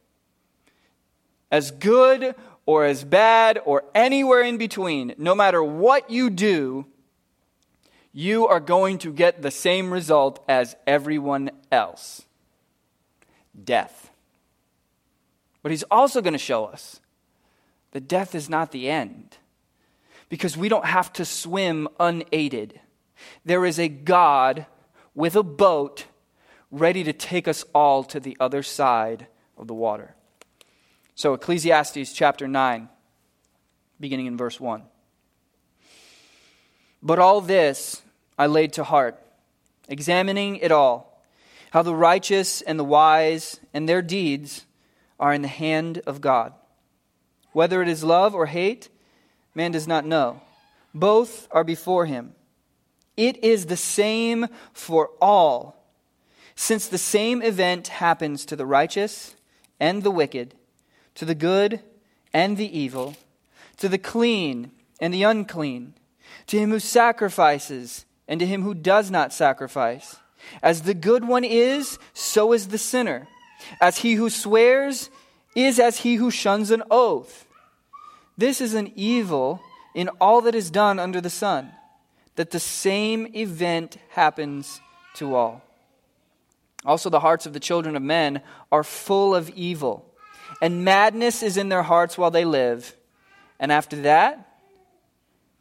as 1.51 1.71
good 1.71 2.35
or 2.67 2.85
as 2.85 3.05
bad 3.05 3.61
or 3.65 3.85
anywhere 3.95 4.43
in 4.43 4.57
between, 4.57 5.15
no 5.19 5.35
matter 5.35 5.63
what 5.63 6.11
you 6.11 6.31
do, 6.31 6.87
you 8.13 8.47
are 8.47 8.61
going 8.61 8.99
to 8.99 9.13
get 9.13 9.43
the 9.43 9.51
same 9.51 9.93
result 9.93 10.45
as 10.49 10.77
everyone 10.87 11.51
else 11.71 12.23
death. 13.65 14.11
But 15.63 15.71
he's 15.71 15.85
also 15.85 16.21
going 16.21 16.33
to 16.33 16.39
show 16.39 16.65
us 16.65 17.01
that 17.93 18.09
death 18.09 18.35
is 18.35 18.49
not 18.49 18.73
the 18.73 18.89
end 18.89 19.37
because 20.29 20.57
we 20.57 20.69
don't 20.69 20.87
have 20.87 21.13
to 21.15 21.25
swim 21.25 21.89
unaided. 22.01 22.81
There 23.45 23.65
is 23.65 23.79
a 23.79 23.89
God 23.89 24.67
with 25.15 25.37
a 25.37 25.43
boat 25.43 26.07
ready 26.71 27.05
to 27.05 27.13
take 27.13 27.47
us 27.47 27.65
all 27.75 28.03
to 28.05 28.19
the 28.19 28.37
other 28.41 28.63
side 28.63 29.27
of 29.57 29.67
the 29.67 29.75
water. 29.75 30.15
So, 31.15 31.35
Ecclesiastes 31.35 32.13
chapter 32.15 32.49
9, 32.49 32.89
beginning 34.01 34.27
in 34.27 34.37
verse 34.39 34.59
1. 34.59 34.83
But 37.03 37.19
all 37.19 37.43
this 37.43 38.01
I 38.39 38.47
laid 38.47 38.73
to 38.75 38.85
heart, 38.85 39.21
examining 39.89 40.57
it 40.57 40.73
all, 40.73 41.23
how 41.71 41.83
the 41.83 41.95
righteous 41.95 42.63
and 42.63 42.79
the 42.79 42.85
wise 42.85 43.61
and 43.75 43.87
their 43.87 44.01
deeds 44.01 44.65
are 45.21 45.35
in 45.35 45.43
the 45.43 45.49
hand 45.49 46.01
of 46.07 46.23
God. 46.23 46.55
Whether 47.53 47.83
it 47.83 47.89
is 47.89 48.03
love 48.03 48.35
or 48.35 48.47
hate, 48.47 48.89
man 49.55 49.73
does 49.73 49.87
not 49.87 50.07
know. 50.07 50.41
Both 50.95 51.47
are 51.51 51.65
before 51.65 52.07
him. 52.07 52.35
It 53.19 53.45
is 53.45 53.67
the 53.67 53.77
same 53.77 54.47
for 54.73 55.11
all, 55.21 55.77
since 56.55 56.89
the 56.89 56.97
same 56.97 57.43
event 57.43 57.89
happens 57.89 58.47
to 58.47 58.57
the 58.57 58.65
righteous 58.65 59.37
and 59.79 60.03
the 60.03 60.11
wicked 60.11 60.55
to 61.15 61.25
the 61.25 61.35
good 61.35 61.81
and 62.33 62.57
the 62.57 62.79
evil, 62.79 63.17
to 63.79 63.89
the 63.89 63.99
clean 63.99 64.71
and 65.01 65.13
the 65.13 65.23
unclean, 65.23 65.95
to 66.47 66.59
him 66.59 66.71
who 66.71 66.79
sacrifices 66.79 68.07
and 68.29 68.41
to 68.41 68.47
him 68.47 68.63
who 68.63 68.75
does 68.75 69.11
not 69.11 69.33
sacrifice. 69.33 70.17
As 70.63 70.83
the 70.83 70.95
good 70.95 71.27
one 71.27 71.45
is, 71.45 71.99
so 72.13 72.53
is 72.53 72.69
the 72.69 72.79
sinner. 72.79 73.29
As 73.81 73.99
he 73.99 74.15
who 74.15 74.31
swears 74.31 75.11
is 75.55 75.79
as 75.79 75.99
he 75.99 76.17
who 76.17 76.31
shuns 76.31 76.71
an 76.71 76.83
oath. 76.91 77.47
This 78.37 78.61
is 78.61 78.75
an 78.75 78.93
evil 78.97 79.61
in 79.95 80.09
all 80.21 80.41
that 80.43 80.55
is 80.55 80.71
done 80.71 80.99
under 80.99 81.21
the 81.21 81.31
sun 81.31 81.73
that 82.37 82.51
the 82.51 82.61
same 82.61 83.27
event 83.35 83.99
happens 84.11 84.81
to 85.15 85.35
all. 85.35 85.63
Also, 86.85 87.11
the 87.11 87.21
hearts 87.21 87.47
of 87.47 87.53
the 87.53 87.61
children 87.61 87.95
of 87.95 88.03
men 88.03 88.41
are 88.73 88.83
full 88.83 89.35
of 89.35 89.51
evil, 89.51 90.05
and 90.63 90.85
madness 90.85 91.43
is 91.43 91.57
in 91.57 91.69
their 91.69 91.83
hearts 91.83 92.17
while 92.17 92.31
they 92.31 92.45
live, 92.45 92.97
and 93.59 93.73
after 93.73 93.97
that, 94.03 94.49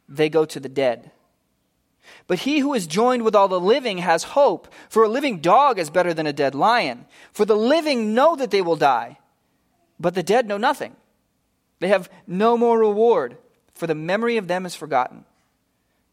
they 0.08 0.30
go 0.30 0.44
to 0.44 0.60
the 0.60 0.68
dead. 0.68 1.10
But 2.28 2.38
he 2.38 2.60
who 2.60 2.72
is 2.72 2.86
joined 2.86 3.24
with 3.24 3.34
all 3.34 3.48
the 3.48 3.60
living 3.60 3.98
has 3.98 4.22
hope, 4.22 4.72
for 4.88 5.02
a 5.02 5.08
living 5.08 5.40
dog 5.40 5.80
is 5.80 5.90
better 5.90 6.14
than 6.14 6.28
a 6.28 6.32
dead 6.32 6.54
lion. 6.54 7.06
For 7.32 7.44
the 7.44 7.56
living 7.56 8.14
know 8.14 8.36
that 8.36 8.52
they 8.52 8.62
will 8.62 8.76
die, 8.76 9.18
but 9.98 10.14
the 10.14 10.22
dead 10.22 10.46
know 10.46 10.56
nothing. 10.56 10.94
They 11.80 11.88
have 11.88 12.08
no 12.28 12.56
more 12.56 12.78
reward, 12.78 13.36
for 13.74 13.88
the 13.88 13.96
memory 13.96 14.36
of 14.36 14.46
them 14.46 14.64
is 14.64 14.76
forgotten. 14.76 15.24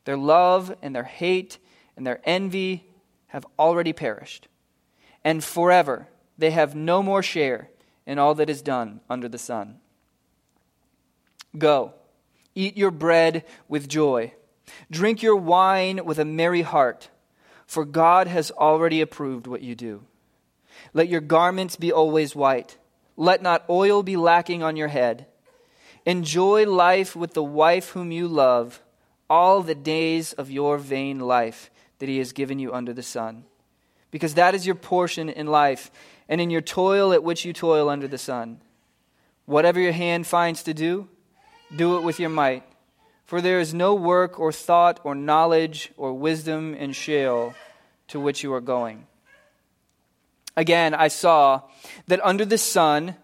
Their 0.05 0.17
love 0.17 0.75
and 0.81 0.95
their 0.95 1.03
hate 1.03 1.59
and 1.95 2.07
their 2.07 2.21
envy 2.23 2.85
have 3.27 3.45
already 3.59 3.93
perished. 3.93 4.47
And 5.23 5.43
forever 5.43 6.07
they 6.39 6.49
have 6.49 6.73
no 6.73 7.03
more 7.03 7.21
share 7.21 7.69
in 8.09 8.17
all 8.17 8.33
that 8.33 8.49
is 8.49 8.63
done 8.63 9.01
under 9.07 9.29
the 9.29 9.37
sun. 9.37 9.75
Go, 11.55 11.93
eat 12.55 12.75
your 12.75 12.89
bread 12.89 13.45
with 13.67 13.87
joy, 13.87 14.33
drink 14.89 15.21
your 15.21 15.35
wine 15.35 16.03
with 16.03 16.17
a 16.17 16.25
merry 16.25 16.63
heart, 16.63 17.09
for 17.67 17.85
God 17.85 18.25
has 18.25 18.49
already 18.49 18.99
approved 18.99 19.45
what 19.45 19.61
you 19.61 19.75
do. 19.75 20.01
Let 20.91 21.07
your 21.07 21.21
garments 21.21 21.75
be 21.75 21.91
always 21.91 22.35
white, 22.35 22.79
let 23.15 23.43
not 23.43 23.63
oil 23.69 24.01
be 24.01 24.17
lacking 24.17 24.63
on 24.63 24.75
your 24.75 24.87
head. 24.87 25.27
Enjoy 26.03 26.65
life 26.65 27.15
with 27.15 27.35
the 27.35 27.43
wife 27.43 27.89
whom 27.89 28.11
you 28.11 28.27
love 28.27 28.81
all 29.29 29.61
the 29.61 29.75
days 29.75 30.33
of 30.33 30.49
your 30.49 30.79
vain 30.79 31.19
life 31.19 31.69
that 31.99 32.09
he 32.09 32.17
has 32.17 32.33
given 32.33 32.57
you 32.57 32.73
under 32.73 32.91
the 32.91 33.03
sun. 33.03 33.43
Because 34.09 34.33
that 34.33 34.55
is 34.55 34.65
your 34.65 34.73
portion 34.73 35.29
in 35.29 35.45
life, 35.45 35.91
and 36.29 36.39
in 36.39 36.49
your 36.49 36.61
toil 36.61 37.11
at 37.11 37.23
which 37.23 37.43
you 37.43 37.51
toil 37.51 37.89
under 37.89 38.07
the 38.07 38.17
sun. 38.17 38.61
Whatever 39.45 39.81
your 39.81 39.91
hand 39.91 40.27
finds 40.27 40.63
to 40.63 40.73
do, 40.73 41.09
do 41.75 41.97
it 41.97 42.03
with 42.03 42.19
your 42.19 42.29
might. 42.29 42.63
For 43.25 43.41
there 43.41 43.59
is 43.59 43.73
no 43.73 43.93
work 43.95 44.39
or 44.39 44.51
thought 44.51 44.99
or 45.03 45.15
knowledge 45.15 45.91
or 45.97 46.13
wisdom 46.13 46.73
in 46.75 46.93
Sheol 46.93 47.53
to 48.07 48.19
which 48.19 48.43
you 48.43 48.53
are 48.53 48.61
going. 48.61 49.07
Again, 50.55 50.93
I 50.93 51.09
saw 51.09 51.63
that 52.07 52.23
under 52.23 52.45
the 52.45 52.57
sun, 52.57 53.15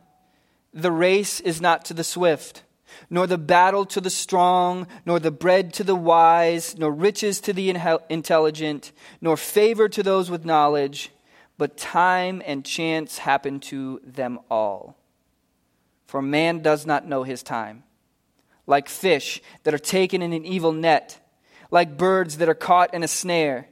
the 0.74 0.91
race 0.91 1.39
is 1.39 1.62
not 1.62 1.86
to 1.86 1.94
the 1.94 2.04
swift 2.04 2.63
nor 3.10 3.28
the 3.28 3.38
battle 3.38 3.86
to 3.86 4.02
the 4.02 4.10
strong, 4.10 4.88
nor 5.06 5.20
the 5.20 5.32
bread 5.32 5.74
to 5.74 5.84
the 5.84 5.96
wise, 5.96 6.78
nor 6.78 6.91
riches 6.91 7.39
to 7.41 7.54
the 7.54 7.70
intelligent, 8.10 8.91
nor 9.22 9.38
favor 9.38 9.89
to 9.89 10.04
those 10.04 10.30
with 10.30 10.46
knowledge, 10.46 11.12
but 11.58 11.78
time 11.78 12.41
and 12.46 12.65
chance 12.65 13.20
happen 13.20 13.60
to 13.60 14.02
them 14.04 14.39
all. 14.50 14.98
For 16.06 16.22
man 16.22 16.62
does 16.62 16.86
not 16.86 17.08
know 17.08 17.24
his 17.24 17.44
time. 17.44 17.84
Like 18.68 18.89
fish 18.89 19.41
that 19.63 19.74
are 19.74 19.80
taken 19.80 20.22
in 20.22 20.34
an 20.34 20.46
evil 20.46 20.72
net, 20.72 21.20
like 21.72 21.98
birds 21.98 22.38
that 22.38 22.50
are 22.50 22.56
caught 22.56 22.94
in 22.94 23.04
a 23.04 23.08
snare, 23.08 23.70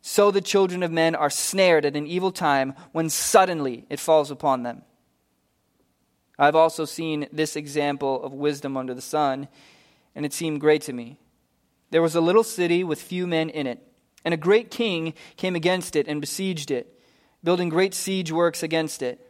so 0.00 0.30
the 0.30 0.40
children 0.40 0.82
of 0.82 0.92
men 0.92 1.14
are 1.14 1.30
snared 1.30 1.84
at 1.84 1.96
an 1.96 2.06
evil 2.06 2.30
time 2.30 2.74
when 2.92 3.10
suddenly 3.10 3.84
it 3.90 4.00
falls 4.00 4.30
upon 4.30 4.62
them. 4.62 4.82
I've 6.38 6.54
also 6.54 6.84
seen 6.84 7.26
this 7.32 7.56
example 7.56 8.22
of 8.22 8.32
wisdom 8.32 8.76
under 8.76 8.94
the 8.94 9.02
sun, 9.02 9.48
and 10.14 10.24
it 10.24 10.32
seemed 10.32 10.60
great 10.60 10.82
to 10.82 10.92
me. 10.92 11.18
There 11.90 12.02
was 12.02 12.14
a 12.14 12.20
little 12.20 12.44
city 12.44 12.84
with 12.84 13.02
few 13.02 13.26
men 13.26 13.50
in 13.50 13.66
it, 13.66 13.82
and 14.24 14.32
a 14.32 14.38
great 14.38 14.70
king 14.70 15.14
came 15.36 15.56
against 15.56 15.96
it 15.96 16.06
and 16.06 16.20
besieged 16.20 16.70
it, 16.70 16.97
building 17.42 17.68
great 17.68 17.94
siege 17.94 18.32
works 18.32 18.62
against 18.62 19.02
it. 19.02 19.24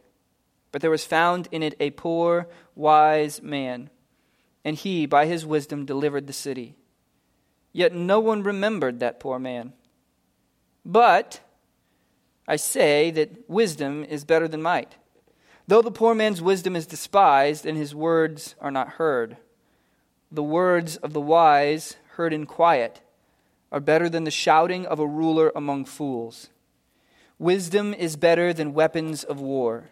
But 0.71 0.81
there 0.81 0.91
was 0.91 1.05
found 1.05 1.47
in 1.51 1.63
it 1.63 1.75
a 1.79 1.91
poor, 1.91 2.47
wise 2.75 3.41
man, 3.41 3.89
and 4.63 4.75
he, 4.75 5.05
by 5.05 5.25
his 5.25 5.45
wisdom, 5.45 5.85
delivered 5.85 6.27
the 6.27 6.33
city. 6.33 6.75
Yet 7.73 7.93
no 7.93 8.19
one 8.19 8.43
remembered 8.43 8.99
that 8.99 9.19
poor 9.19 9.39
man. 9.39 9.73
But 10.85 11.41
I 12.47 12.55
say 12.55 13.11
that 13.11 13.49
wisdom 13.49 14.03
is 14.03 14.23
better 14.25 14.47
than 14.47 14.61
might. 14.61 14.95
Though 15.67 15.81
the 15.83 15.91
poor 15.91 16.15
man's 16.15 16.41
wisdom 16.41 16.75
is 16.75 16.87
despised 16.87 17.65
and 17.65 17.77
his 17.77 17.93
words 17.93 18.55
are 18.59 18.71
not 18.71 18.93
heard, 18.93 19.37
the 20.31 20.43
words 20.43 20.97
of 20.97 21.13
the 21.13 21.21
wise, 21.21 21.97
heard 22.13 22.33
in 22.33 22.45
quiet, 22.45 23.01
are 23.71 23.79
better 23.79 24.09
than 24.09 24.23
the 24.23 24.31
shouting 24.31 24.85
of 24.85 24.99
a 24.99 25.07
ruler 25.07 25.51
among 25.55 25.85
fools. 25.85 26.49
Wisdom 27.39 27.93
is 27.93 28.17
better 28.17 28.51
than 28.51 28.73
weapons 28.73 29.23
of 29.23 29.39
war, 29.39 29.85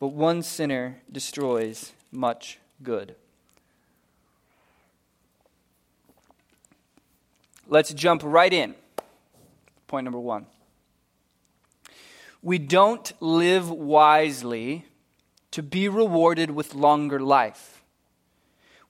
but 0.00 0.08
one 0.08 0.42
sinner 0.42 1.00
destroys 1.10 1.92
much 2.10 2.58
good. 2.82 3.14
Let's 7.68 7.94
jump 7.94 8.22
right 8.24 8.52
in. 8.52 8.74
Point 9.86 10.04
number 10.04 10.18
one. 10.18 10.46
We 12.42 12.58
don't 12.58 13.12
live 13.20 13.70
wisely 13.70 14.84
to 15.52 15.62
be 15.62 15.88
rewarded 15.88 16.50
with 16.50 16.74
longer 16.74 17.20
life. 17.20 17.84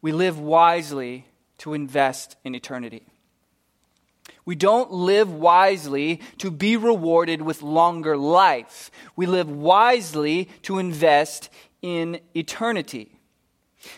We 0.01 0.13
live 0.13 0.39
wisely 0.41 1.27
to 1.59 1.75
invest 1.75 2.37
in 2.43 2.55
eternity. 2.55 3.12
We 4.45 4.55
don't 4.55 4.93
live 4.93 5.33
wisely 5.33 6.21
to 6.39 6.51
be 6.51 6.77
rewarded 6.77 7.43
with 7.43 7.63
longer 7.63 8.17
life. 8.17 8.91
We 9.15 9.27
live 9.27 9.49
wisely 9.49 10.49
to 10.63 10.79
invest 10.79 11.49
in 11.81 12.21
eternity. 12.35 13.19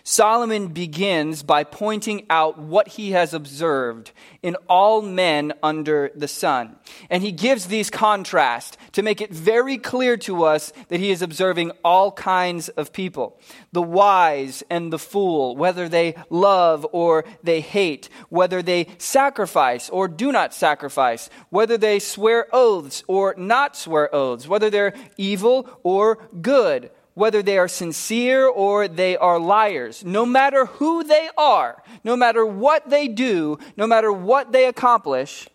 Solomon 0.03 0.69
begins 0.69 1.43
by 1.43 1.65
pointing 1.65 2.27
out 2.31 2.59
what 2.59 2.89
he 2.89 3.13
has 3.13 3.35
observed 3.35 4.13
in 4.43 4.57
all 4.69 5.03
men 5.03 5.53
under 5.63 6.11
the 6.15 6.29
sun. 6.29 6.77
And 7.11 7.23
he 7.23 7.33
gives 7.33 7.67
these 7.67 7.91
contrasts 7.91 8.77
to 8.93 9.03
make 9.03 9.21
it 9.21 9.31
very 9.31 9.79
clear 9.79 10.17
to 10.19 10.45
us 10.45 10.73
that 10.89 11.01
he 11.01 11.11
is 11.11 11.23
observing 11.23 11.73
all 11.85 12.13
kinds 12.13 12.69
of 12.71 12.93
people 12.93 13.39
the 13.73 13.83
wise 13.83 14.63
and 14.71 14.93
the 14.93 14.99
fool, 14.99 15.57
whether 15.57 15.89
they 15.89 16.15
love 16.31 16.87
or 16.93 17.25
they 17.43 17.61
hate, 17.61 18.09
whether 18.29 18.63
they 18.63 18.87
sacrifice 18.99 19.91
or 19.91 20.07
do 20.07 20.31
not 20.31 20.55
sacrifice, 20.55 21.29
whether 21.51 21.77
they 21.77 21.99
swear 21.99 22.47
oaths 22.53 23.03
or 23.09 23.35
not 23.37 23.77
swear 23.77 24.15
oaths, 24.15 24.47
whether 24.47 24.71
they're 24.71 24.95
evil 25.17 25.69
or 25.83 26.19
good 26.41 26.91
whether 27.15 27.43
they 27.43 27.57
are 27.57 27.69
sincere 27.69 28.47
or 28.47 28.89
they 28.89 29.17
are 29.17 29.39
liars. 29.39 30.05
No 30.05 30.27
matter 30.27 30.67
who 30.67 31.05
they 31.05 31.29
are, 31.39 31.83
no 32.03 32.17
matter 32.17 32.45
what 32.45 32.91
they 32.91 33.09
do, 33.09 33.59
no 33.77 33.87
matter 33.87 34.13
what 34.13 34.53
they 34.53 34.67
accomplish, 34.67 35.49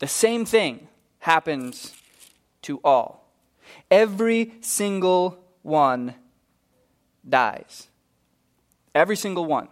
the 0.00 0.08
same 0.08 0.44
thing 0.44 0.88
happens 1.20 1.94
to 2.62 2.80
all. 2.82 3.32
Every 3.90 4.54
single 4.60 5.38
one 5.62 6.14
dies. 7.28 7.88
Every 8.94 9.16
single 9.16 9.44
one. 9.44 9.68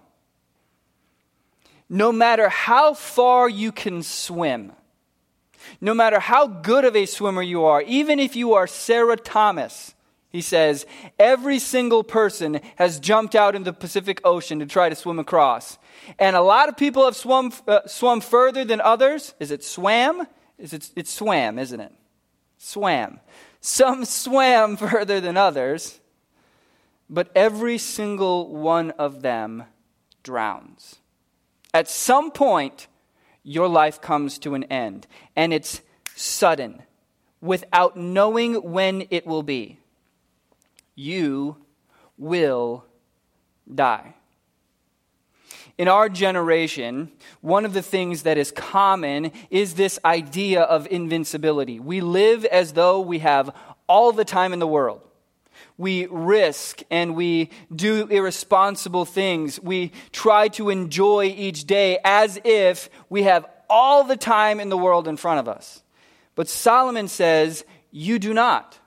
No 1.89 2.13
matter 2.13 2.49
how 2.49 2.95
far 2.95 3.49
you 3.49 3.73
can 3.73 4.05
swim, 4.05 4.73
no 5.81 5.95
matter 5.95 6.21
how 6.21 6.47
good 6.47 6.85
of 6.85 6.97
a 6.97 7.07
swimmer 7.07 7.43
you 7.43 7.65
are, 7.65 7.83
even 7.83 8.19
if 8.19 8.37
you 8.37 8.55
are 8.55 8.67
Sarah 8.67 9.17
Thomas, 9.17 9.95
he 10.31 10.41
says, 10.41 10.87
every 11.19 11.59
single 11.59 12.05
person 12.05 12.61
has 12.77 13.01
jumped 13.01 13.35
out 13.35 13.57
in 13.57 13.65
the 13.65 13.73
Pacific 13.73 14.21
Ocean 14.25 14.61
to 14.61 14.67
try 14.67 14.89
to 14.89 14.95
swim 14.95 15.19
across. 15.19 15.77
And 16.19 16.37
a 16.37 16.41
lot 16.41 16.69
of 16.69 16.77
people 16.77 17.05
have 17.05 17.17
swum, 17.17 17.53
uh, 17.67 17.81
swum 17.87 18.21
further 18.21 18.65
than 18.65 18.81
others. 18.81 19.35
Is 19.41 19.51
it 19.51 19.65
swam? 19.65 20.27
Is 20.57 20.73
it, 20.73 20.91
it's 20.95 21.13
swam, 21.13 21.59
isn't 21.59 21.81
it? 21.81 21.93
Swam. 22.59 23.19
Some 23.61 24.05
swam 24.05 24.77
further 24.77 25.21
than 25.21 25.37
others, 25.37 26.01
but 27.09 27.31
every 27.35 27.79
single 27.79 28.55
one 28.55 28.93
of 28.93 29.23
them 29.23 29.65
drowns. 30.23 30.97
At 31.75 31.89
some 31.89 32.31
point, 32.31 32.87
your 33.51 33.67
life 33.67 34.01
comes 34.01 34.39
to 34.39 34.55
an 34.55 34.63
end. 34.65 35.09
And 35.35 35.53
it's 35.53 35.81
sudden, 36.15 36.83
without 37.41 37.97
knowing 37.97 38.55
when 38.55 39.09
it 39.11 39.27
will 39.27 39.43
be. 39.43 39.81
You 40.95 41.57
will 42.17 42.85
die. 43.73 44.15
In 45.79 45.89
our 45.89 46.09
generation, 46.09 47.11
one 47.41 47.65
of 47.65 47.73
the 47.73 47.83
things 47.83 48.23
that 48.23 48.39
is 48.39 48.53
common 48.53 49.33
is 49.51 49.75
this 49.75 49.99
idea 50.05 50.61
of 50.61 50.87
invincibility. 50.89 51.81
We 51.81 52.03
live 52.03 52.45
as 52.45 52.75
though 52.75 53.01
we 53.01 53.19
have 53.19 53.51
all 53.89 54.13
the 54.13 54.25
time 54.25 54.53
in 54.53 54.61
the 54.61 54.67
world. 54.67 55.01
We 55.81 56.07
risk 56.11 56.83
and 56.91 57.17
we 57.17 57.49
do 57.75 58.07
irresponsible 58.09 59.07
things. 59.07 59.59
We 59.59 59.93
try 60.13 60.49
to 60.49 60.69
enjoy 60.69 61.35
each 61.35 61.65
day 61.65 61.99
as 62.05 62.39
if 62.45 62.91
we 63.09 63.23
have 63.23 63.47
all 63.71 64.05
the 64.05 64.19
time 64.19 64.61
in 64.61 64.69
the 64.69 64.77
world 64.77 65.09
in 65.09 65.17
front 65.17 65.41
of 65.41 65.49
us. 65.49 65.83
But 66.35 66.51
Solomon 66.51 67.09
says, 67.09 67.65
You 67.91 68.19
do 68.19 68.35
not. 68.35 68.79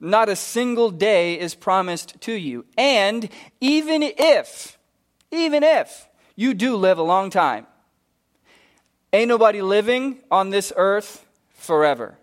Not 0.00 0.30
a 0.30 0.36
single 0.36 0.90
day 0.90 1.38
is 1.38 1.54
promised 1.54 2.18
to 2.22 2.32
you. 2.32 2.64
And 2.78 3.28
even 3.60 4.02
if, 4.02 4.78
even 5.30 5.62
if 5.62 6.08
you 6.36 6.54
do 6.54 6.74
live 6.74 6.96
a 6.96 7.02
long 7.02 7.28
time, 7.28 7.66
ain't 9.12 9.28
nobody 9.28 9.60
living 9.60 10.22
on 10.30 10.48
this 10.48 10.72
earth 10.74 11.26
forever. 11.50 12.16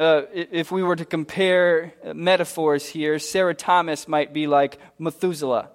Uh, 0.00 0.24
if 0.32 0.72
we 0.72 0.82
were 0.82 0.96
to 0.96 1.04
compare 1.04 1.92
metaphors 2.14 2.86
here, 2.86 3.18
Sarah 3.18 3.54
Thomas 3.54 4.08
might 4.08 4.32
be 4.32 4.46
like 4.46 4.78
Methuselah. 4.98 5.68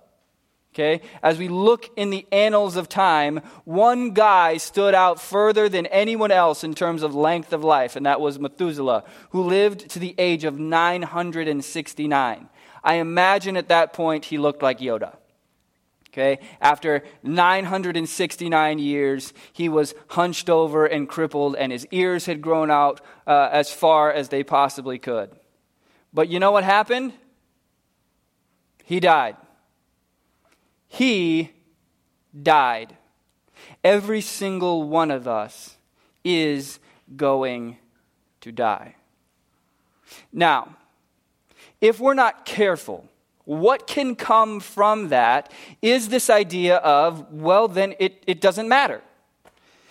Okay? 0.74 1.02
As 1.22 1.38
we 1.38 1.48
look 1.48 1.92
in 1.96 2.10
the 2.10 2.26
annals 2.32 2.76
of 2.76 2.90
time, 2.90 3.42
one 3.66 4.16
guy 4.16 4.58
stood 4.58 4.96
out 4.96 5.22
further 5.22 5.70
than 5.70 5.86
anyone 5.86 6.32
else 6.32 6.64
in 6.64 6.74
terms 6.74 7.04
of 7.04 7.14
length 7.14 7.54
of 7.54 7.64
life, 7.64 7.96
and 7.96 8.08
that 8.08 8.20
was 8.20 8.40
Methuselah, 8.40 9.04
who 9.30 9.44
lived 9.44 9.92
to 9.92 10.00
the 10.00 10.16
age 10.18 10.44
of 10.44 10.58
969. 10.58 12.50
I 12.84 12.94
imagine 12.96 13.56
at 13.56 13.68
that 13.68 13.94
point 13.94 14.26
he 14.26 14.40
looked 14.40 14.64
like 14.64 14.80
Yoda. 14.80 15.18
Okay? 16.16 16.40
After 16.62 17.04
969 17.24 18.80
years, 18.80 19.34
he 19.52 19.68
was 19.68 19.94
hunched 20.12 20.50
over 20.50 20.86
and 20.86 21.10
crippled, 21.10 21.58
and 21.58 21.74
his 21.74 21.86
ears 21.92 22.26
had 22.26 22.42
grown 22.42 22.72
out 22.72 23.02
uh, 23.28 23.50
as 23.52 23.70
far 23.70 24.14
as 24.14 24.30
they 24.30 24.42
possibly 24.42 24.98
could. 24.98 25.30
But 26.14 26.30
you 26.30 26.40
know 26.40 26.54
what 26.54 26.64
happened? 26.64 27.12
He 28.86 29.02
died. 29.02 29.36
He 30.88 31.52
died. 32.42 32.96
Every 33.84 34.22
single 34.22 34.84
one 34.84 35.12
of 35.12 35.28
us 35.28 35.76
is 36.24 36.80
going 37.18 37.78
to 38.40 38.54
die. 38.54 38.96
Now, 40.32 40.78
if 41.82 42.00
we're 42.00 42.14
not 42.14 42.46
careful, 42.46 43.10
what 43.46 43.88
can 43.88 44.16
come 44.16 44.60
from 44.60 45.10
that 45.10 45.52
is 45.82 46.10
this 46.10 46.30
idea 46.30 46.78
of, 46.78 47.32
well, 47.32 47.68
then 47.68 47.96
it, 48.00 48.24
it 48.28 48.42
doesn't 48.42 48.68
matter. 48.68 49.02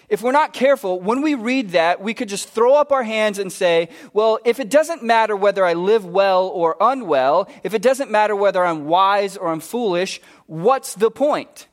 If 0.08 0.22
we're 0.22 0.32
not 0.32 0.52
careful, 0.52 1.00
when 1.00 1.22
we 1.22 1.34
read 1.34 1.70
that, 1.70 2.00
we 2.00 2.12
could 2.14 2.28
just 2.28 2.48
throw 2.48 2.74
up 2.74 2.92
our 2.92 3.02
hands 3.02 3.38
and 3.38 3.50
say, 3.50 3.88
well, 4.12 4.38
if 4.44 4.60
it 4.60 4.68
doesn't 4.68 5.02
matter 5.02 5.34
whether 5.34 5.64
I 5.64 5.72
live 5.72 6.04
well 6.04 6.48
or 6.48 6.76
unwell, 6.80 7.48
if 7.62 7.72
it 7.74 7.80
doesn't 7.80 8.10
matter 8.10 8.36
whether 8.36 8.64
I'm 8.64 8.84
wise 8.84 9.36
or 9.36 9.48
I'm 9.48 9.60
foolish, 9.60 10.20
what's 10.46 10.94
the 10.94 11.10
point? 11.10 11.68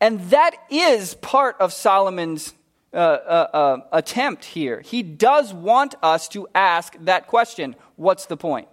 And 0.00 0.20
that 0.30 0.56
is 0.68 1.14
part 1.14 1.56
of 1.58 1.72
Solomon's 1.72 2.52
uh, 2.92 2.96
uh, 2.96 3.48
uh, 3.52 3.78
attempt 3.92 4.44
here. 4.44 4.80
He 4.80 5.02
does 5.02 5.54
want 5.54 5.94
us 6.02 6.28
to 6.28 6.46
ask 6.54 6.94
that 7.00 7.26
question 7.26 7.76
what's 7.96 8.26
the 8.26 8.36
point? 8.36 8.68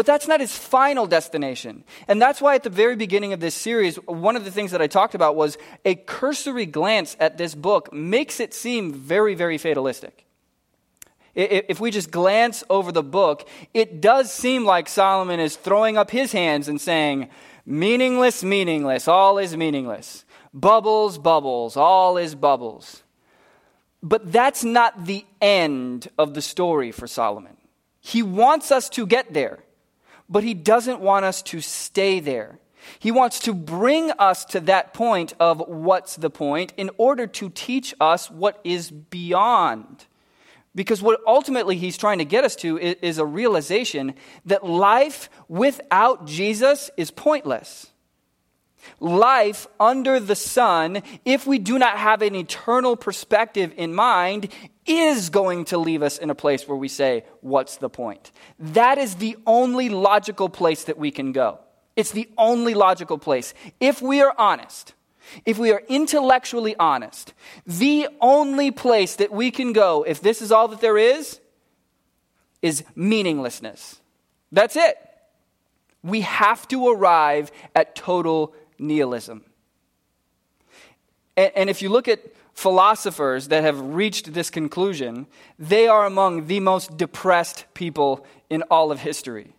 But 0.00 0.06
that's 0.06 0.26
not 0.26 0.40
his 0.40 0.56
final 0.56 1.06
destination. 1.06 1.84
And 2.08 2.22
that's 2.22 2.40
why 2.40 2.54
at 2.54 2.62
the 2.62 2.70
very 2.70 2.96
beginning 2.96 3.34
of 3.34 3.40
this 3.40 3.54
series, 3.54 3.96
one 3.96 4.34
of 4.34 4.46
the 4.46 4.50
things 4.50 4.70
that 4.70 4.80
I 4.80 4.86
talked 4.86 5.14
about 5.14 5.36
was 5.36 5.58
a 5.84 5.94
cursory 5.94 6.64
glance 6.64 7.18
at 7.20 7.36
this 7.36 7.54
book 7.54 7.92
makes 7.92 8.40
it 8.40 8.54
seem 8.54 8.94
very, 8.94 9.34
very 9.34 9.58
fatalistic. 9.58 10.24
If 11.34 11.80
we 11.80 11.90
just 11.90 12.10
glance 12.10 12.64
over 12.70 12.92
the 12.92 13.02
book, 13.02 13.46
it 13.74 14.00
does 14.00 14.32
seem 14.32 14.64
like 14.64 14.88
Solomon 14.88 15.38
is 15.38 15.56
throwing 15.56 15.98
up 15.98 16.10
his 16.10 16.32
hands 16.32 16.66
and 16.66 16.80
saying, 16.80 17.28
meaningless, 17.66 18.42
meaningless, 18.42 19.06
all 19.06 19.36
is 19.36 19.54
meaningless. 19.54 20.24
Bubbles, 20.54 21.18
bubbles, 21.18 21.76
all 21.76 22.16
is 22.16 22.34
bubbles. 22.34 23.02
But 24.02 24.32
that's 24.32 24.64
not 24.64 25.04
the 25.04 25.26
end 25.42 26.08
of 26.18 26.32
the 26.32 26.40
story 26.40 26.90
for 26.90 27.06
Solomon. 27.06 27.58
He 28.00 28.22
wants 28.22 28.72
us 28.72 28.88
to 28.88 29.04
get 29.04 29.34
there 29.34 29.58
but 30.30 30.44
he 30.44 30.54
doesn't 30.54 31.00
want 31.00 31.24
us 31.24 31.42
to 31.42 31.60
stay 31.60 32.20
there. 32.20 32.60
He 32.98 33.10
wants 33.10 33.40
to 33.40 33.52
bring 33.52 34.10
us 34.12 34.44
to 34.46 34.60
that 34.60 34.94
point 34.94 35.34
of 35.38 35.62
what's 35.66 36.16
the 36.16 36.30
point 36.30 36.72
in 36.76 36.90
order 36.96 37.26
to 37.26 37.50
teach 37.50 37.94
us 38.00 38.30
what 38.30 38.60
is 38.64 38.90
beyond. 38.90 40.06
Because 40.74 41.02
what 41.02 41.20
ultimately 41.26 41.76
he's 41.76 41.98
trying 41.98 42.18
to 42.18 42.24
get 42.24 42.44
us 42.44 42.54
to 42.56 42.78
is, 42.78 43.18
a 43.18 43.26
realization 43.26 44.14
that 44.46 44.64
life 44.64 45.28
without 45.48 46.26
Jesus 46.26 46.90
is 46.96 47.10
pointless. 47.10 47.88
Life 48.98 49.66
under 49.78 50.20
the 50.20 50.36
sun, 50.36 51.02
if 51.24 51.46
we 51.46 51.58
do 51.58 51.78
not 51.78 51.98
have 51.98 52.22
an 52.22 52.34
eternal 52.34 52.96
perspective 52.96 53.74
in 53.76 53.92
mind, 53.92 54.48
is 54.98 55.30
going 55.30 55.64
to 55.66 55.78
leave 55.78 56.02
us 56.02 56.18
in 56.18 56.30
a 56.30 56.34
place 56.34 56.66
where 56.66 56.76
we 56.76 56.88
say, 56.88 57.24
What's 57.40 57.76
the 57.76 57.90
point? 57.90 58.32
That 58.58 58.98
is 58.98 59.16
the 59.16 59.36
only 59.46 59.88
logical 59.88 60.48
place 60.48 60.84
that 60.84 60.98
we 60.98 61.10
can 61.10 61.32
go. 61.32 61.58
It's 61.96 62.12
the 62.12 62.28
only 62.38 62.74
logical 62.74 63.18
place. 63.18 63.52
If 63.78 64.00
we 64.00 64.22
are 64.22 64.34
honest, 64.38 64.94
if 65.44 65.58
we 65.58 65.72
are 65.72 65.82
intellectually 65.88 66.74
honest, 66.76 67.34
the 67.66 68.08
only 68.20 68.70
place 68.70 69.16
that 69.16 69.30
we 69.30 69.50
can 69.50 69.72
go, 69.72 70.02
if 70.02 70.20
this 70.20 70.42
is 70.42 70.50
all 70.50 70.68
that 70.68 70.80
there 70.80 70.98
is, 70.98 71.40
is 72.62 72.84
meaninglessness. 72.94 74.00
That's 74.52 74.76
it. 74.76 74.96
We 76.02 76.22
have 76.22 76.66
to 76.68 76.88
arrive 76.88 77.52
at 77.74 77.94
total 77.94 78.54
nihilism. 78.78 79.44
And, 81.36 81.52
and 81.54 81.70
if 81.70 81.82
you 81.82 81.88
look 81.88 82.08
at 82.08 82.20
philosophers 82.60 83.48
that 83.48 83.62
have 83.62 83.80
reached 83.80 84.34
this 84.34 84.50
conclusion, 84.50 85.26
they 85.58 85.88
are 85.88 86.04
among 86.04 86.46
the 86.46 86.60
most 86.60 86.94
depressed 86.98 87.64
people 87.72 88.26
in 88.50 88.62
all 88.70 88.92
of 88.92 89.00
history. 89.00 89.54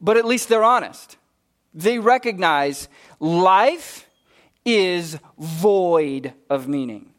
But 0.00 0.16
at 0.16 0.24
least 0.24 0.48
they're 0.48 0.64
honest. 0.64 1.16
They 1.72 2.00
recognize 2.00 2.88
life 3.20 4.08
is 4.64 5.16
void 5.38 6.32
of 6.50 6.66
meaning. 6.66 7.12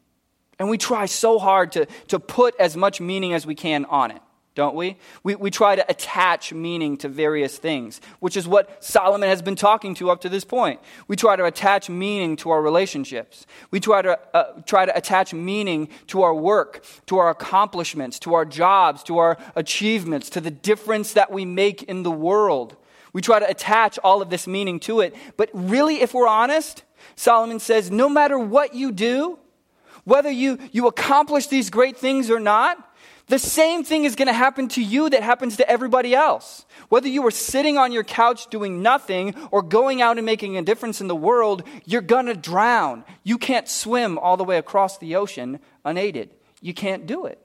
And 0.60 0.70
we 0.70 0.78
try 0.78 1.06
so 1.06 1.40
hard 1.40 1.72
to, 1.72 1.86
to 2.10 2.20
put 2.20 2.54
as 2.60 2.76
much 2.76 3.00
meaning 3.00 3.32
as 3.32 3.46
we 3.46 3.56
can 3.56 3.86
on 3.86 4.12
it 4.12 4.22
don't 4.54 4.76
we? 4.76 4.98
we? 5.24 5.36
We 5.36 5.50
try 5.50 5.76
to 5.76 5.86
attach 5.90 6.54
meaning 6.54 6.98
to 6.98 7.08
various 7.08 7.58
things, 7.58 8.02
which 8.20 8.36
is 8.36 8.48
what 8.48 8.84
Solomon 8.84 9.30
has 9.30 9.42
been 9.42 9.56
talking 9.56 9.96
to 9.96 10.10
up 10.12 10.22
to 10.22 10.30
this 10.30 10.44
point. 10.44 10.82
We 11.08 11.16
try 11.16 11.38
to 11.38 11.46
attach 11.46 11.90
meaning 11.90 12.36
to 12.38 12.50
our 12.50 12.62
relationships. 12.62 13.46
We 13.72 13.80
try 13.80 14.02
to, 14.02 14.20
uh, 14.34 14.62
try 14.66 14.86
to 14.86 14.96
attach 14.96 15.34
meaning 15.34 15.88
to 16.08 16.24
our 16.24 16.34
work, 16.34 16.84
to 17.06 17.18
our 17.18 17.30
accomplishments, 17.30 18.20
to 18.20 18.34
our 18.34 18.44
jobs, 18.44 19.04
to 19.04 19.20
our 19.20 19.38
achievements, 19.56 20.30
to 20.32 20.42
the 20.42 20.52
difference 20.52 21.14
that 21.14 21.32
we 21.32 21.46
make 21.46 21.84
in 21.84 22.04
the 22.04 22.12
world. 22.12 22.76
We 23.14 23.22
try 23.22 23.40
to 23.40 23.50
attach 23.50 24.00
all 24.04 24.22
of 24.22 24.30
this 24.30 24.48
meaning 24.48 24.82
to 24.82 25.00
it. 25.00 25.16
But 25.38 25.50
really, 25.54 26.02
if 26.02 26.14
we're 26.14 26.28
honest, 26.28 26.84
Solomon 27.16 27.60
says 27.60 27.90
no 27.90 28.10
matter 28.10 28.38
what 28.38 28.74
you 28.74 28.92
do, 28.92 29.40
whether 30.04 30.32
you, 30.32 30.58
you 30.72 30.88
accomplish 30.88 31.48
these 31.48 31.70
great 31.70 31.98
things 31.98 32.30
or 32.30 32.40
not, 32.40 32.91
the 33.32 33.40
same 33.40 33.86
thing 33.86 34.04
is 34.04 34.16
going 34.16 34.28
to 34.28 34.34
happen 34.34 34.68
to 34.68 34.84
you 34.84 35.10
that 35.10 35.24
happens 35.24 35.56
to 35.56 35.70
everybody 35.70 36.14
else. 36.14 36.66
Whether 36.90 37.08
you 37.08 37.26
are 37.26 37.32
sitting 37.32 37.78
on 37.78 37.94
your 37.94 38.04
couch 38.04 38.48
doing 38.50 38.82
nothing 38.82 39.36
or 39.52 39.62
going 39.62 40.02
out 40.02 40.18
and 40.18 40.26
making 40.26 40.58
a 40.58 40.62
difference 40.62 41.00
in 41.00 41.08
the 41.08 41.16
world, 41.16 41.64
you're 41.86 42.02
going 42.02 42.26
to 42.26 42.36
drown. 42.36 43.06
You 43.24 43.38
can't 43.38 43.70
swim 43.70 44.18
all 44.18 44.36
the 44.36 44.44
way 44.44 44.58
across 44.58 44.98
the 44.98 45.16
ocean 45.16 45.62
unaided. 45.86 46.32
You 46.60 46.74
can't 46.74 47.08
do 47.08 47.26
it. 47.26 47.40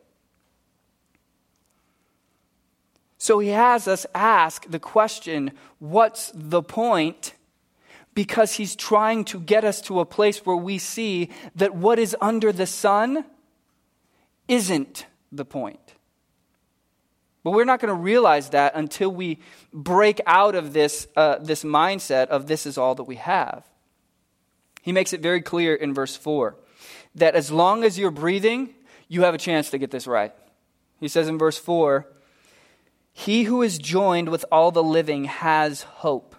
So 3.16 3.38
he 3.38 3.50
has 3.50 3.86
us 3.86 4.06
ask 4.12 4.68
the 4.68 4.80
question 4.80 5.52
what's 5.78 6.32
the 6.34 6.62
point? 6.62 7.32
Because 8.12 8.54
he's 8.54 8.74
trying 8.74 9.24
to 9.26 9.38
get 9.38 9.62
us 9.62 9.80
to 9.82 10.00
a 10.00 10.04
place 10.04 10.44
where 10.44 10.56
we 10.56 10.78
see 10.78 11.30
that 11.54 11.76
what 11.76 12.00
is 12.00 12.16
under 12.20 12.50
the 12.50 12.66
sun 12.66 13.24
isn't 14.48 15.06
the 15.32 15.44
point. 15.44 15.94
But 17.46 17.52
we're 17.52 17.64
not 17.64 17.78
going 17.78 17.94
to 17.94 18.02
realize 18.02 18.50
that 18.50 18.74
until 18.74 19.08
we 19.08 19.38
break 19.72 20.20
out 20.26 20.56
of 20.56 20.72
this, 20.72 21.06
uh, 21.16 21.38
this 21.38 21.62
mindset 21.62 22.26
of 22.26 22.48
this 22.48 22.66
is 22.66 22.76
all 22.76 22.96
that 22.96 23.04
we 23.04 23.14
have. 23.16 23.64
He 24.82 24.90
makes 24.90 25.12
it 25.12 25.20
very 25.20 25.42
clear 25.42 25.74
in 25.74 25.94
verse 25.94 26.16
4 26.16 26.56
that 27.14 27.34
as 27.34 27.50
long 27.50 27.84
as 27.84 27.98
you're 27.98 28.10
breathing, 28.10 28.74
you 29.08 29.22
have 29.22 29.34
a 29.34 29.38
chance 29.38 29.70
to 29.70 29.78
get 29.78 29.90
this 29.90 30.06
right. 30.06 30.32
He 30.98 31.08
says 31.08 31.28
in 31.28 31.38
verse 31.38 31.58
4 31.58 32.06
He 33.12 33.44
who 33.44 33.62
is 33.62 33.78
joined 33.78 34.28
with 34.28 34.44
all 34.50 34.70
the 34.70 34.82
living 34.82 35.24
has 35.24 35.82
hope, 35.82 36.34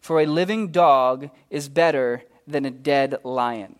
for 0.00 0.20
a 0.20 0.26
living 0.26 0.68
dog 0.72 1.30
is 1.50 1.68
better 1.68 2.22
than 2.46 2.64
a 2.64 2.70
dead 2.70 3.18
lion. 3.24 3.76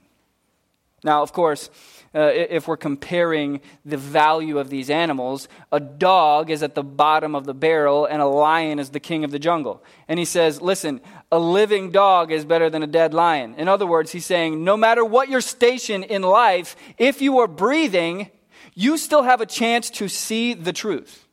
Now, 1.05 1.23
of 1.23 1.33
course, 1.33 1.71
uh, 2.15 2.31
if 2.33 2.67
we're 2.67 2.77
comparing 2.77 3.61
the 3.85 3.97
value 3.97 4.59
of 4.59 4.71
these 4.71 4.89
animals, 4.89 5.49
a 5.71 5.81
dog 5.81 6.49
is 6.49 6.63
at 6.63 6.75
the 6.75 6.83
bottom 6.83 7.35
of 7.35 7.45
the 7.45 7.55
barrel 7.55 8.07
and 8.07 8.23
a 8.23 8.27
lion 8.27 8.79
is 8.79 8.91
the 8.91 9.01
king 9.01 9.25
of 9.25 9.31
the 9.31 9.39
jungle. 9.39 9.83
And 10.09 10.19
he 10.19 10.25
says, 10.25 10.63
listen, 10.63 11.01
a 11.31 11.39
living 11.39 11.91
dog 11.91 12.33
is 12.33 12.45
better 12.45 12.71
than 12.71 12.83
a 12.83 12.87
dead 12.89 13.13
lion. 13.13 13.55
In 13.57 13.69
other 13.69 13.87
words, 13.87 14.13
he's 14.13 14.27
saying, 14.27 14.65
no 14.65 14.77
matter 14.77 15.05
what 15.05 15.29
your 15.29 15.41
station 15.41 16.05
in 16.05 16.23
life, 16.23 16.77
if 16.99 17.21
you 17.21 17.39
are 17.39 17.49
breathing, 17.49 18.31
you 18.75 18.97
still 18.97 19.23
have 19.25 19.41
a 19.41 19.47
chance 19.47 19.91
to 19.91 20.09
see 20.09 20.55
the 20.55 20.73
truth. 20.73 21.24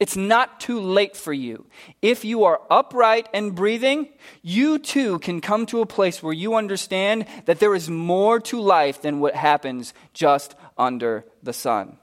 It's 0.00 0.16
not 0.16 0.60
too 0.60 0.80
late 0.80 1.14
for 1.14 1.34
you. 1.34 1.66
If 2.00 2.24
you 2.24 2.44
are 2.44 2.62
upright 2.70 3.28
and 3.34 3.54
breathing, 3.54 4.08
you 4.40 4.78
too 4.78 5.18
can 5.18 5.42
come 5.42 5.66
to 5.66 5.82
a 5.82 5.86
place 5.86 6.22
where 6.22 6.32
you 6.32 6.54
understand 6.54 7.26
that 7.44 7.60
there 7.60 7.74
is 7.74 7.90
more 7.90 8.40
to 8.40 8.58
life 8.58 9.02
than 9.02 9.20
what 9.20 9.34
happens 9.34 9.92
just 10.14 10.54
under 10.78 11.26
the 11.42 11.52
sun. 11.52 11.98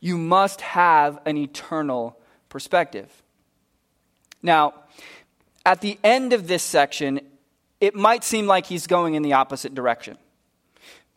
You 0.00 0.16
must 0.16 0.62
have 0.62 1.20
an 1.26 1.36
eternal 1.36 2.18
perspective. 2.48 3.22
Now, 4.42 4.72
at 5.66 5.82
the 5.82 5.98
end 6.02 6.32
of 6.32 6.48
this 6.48 6.62
section, 6.62 7.20
it 7.82 7.94
might 7.94 8.24
seem 8.24 8.46
like 8.46 8.64
he's 8.64 8.86
going 8.86 9.12
in 9.12 9.22
the 9.22 9.34
opposite 9.34 9.74
direction. 9.74 10.16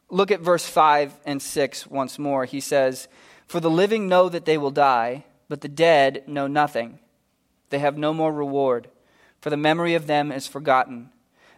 Look 0.10 0.32
at 0.32 0.42
verse 0.42 0.66
5 0.66 1.14
and 1.26 1.42
6 1.42 1.88
once 1.88 2.20
more. 2.20 2.44
He 2.44 2.60
says, 2.60 3.08
For 3.48 3.62
the 3.62 3.70
living 3.70 4.10
know 4.10 4.28
that 4.28 4.44
they 4.44 4.58
will 4.58 4.72
die 4.72 5.24
but 5.48 5.62
the 5.62 5.68
dead 5.68 6.24
know 6.28 6.48
nothing. 6.48 7.00
They 7.70 7.80
have 7.80 7.98
no 7.98 8.14
more 8.14 8.32
reward, 8.32 8.90
for 9.40 9.50
the 9.50 9.58
memory 9.58 9.96
of 9.96 10.08
them 10.08 10.32
is 10.32 10.48
forgotten. 10.48 11.10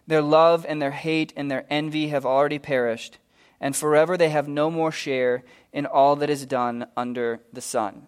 Their 0.08 0.22
love 0.22 0.66
and 0.68 0.82
their 0.82 0.92
hate 0.92 1.34
and 1.36 1.52
their 1.52 1.66
envy 1.70 2.10
have 2.10 2.26
already 2.26 2.60
perished, 2.60 3.18
and 3.60 3.76
forever 3.76 4.18
they 4.18 4.30
have 4.30 4.48
no 4.48 4.72
more 4.72 4.92
share 4.92 5.44
in 5.74 5.86
all 5.86 6.16
that 6.18 6.30
is 6.30 6.46
done 6.46 6.88
under 6.96 7.42
the 7.52 7.62
sun. 7.62 8.08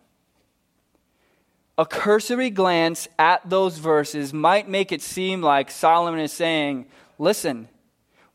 A 1.78 1.86
cursory 1.86 2.50
glance 2.50 3.08
at 3.18 3.50
those 3.50 3.78
verses 3.78 4.34
might 4.34 4.68
make 4.68 4.92
it 4.92 5.02
seem 5.02 5.42
like 5.42 5.72
Solomon 5.72 6.20
is 6.20 6.34
saying, 6.34 6.86
Listen, 7.18 7.70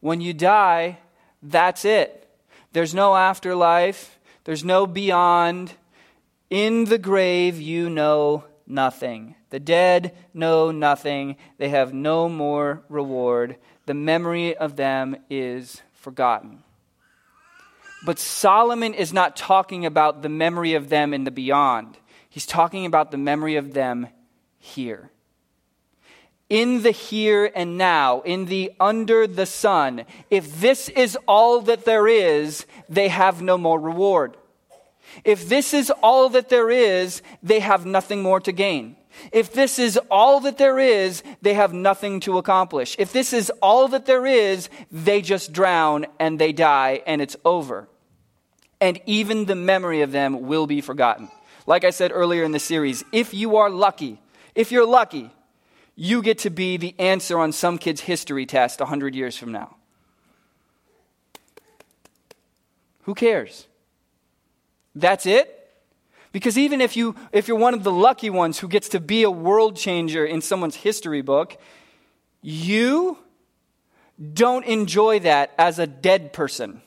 when 0.00 0.20
you 0.20 0.32
die, 0.32 0.98
that's 1.42 1.84
it. 1.84 2.26
There's 2.72 2.94
no 2.94 3.14
afterlife, 3.16 4.18
there's 4.44 4.64
no 4.64 4.86
beyond. 4.86 5.72
In 6.50 6.84
the 6.84 6.98
grave 6.98 7.60
you 7.60 7.88
know 7.90 8.44
nothing. 8.66 9.34
The 9.50 9.60
dead 9.60 10.16
know 10.32 10.70
nothing. 10.70 11.36
They 11.58 11.68
have 11.70 11.94
no 11.94 12.28
more 12.28 12.82
reward. 12.88 13.56
The 13.86 13.94
memory 13.94 14.56
of 14.56 14.76
them 14.76 15.16
is 15.30 15.82
forgotten. 15.92 16.62
But 18.04 18.18
Solomon 18.18 18.92
is 18.94 19.12
not 19.12 19.36
talking 19.36 19.86
about 19.86 20.22
the 20.22 20.28
memory 20.28 20.74
of 20.74 20.90
them 20.90 21.14
in 21.14 21.24
the 21.24 21.30
beyond. 21.30 21.96
He's 22.28 22.46
talking 22.46 22.84
about 22.84 23.10
the 23.10 23.16
memory 23.16 23.56
of 23.56 23.72
them 23.72 24.08
here. 24.58 25.10
In 26.50 26.82
the 26.82 26.90
here 26.90 27.50
and 27.54 27.78
now, 27.78 28.20
in 28.20 28.44
the 28.46 28.72
under 28.78 29.26
the 29.26 29.46
sun, 29.46 30.04
if 30.30 30.60
this 30.60 30.90
is 30.90 31.16
all 31.26 31.62
that 31.62 31.86
there 31.86 32.06
is, 32.06 32.66
they 32.88 33.08
have 33.08 33.40
no 33.40 33.56
more 33.56 33.80
reward. 33.80 34.36
If 35.22 35.48
this 35.48 35.74
is 35.74 35.90
all 36.02 36.28
that 36.30 36.48
there 36.48 36.70
is, 36.70 37.22
they 37.42 37.60
have 37.60 37.86
nothing 37.86 38.22
more 38.22 38.40
to 38.40 38.52
gain. 38.52 38.96
If 39.32 39.52
this 39.52 39.78
is 39.78 39.98
all 40.10 40.40
that 40.40 40.58
there 40.58 40.78
is, 40.78 41.22
they 41.40 41.54
have 41.54 41.72
nothing 41.72 42.20
to 42.20 42.38
accomplish. 42.38 42.96
If 42.98 43.12
this 43.12 43.32
is 43.32 43.50
all 43.62 43.88
that 43.88 44.06
there 44.06 44.26
is, 44.26 44.68
they 44.90 45.22
just 45.22 45.52
drown 45.52 46.06
and 46.18 46.38
they 46.38 46.52
die 46.52 47.02
and 47.06 47.22
it's 47.22 47.36
over. 47.44 47.88
And 48.80 49.00
even 49.06 49.44
the 49.44 49.54
memory 49.54 50.02
of 50.02 50.12
them 50.12 50.46
will 50.46 50.66
be 50.66 50.80
forgotten. 50.80 51.30
Like 51.66 51.84
I 51.84 51.90
said 51.90 52.10
earlier 52.12 52.42
in 52.42 52.52
the 52.52 52.58
series, 52.58 53.04
if 53.12 53.32
you 53.32 53.56
are 53.56 53.70
lucky, 53.70 54.20
if 54.54 54.72
you're 54.72 54.86
lucky, 54.86 55.30
you 55.96 56.22
get 56.22 56.38
to 56.38 56.50
be 56.50 56.76
the 56.76 56.94
answer 56.98 57.38
on 57.38 57.52
some 57.52 57.78
kid's 57.78 58.02
history 58.02 58.46
test 58.46 58.80
100 58.80 59.14
years 59.14 59.36
from 59.36 59.52
now. 59.52 59.76
Who 63.02 63.14
cares? 63.14 63.66
That's 64.94 65.26
it? 65.26 65.50
Because 66.32 66.58
even 66.58 66.80
if, 66.80 66.96
you, 66.96 67.14
if 67.32 67.46
you're 67.46 67.56
one 67.56 67.74
of 67.74 67.84
the 67.84 67.92
lucky 67.92 68.28
ones 68.28 68.58
who 68.58 68.66
gets 68.66 68.88
to 68.90 69.00
be 69.00 69.22
a 69.22 69.30
world 69.30 69.76
changer 69.76 70.24
in 70.24 70.40
someone's 70.40 70.74
history 70.74 71.22
book, 71.22 71.56
you 72.42 73.18
don't 74.32 74.64
enjoy 74.64 75.20
that 75.20 75.52
as 75.58 75.78
a 75.78 75.86
dead 75.86 76.32
person. 76.32 76.82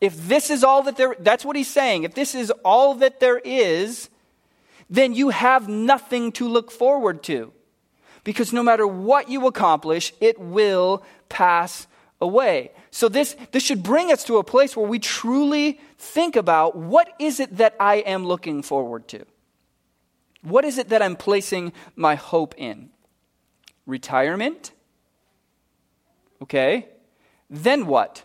If 0.00 0.28
this 0.28 0.50
is 0.50 0.64
all 0.64 0.82
that 0.82 0.96
there, 0.96 1.14
that's 1.18 1.44
what 1.44 1.56
he's 1.56 1.70
saying. 1.70 2.02
If 2.02 2.14
this 2.14 2.34
is 2.34 2.50
all 2.64 2.94
that 2.96 3.20
there 3.20 3.38
is, 3.38 4.10
then 4.90 5.14
you 5.14 5.30
have 5.30 5.68
nothing 5.68 6.32
to 6.32 6.48
look 6.48 6.70
forward 6.70 7.22
to. 7.24 7.52
Because 8.24 8.52
no 8.52 8.62
matter 8.62 8.86
what 8.86 9.28
you 9.28 9.46
accomplish, 9.46 10.12
it 10.20 10.38
will 10.38 11.04
pass 11.28 11.86
away. 12.20 12.72
So 12.94 13.08
this, 13.08 13.34
this 13.50 13.64
should 13.64 13.82
bring 13.82 14.12
us 14.12 14.22
to 14.22 14.36
a 14.36 14.44
place 14.44 14.76
where 14.76 14.86
we 14.86 15.00
truly 15.00 15.80
think 15.98 16.36
about 16.36 16.76
what 16.76 17.12
is 17.18 17.40
it 17.40 17.56
that 17.56 17.74
I 17.80 17.96
am 17.96 18.24
looking 18.24 18.62
forward 18.62 19.08
to? 19.08 19.24
What 20.42 20.64
is 20.64 20.78
it 20.78 20.90
that 20.90 21.02
I'm 21.02 21.16
placing 21.16 21.72
my 21.96 22.14
hope 22.14 22.54
in? 22.56 22.90
Retirement? 23.84 24.70
Okay. 26.40 26.86
Then 27.50 27.86
what? 27.86 28.22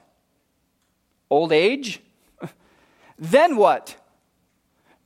Old 1.32 1.51
age? 1.51 1.99
then 3.17 3.57
what? 3.57 3.95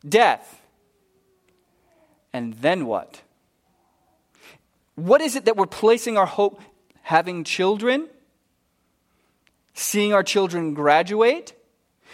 Death. 0.06 0.62
And 2.34 2.56
then 2.56 2.86
what? 2.86 3.22
What 4.96 5.22
is 5.22 5.38
it 5.38 5.46
that 5.46 5.56
we're 5.56 5.68
placing 5.68 6.18
our 6.18 6.26
hope? 6.26 6.62
Having 7.04 7.46
children? 7.46 8.10
Seeing 9.74 10.14
our 10.14 10.24
children 10.24 10.74
graduate, 10.74 11.54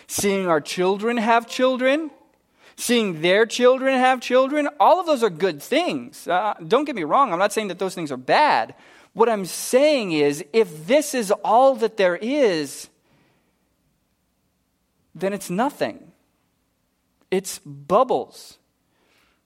seeing 0.08 0.48
our 0.48 0.62
children 0.62 1.18
have 1.18 1.48
children, 1.48 2.12
seeing 2.76 3.22
their 3.22 3.46
children 3.46 4.00
have 4.00 4.22
children, 4.22 4.70
all 4.80 5.00
of 5.00 5.06
those 5.06 5.24
are 5.24 5.30
good 5.30 5.62
things. 5.62 6.28
Uh, 6.28 6.54
don't 6.66 6.86
get 6.86 6.96
me 6.96 7.04
wrong, 7.04 7.34
I'm 7.34 7.40
not 7.40 7.54
saying 7.54 7.68
that 7.68 7.80
those 7.80 7.96
things 7.96 8.12
are 8.12 8.18
bad. 8.18 8.74
What 9.14 9.28
I'm 9.28 9.46
saying 9.46 10.14
is, 10.14 10.44
if 10.54 10.88
this 10.88 11.14
is 11.14 11.32
all 11.44 11.76
that 11.76 11.98
there 11.98 12.16
is, 12.16 12.90
then 15.14 15.34
it's 15.34 15.50
nothing. 15.50 16.12
It's 17.32 17.60
bubbles. 17.60 18.58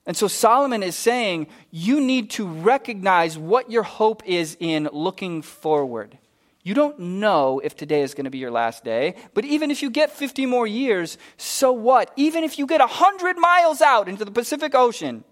And 0.06 0.16
so 0.16 0.28
Solomon 0.28 0.82
is 0.82 0.96
saying 0.96 1.46
you 1.70 2.00
need 2.00 2.30
to 2.32 2.46
recognize 2.46 3.38
what 3.38 3.70
your 3.70 3.82
hope 3.82 4.22
is 4.26 4.56
in 4.60 4.88
looking 4.92 5.42
forward. 5.42 6.18
You 6.64 6.72
don't 6.72 6.98
know 6.98 7.60
if 7.62 7.76
today 7.76 8.00
is 8.00 8.14
going 8.14 8.24
to 8.24 8.30
be 8.30 8.38
your 8.38 8.50
last 8.50 8.84
day, 8.84 9.16
but 9.34 9.44
even 9.44 9.70
if 9.70 9.82
you 9.82 9.90
get 9.90 10.10
50 10.10 10.46
more 10.46 10.66
years, 10.66 11.18
so 11.36 11.72
what? 11.72 12.10
Even 12.16 12.42
if 12.42 12.58
you 12.58 12.66
get 12.66 12.80
100 12.80 13.36
miles 13.36 13.82
out 13.82 14.08
into 14.08 14.24
the 14.24 14.30
Pacific 14.30 14.74
Ocean, 14.74 15.24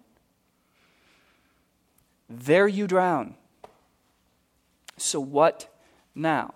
there 2.29 2.69
you 2.69 2.87
drown. 2.87 3.35
So 4.99 5.21
what 5.21 5.75
now? 6.15 6.53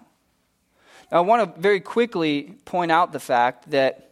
now 1.11 1.19
I 1.19 1.21
want 1.21 1.55
to 1.55 1.61
very 1.61 1.81
quickly 1.81 2.55
point 2.67 2.93
out 2.93 3.13
the 3.13 3.21
fact 3.21 3.71
that 3.71 4.11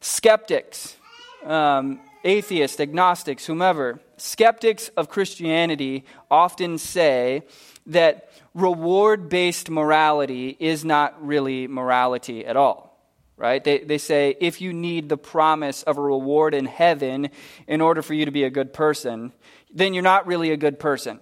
skeptics, 0.00 0.96
um, 1.44 1.98
atheists, 2.24 2.78
agnostics, 2.78 3.46
whomever, 3.46 4.00
skeptics 4.16 4.88
of 4.96 5.08
Christianity 5.08 6.04
often 6.30 6.78
say 6.78 7.42
that 7.86 8.30
reward 8.54 9.28
based 9.28 9.70
morality 9.70 10.56
is 10.58 10.84
not 10.84 11.24
really 11.24 11.66
morality 11.66 12.44
at 12.44 12.56
all. 12.56 12.90
Right? 13.36 13.62
They, 13.64 13.78
they 13.78 13.98
say 13.98 14.36
if 14.40 14.60
you 14.60 14.72
need 14.72 15.08
the 15.08 15.16
promise 15.16 15.82
of 15.82 15.98
a 15.98 16.02
reward 16.02 16.54
in 16.54 16.66
heaven 16.66 17.30
in 17.66 17.80
order 17.80 18.02
for 18.02 18.14
you 18.14 18.24
to 18.26 18.30
be 18.30 18.44
a 18.44 18.50
good 18.50 18.72
person, 18.72 19.32
then 19.72 19.94
you're 19.94 20.02
not 20.02 20.26
really 20.26 20.52
a 20.52 20.56
good 20.56 20.78
person. 20.78 21.18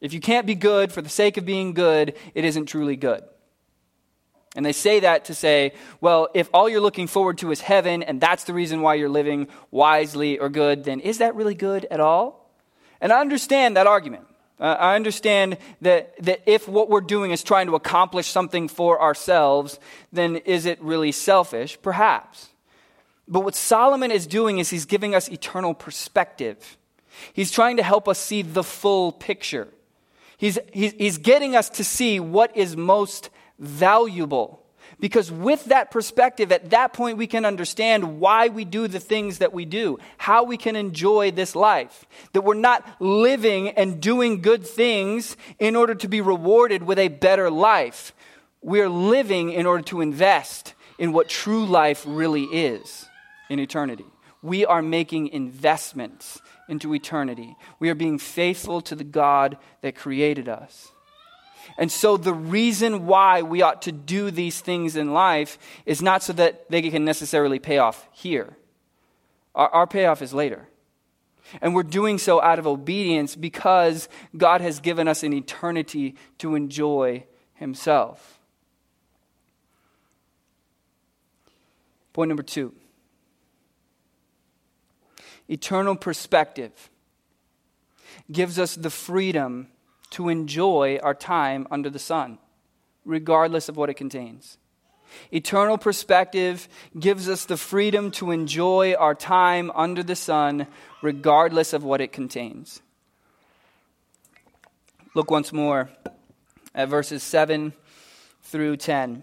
If 0.00 0.12
you 0.12 0.20
can't 0.20 0.46
be 0.46 0.54
good 0.54 0.92
for 0.92 1.02
the 1.02 1.08
sake 1.08 1.36
of 1.38 1.44
being 1.44 1.72
good, 1.72 2.14
it 2.34 2.44
isn't 2.44 2.66
truly 2.66 2.96
good. 2.96 3.24
And 4.54 4.64
they 4.64 4.72
say 4.72 5.00
that 5.00 5.26
to 5.26 5.34
say, 5.34 5.72
well, 6.00 6.28
if 6.34 6.48
all 6.54 6.68
you're 6.68 6.80
looking 6.80 7.06
forward 7.06 7.38
to 7.38 7.50
is 7.50 7.60
heaven 7.60 8.02
and 8.02 8.20
that's 8.20 8.44
the 8.44 8.54
reason 8.54 8.80
why 8.80 8.94
you're 8.94 9.08
living 9.08 9.48
wisely 9.70 10.38
or 10.38 10.48
good, 10.48 10.84
then 10.84 11.00
is 11.00 11.18
that 11.18 11.34
really 11.34 11.54
good 11.54 11.86
at 11.90 12.00
all? 12.00 12.54
And 13.00 13.12
I 13.12 13.20
understand 13.20 13.76
that 13.76 13.86
argument. 13.86 14.24
Uh, 14.58 14.76
I 14.78 14.96
understand 14.96 15.58
that, 15.82 16.16
that 16.24 16.42
if 16.46 16.66
what 16.66 16.88
we're 16.88 17.02
doing 17.02 17.30
is 17.30 17.42
trying 17.42 17.66
to 17.66 17.74
accomplish 17.74 18.28
something 18.28 18.68
for 18.68 19.00
ourselves, 19.00 19.78
then 20.12 20.36
is 20.36 20.64
it 20.64 20.80
really 20.80 21.12
selfish? 21.12 21.78
Perhaps. 21.82 22.48
But 23.28 23.40
what 23.40 23.54
Solomon 23.54 24.10
is 24.10 24.26
doing 24.26 24.58
is 24.58 24.70
he's 24.70 24.86
giving 24.86 25.14
us 25.14 25.28
eternal 25.28 25.74
perspective. 25.74 26.78
He's 27.32 27.50
trying 27.50 27.76
to 27.76 27.82
help 27.82 28.08
us 28.08 28.18
see 28.18 28.42
the 28.42 28.62
full 28.62 29.12
picture. 29.12 29.68
He's, 30.38 30.58
he's, 30.72 30.92
he's 30.92 31.18
getting 31.18 31.56
us 31.56 31.68
to 31.70 31.84
see 31.84 32.20
what 32.20 32.56
is 32.56 32.76
most 32.76 33.30
valuable. 33.58 34.62
Because 34.98 35.30
with 35.30 35.66
that 35.66 35.90
perspective, 35.90 36.50
at 36.50 36.70
that 36.70 36.94
point, 36.94 37.18
we 37.18 37.26
can 37.26 37.44
understand 37.44 38.18
why 38.18 38.48
we 38.48 38.64
do 38.64 38.88
the 38.88 39.00
things 39.00 39.38
that 39.38 39.52
we 39.52 39.66
do, 39.66 39.98
how 40.16 40.44
we 40.44 40.56
can 40.56 40.74
enjoy 40.74 41.30
this 41.30 41.54
life. 41.54 42.06
That 42.32 42.42
we're 42.42 42.54
not 42.54 42.86
living 42.98 43.68
and 43.68 44.00
doing 44.00 44.40
good 44.40 44.66
things 44.66 45.36
in 45.58 45.76
order 45.76 45.94
to 45.96 46.08
be 46.08 46.22
rewarded 46.22 46.82
with 46.82 46.98
a 46.98 47.08
better 47.08 47.50
life. 47.50 48.14
We're 48.62 48.88
living 48.88 49.52
in 49.52 49.66
order 49.66 49.84
to 49.84 50.00
invest 50.00 50.74
in 50.98 51.12
what 51.12 51.28
true 51.28 51.66
life 51.66 52.04
really 52.06 52.44
is 52.44 53.06
in 53.50 53.58
eternity. 53.58 54.06
We 54.42 54.64
are 54.64 54.82
making 54.82 55.28
investments 55.28 56.40
into 56.68 56.94
eternity. 56.94 57.54
We 57.78 57.90
are 57.90 57.94
being 57.94 58.18
faithful 58.18 58.80
to 58.82 58.94
the 58.94 59.04
God 59.04 59.58
that 59.82 59.94
created 59.94 60.48
us. 60.48 60.90
And 61.78 61.92
so, 61.92 62.16
the 62.16 62.32
reason 62.32 63.06
why 63.06 63.42
we 63.42 63.62
ought 63.62 63.82
to 63.82 63.92
do 63.92 64.30
these 64.30 64.60
things 64.60 64.96
in 64.96 65.12
life 65.12 65.58
is 65.84 66.00
not 66.00 66.22
so 66.22 66.32
that 66.34 66.70
they 66.70 66.82
can 66.90 67.04
necessarily 67.04 67.58
pay 67.58 67.78
off 67.78 68.08
here. 68.12 68.56
Our, 69.54 69.68
our, 69.68 69.86
payoff 69.86 70.22
is 70.22 70.32
later. 70.32 70.68
And 71.60 71.74
we're 71.74 71.82
doing 71.82 72.18
so 72.18 72.42
out 72.42 72.58
of 72.58 72.66
obedience 72.66 73.36
because 73.36 74.08
God 74.36 74.60
has 74.60 74.80
given 74.80 75.06
us 75.06 75.22
an 75.22 75.32
eternity 75.32 76.16
to 76.38 76.54
enjoy 76.54 77.24
Himself. 77.54 78.40
Point 82.12 82.28
number 82.28 82.42
two 82.42 82.72
eternal 85.48 85.94
perspective 85.94 86.90
gives 88.32 88.58
us 88.58 88.74
the 88.74 88.90
freedom 88.90 89.68
to 90.10 90.28
enjoy 90.28 90.98
our 91.02 91.14
time 91.14 91.66
under 91.70 91.90
the 91.90 91.98
sun, 91.98 92.38
regardless 93.04 93.68
of 93.68 93.76
what 93.76 93.90
it 93.90 93.94
contains. 93.94 94.58
Eternal 95.32 95.78
perspective 95.78 96.68
gives 96.98 97.28
us 97.28 97.44
the 97.44 97.56
freedom 97.56 98.10
to 98.12 98.30
enjoy 98.30 98.94
our 98.94 99.14
time 99.14 99.70
under 99.74 100.02
the 100.02 100.16
sun, 100.16 100.66
regardless 101.02 101.72
of 101.72 101.84
what 101.84 102.00
it 102.00 102.12
contains. 102.12 102.80
Look 105.14 105.30
once 105.30 105.52
more 105.52 105.90
at 106.74 106.88
verses 106.88 107.22
7 107.22 107.72
through 108.42 108.76
10. 108.76 109.22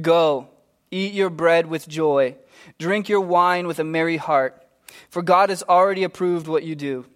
Go, 0.00 0.48
eat 0.90 1.14
your 1.14 1.30
bread 1.30 1.66
with 1.66 1.88
joy, 1.88 2.36
drink 2.78 3.08
your 3.08 3.20
wine 3.20 3.66
with 3.66 3.78
a 3.78 3.84
merry 3.84 4.18
heart, 4.18 4.62
for 5.08 5.22
God 5.22 5.48
has 5.48 5.62
already 5.62 6.04
approved 6.04 6.46
what 6.46 6.64
you 6.64 6.74
do. 6.74 7.06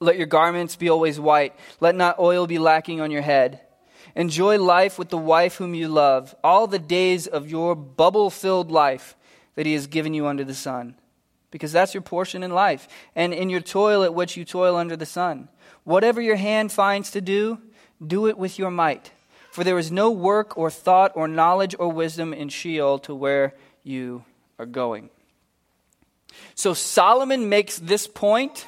Let 0.00 0.16
your 0.16 0.26
garments 0.26 0.76
be 0.76 0.88
always 0.88 1.20
white. 1.20 1.54
Let 1.80 1.94
not 1.94 2.18
oil 2.18 2.46
be 2.46 2.58
lacking 2.58 3.00
on 3.00 3.10
your 3.10 3.22
head. 3.22 3.60
Enjoy 4.14 4.58
life 4.58 4.98
with 4.98 5.08
the 5.08 5.18
wife 5.18 5.56
whom 5.56 5.74
you 5.74 5.88
love, 5.88 6.34
all 6.44 6.66
the 6.66 6.78
days 6.78 7.26
of 7.26 7.50
your 7.50 7.74
bubble 7.74 8.30
filled 8.30 8.70
life 8.70 9.16
that 9.54 9.66
he 9.66 9.72
has 9.74 9.86
given 9.86 10.14
you 10.14 10.26
under 10.26 10.44
the 10.44 10.54
sun. 10.54 10.94
Because 11.50 11.72
that's 11.72 11.94
your 11.94 12.02
portion 12.02 12.42
in 12.42 12.50
life, 12.50 12.88
and 13.14 13.32
in 13.32 13.50
your 13.50 13.60
toil 13.60 14.02
at 14.02 14.14
which 14.14 14.36
you 14.36 14.44
toil 14.44 14.76
under 14.76 14.96
the 14.96 15.06
sun. 15.06 15.48
Whatever 15.84 16.20
your 16.20 16.36
hand 16.36 16.72
finds 16.72 17.10
to 17.12 17.20
do, 17.20 17.58
do 18.04 18.26
it 18.26 18.36
with 18.36 18.58
your 18.58 18.70
might. 18.70 19.12
For 19.50 19.62
there 19.62 19.78
is 19.78 19.92
no 19.92 20.10
work 20.10 20.58
or 20.58 20.70
thought 20.70 21.12
or 21.14 21.28
knowledge 21.28 21.76
or 21.78 21.88
wisdom 21.88 22.32
in 22.32 22.48
Sheol 22.48 22.98
to 23.00 23.14
where 23.14 23.54
you 23.84 24.24
are 24.58 24.66
going. 24.66 25.10
So 26.56 26.74
Solomon 26.74 27.48
makes 27.48 27.78
this 27.78 28.08
point 28.08 28.66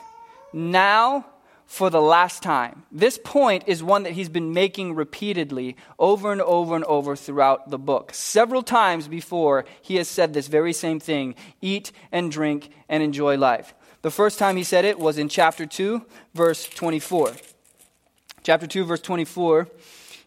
now 0.57 1.27
for 1.67 1.91
the 1.91 2.01
last 2.01 2.43
time. 2.43 2.85
This 2.91 3.19
point 3.23 3.65
is 3.67 3.83
one 3.83 4.05
that 4.05 4.13
he's 4.13 4.29
been 4.29 4.53
making 4.53 4.95
repeatedly 4.95 5.77
over 5.99 6.33
and 6.33 6.41
over 6.41 6.75
and 6.75 6.85
over 6.85 7.15
throughout 7.15 7.71
the 7.71 7.79
book. 7.79 8.15
Several 8.15 8.63
times 8.63 9.09
before, 9.09 9.65
he 9.83 9.97
has 9.97 10.09
said 10.09 10.33
this 10.33 10.47
very 10.47 10.73
same 10.73 10.99
thing 10.99 11.35
eat 11.61 11.93
and 12.11 12.31
drink 12.31 12.71
and 12.89 13.03
enjoy 13.03 13.37
life. 13.37 13.75
The 14.03 14.11
first 14.11 14.39
time 14.39 14.57
he 14.57 14.65
said 14.65 14.85
it 14.85 14.99
was 14.99 15.19
in 15.19 15.29
chapter 15.29 15.67
2, 15.67 16.07
verse 16.35 16.65
24. 16.69 17.33
Chapter 18.43 18.67
2, 18.69 18.85
verse 18.85 19.01
24 19.01 19.69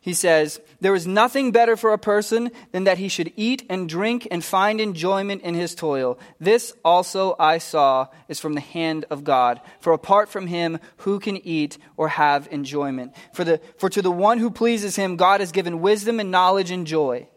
he 0.02 0.14
says, 0.14 0.62
There 0.80 0.96
is 0.96 1.06
nothing 1.06 1.52
better 1.52 1.76
for 1.76 1.92
a 1.92 1.98
person 1.98 2.52
than 2.72 2.86
that 2.86 2.98
he 2.98 3.10
should 3.10 3.34
eat 3.36 3.66
and 3.70 3.90
drink 3.90 4.28
and 4.32 4.44
find 4.44 4.80
enjoyment 4.80 5.42
in 5.42 5.56
his 5.56 5.76
toil. 5.76 6.18
This 6.40 6.74
also 6.86 7.36
I 7.38 7.58
saw 7.58 8.08
is 8.30 8.40
from 8.40 8.54
the 8.54 8.62
hand 8.62 9.06
of 9.10 9.26
God. 9.26 9.60
For 9.82 9.92
apart 9.92 10.30
from 10.30 10.48
him, 10.48 10.80
who 10.98 11.20
can 11.20 11.36
eat 11.46 11.78
or 11.98 12.08
have 12.10 12.48
enjoyment? 12.50 13.14
For, 13.34 13.44
the, 13.44 13.60
for 13.78 13.90
to 13.90 14.02
the 14.02 14.12
one 14.12 14.38
who 14.38 14.52
pleases 14.52 14.96
him, 14.96 15.18
God 15.18 15.42
has 15.42 15.52
given 15.52 15.82
wisdom 15.82 16.20
and 16.20 16.32
knowledge 16.32 16.72
and 16.72 16.88
joy. 16.88 17.28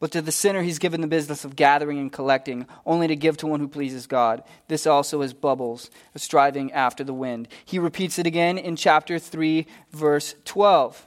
But 0.00 0.10
to 0.10 0.22
the 0.22 0.32
sinner, 0.32 0.62
he's 0.62 0.80
given 0.80 1.00
the 1.00 1.06
business 1.06 1.44
of 1.44 1.54
gathering 1.54 2.00
and 2.00 2.12
collecting, 2.12 2.66
only 2.84 3.06
to 3.06 3.14
give 3.14 3.36
to 3.36 3.46
one 3.46 3.60
who 3.60 3.68
pleases 3.68 4.08
God. 4.08 4.42
This 4.66 4.84
also 4.84 5.22
is 5.22 5.32
bubbles, 5.32 5.88
striving 6.16 6.72
after 6.72 7.04
the 7.04 7.14
wind. 7.14 7.46
He 7.64 7.78
repeats 7.78 8.18
it 8.18 8.26
again 8.26 8.58
in 8.58 8.74
chapter 8.74 9.20
3, 9.20 9.64
verse 9.92 10.34
12 10.44 11.06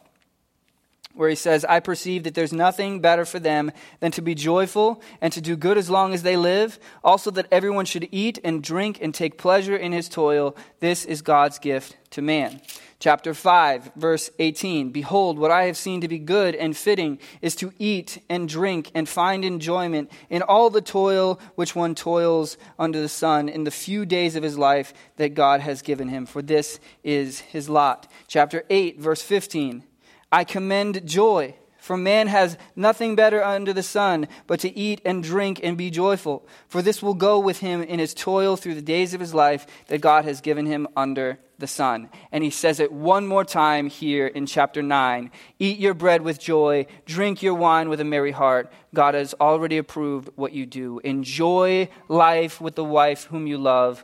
where 1.16 1.30
he 1.30 1.36
says, 1.36 1.66
I 1.66 1.80
perceive 1.80 2.24
that 2.24 2.36
there's 2.36 2.54
nothing 2.54 3.00
better 3.00 3.26
for 3.26 3.40
them 3.40 3.72
than 4.00 4.12
to 4.12 4.22
be 4.22 4.36
joyful 4.36 5.02
and 5.22 5.32
to 5.34 5.42
do 5.42 5.56
good 5.56 5.78
as 5.78 5.90
long 5.90 6.14
as 6.14 6.24
they 6.24 6.38
live. 6.38 6.78
Also, 7.04 7.32
that 7.32 7.48
everyone 7.52 7.86
should 7.86 8.08
eat 8.12 8.38
and 8.44 8.62
drink 8.62 9.00
and 9.02 9.14
take 9.14 9.38
pleasure 9.38 9.76
in 9.76 9.92
his 9.92 10.10
toil. 10.10 10.56
This 10.80 11.06
is 11.06 11.22
God's 11.22 11.58
gift 11.58 11.98
to 12.12 12.22
man. 12.22 12.62
Chapter 13.00 13.34
5, 13.34 13.92
verse 13.96 14.30
18 14.40 14.90
Behold, 14.92 15.38
what 15.38 15.52
I 15.52 15.66
have 15.66 15.78
seen 15.78 16.02
to 16.02 16.08
be 16.08 16.18
good 16.18 16.56
and 16.56 16.76
fitting 16.76 17.20
is 17.42 17.56
to 17.58 17.74
eat 17.78 18.24
and 18.30 18.48
drink 18.48 18.90
and 18.96 19.08
find 19.08 19.44
enjoyment 19.44 20.12
in 20.30 20.42
all 20.42 20.70
the 20.70 20.82
toil 20.82 21.40
which 21.56 21.76
one 21.76 21.94
toils 21.94 22.58
under 22.80 23.02
the 23.02 23.10
sun 23.10 23.50
in 23.50 23.64
the 23.64 23.72
few 23.72 24.06
days 24.06 24.36
of 24.36 24.44
his 24.44 24.58
life 24.58 24.94
that 25.18 25.34
God 25.34 25.62
has 25.62 25.82
given 25.82 26.08
him, 26.08 26.26
for 26.26 26.42
this 26.42 26.80
is 27.04 27.42
his 27.42 27.70
lot. 27.70 28.12
Chapter 28.28 28.64
8, 28.70 29.00
verse 29.00 29.22
15. 29.22 29.84
I 30.32 30.44
commend 30.44 31.06
joy. 31.06 31.56
For 31.86 31.98
man 31.98 32.26
has 32.30 32.58
nothing 32.76 33.16
better 33.16 33.44
under 33.44 33.72
the 33.72 33.84
sun 33.84 34.28
but 34.48 34.60
to 34.62 34.76
eat 34.76 35.02
and 35.06 35.22
drink 35.22 35.60
and 35.62 35.78
be 35.78 35.92
joyful. 35.92 36.48
For 36.68 36.82
this 36.82 37.04
will 37.04 37.14
go 37.14 37.38
with 37.38 37.60
him 37.60 37.84
in 37.84 38.00
his 38.00 38.16
toil 38.16 38.58
through 38.58 38.74
the 38.74 38.82
days 38.82 39.14
of 39.14 39.20
his 39.20 39.36
life 39.36 39.68
that 39.86 40.02
God 40.02 40.26
has 40.26 40.42
given 40.42 40.66
him 40.66 40.88
under 40.98 41.38
the 41.60 41.68
sun. 41.68 42.10
And 42.32 42.44
he 42.44 42.50
says 42.50 42.80
it 42.80 42.92
one 42.92 43.28
more 43.28 43.46
time 43.46 43.88
here 43.88 44.26
in 44.26 44.48
chapter 44.48 44.82
9 44.82 45.30
Eat 45.60 45.78
your 45.78 45.94
bread 45.94 46.24
with 46.24 46.40
joy, 46.40 46.88
drink 47.06 47.44
your 47.44 47.54
wine 47.54 47.88
with 47.88 48.02
a 48.02 48.04
merry 48.04 48.32
heart. 48.32 48.74
God 48.96 49.14
has 49.14 49.36
already 49.40 49.78
approved 49.78 50.30
what 50.36 50.54
you 50.54 50.66
do. 50.66 51.00
Enjoy 51.04 51.88
life 52.08 52.60
with 52.60 52.74
the 52.74 52.84
wife 52.84 53.26
whom 53.26 53.46
you 53.46 53.60
love 53.60 54.04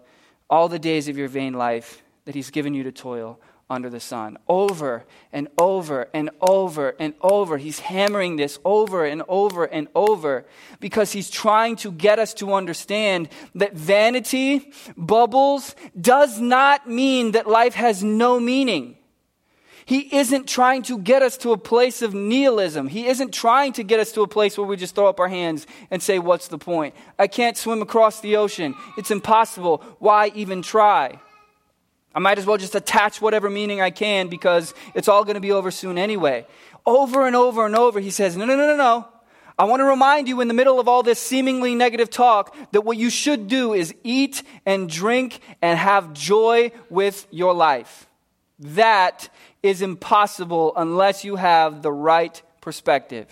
all 0.51 0.69
the 0.69 0.77
days 0.77 1.07
of 1.07 1.17
your 1.17 1.29
vain 1.29 1.53
life 1.53 2.03
that 2.25 2.35
he's 2.35 2.51
given 2.51 2.75
you 2.75 2.83
to 2.83 2.91
toil 2.91 3.39
under 3.71 3.89
the 3.89 3.99
sun. 3.99 4.37
Over 4.47 5.05
and 5.31 5.47
over 5.57 6.09
and 6.13 6.29
over 6.41 6.95
and 6.99 7.13
over. 7.21 7.57
He's 7.57 7.79
hammering 7.79 8.35
this 8.35 8.59
over 8.65 9.05
and 9.05 9.23
over 9.27 9.63
and 9.63 9.87
over 9.95 10.45
because 10.79 11.13
he's 11.13 11.29
trying 11.29 11.77
to 11.77 11.91
get 11.91 12.19
us 12.19 12.33
to 12.35 12.53
understand 12.53 13.29
that 13.55 13.73
vanity, 13.73 14.71
bubbles, 14.97 15.75
does 15.99 16.39
not 16.39 16.87
mean 16.87 17.31
that 17.31 17.47
life 17.47 17.73
has 17.73 18.03
no 18.03 18.39
meaning. 18.39 18.97
He 19.85 20.15
isn't 20.15 20.47
trying 20.47 20.83
to 20.83 20.99
get 20.99 21.21
us 21.21 21.37
to 21.37 21.51
a 21.53 21.57
place 21.57 22.01
of 22.01 22.13
nihilism. 22.13 22.87
He 22.87 23.07
isn't 23.07 23.33
trying 23.33 23.73
to 23.73 23.83
get 23.83 23.99
us 23.99 24.11
to 24.13 24.21
a 24.21 24.27
place 24.27 24.57
where 24.57 24.67
we 24.67 24.77
just 24.77 24.95
throw 24.95 25.07
up 25.07 25.19
our 25.19 25.27
hands 25.27 25.65
and 25.89 26.01
say, 26.01 26.19
What's 26.19 26.49
the 26.49 26.57
point? 26.57 26.93
I 27.17 27.27
can't 27.27 27.57
swim 27.57 27.81
across 27.81 28.21
the 28.21 28.35
ocean. 28.35 28.75
It's 28.97 29.11
impossible. 29.11 29.83
Why 29.99 30.31
even 30.35 30.61
try? 30.61 31.19
I 32.13 32.19
might 32.19 32.37
as 32.37 32.45
well 32.45 32.57
just 32.57 32.75
attach 32.75 33.21
whatever 33.21 33.49
meaning 33.49 33.81
I 33.81 33.89
can 33.89 34.27
because 34.27 34.73
it's 34.93 35.07
all 35.07 35.23
going 35.23 35.35
to 35.35 35.41
be 35.41 35.51
over 35.51 35.71
soon 35.71 35.97
anyway. 35.97 36.45
Over 36.85 37.25
and 37.25 37.35
over 37.35 37.65
and 37.65 37.75
over, 37.75 37.99
he 37.99 38.09
says, 38.09 38.35
No, 38.35 38.45
no, 38.45 38.55
no, 38.55 38.67
no, 38.67 38.75
no. 38.75 39.07
I 39.57 39.65
want 39.65 39.81
to 39.81 39.85
remind 39.85 40.27
you 40.27 40.41
in 40.41 40.47
the 40.47 40.53
middle 40.53 40.79
of 40.79 40.87
all 40.87 41.03
this 41.03 41.19
seemingly 41.19 41.75
negative 41.75 42.09
talk 42.09 42.55
that 42.71 42.81
what 42.81 42.97
you 42.97 43.09
should 43.09 43.47
do 43.47 43.73
is 43.73 43.93
eat 44.03 44.41
and 44.65 44.89
drink 44.89 45.39
and 45.61 45.77
have 45.77 46.13
joy 46.13 46.71
with 46.89 47.27
your 47.29 47.53
life. 47.53 48.07
That 48.59 49.29
is 49.61 49.81
impossible 49.81 50.73
unless 50.75 51.23
you 51.23 51.35
have 51.35 51.81
the 51.81 51.91
right 51.91 52.41
perspective. 52.61 53.27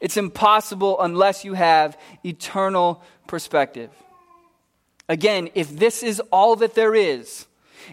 It's 0.00 0.16
impossible 0.16 1.00
unless 1.00 1.44
you 1.44 1.54
have 1.54 1.98
eternal 2.24 3.02
perspective. 3.26 3.90
Again, 5.08 5.48
if 5.54 5.74
this 5.74 6.02
is 6.02 6.20
all 6.30 6.56
that 6.56 6.74
there 6.74 6.94
is, 6.94 7.46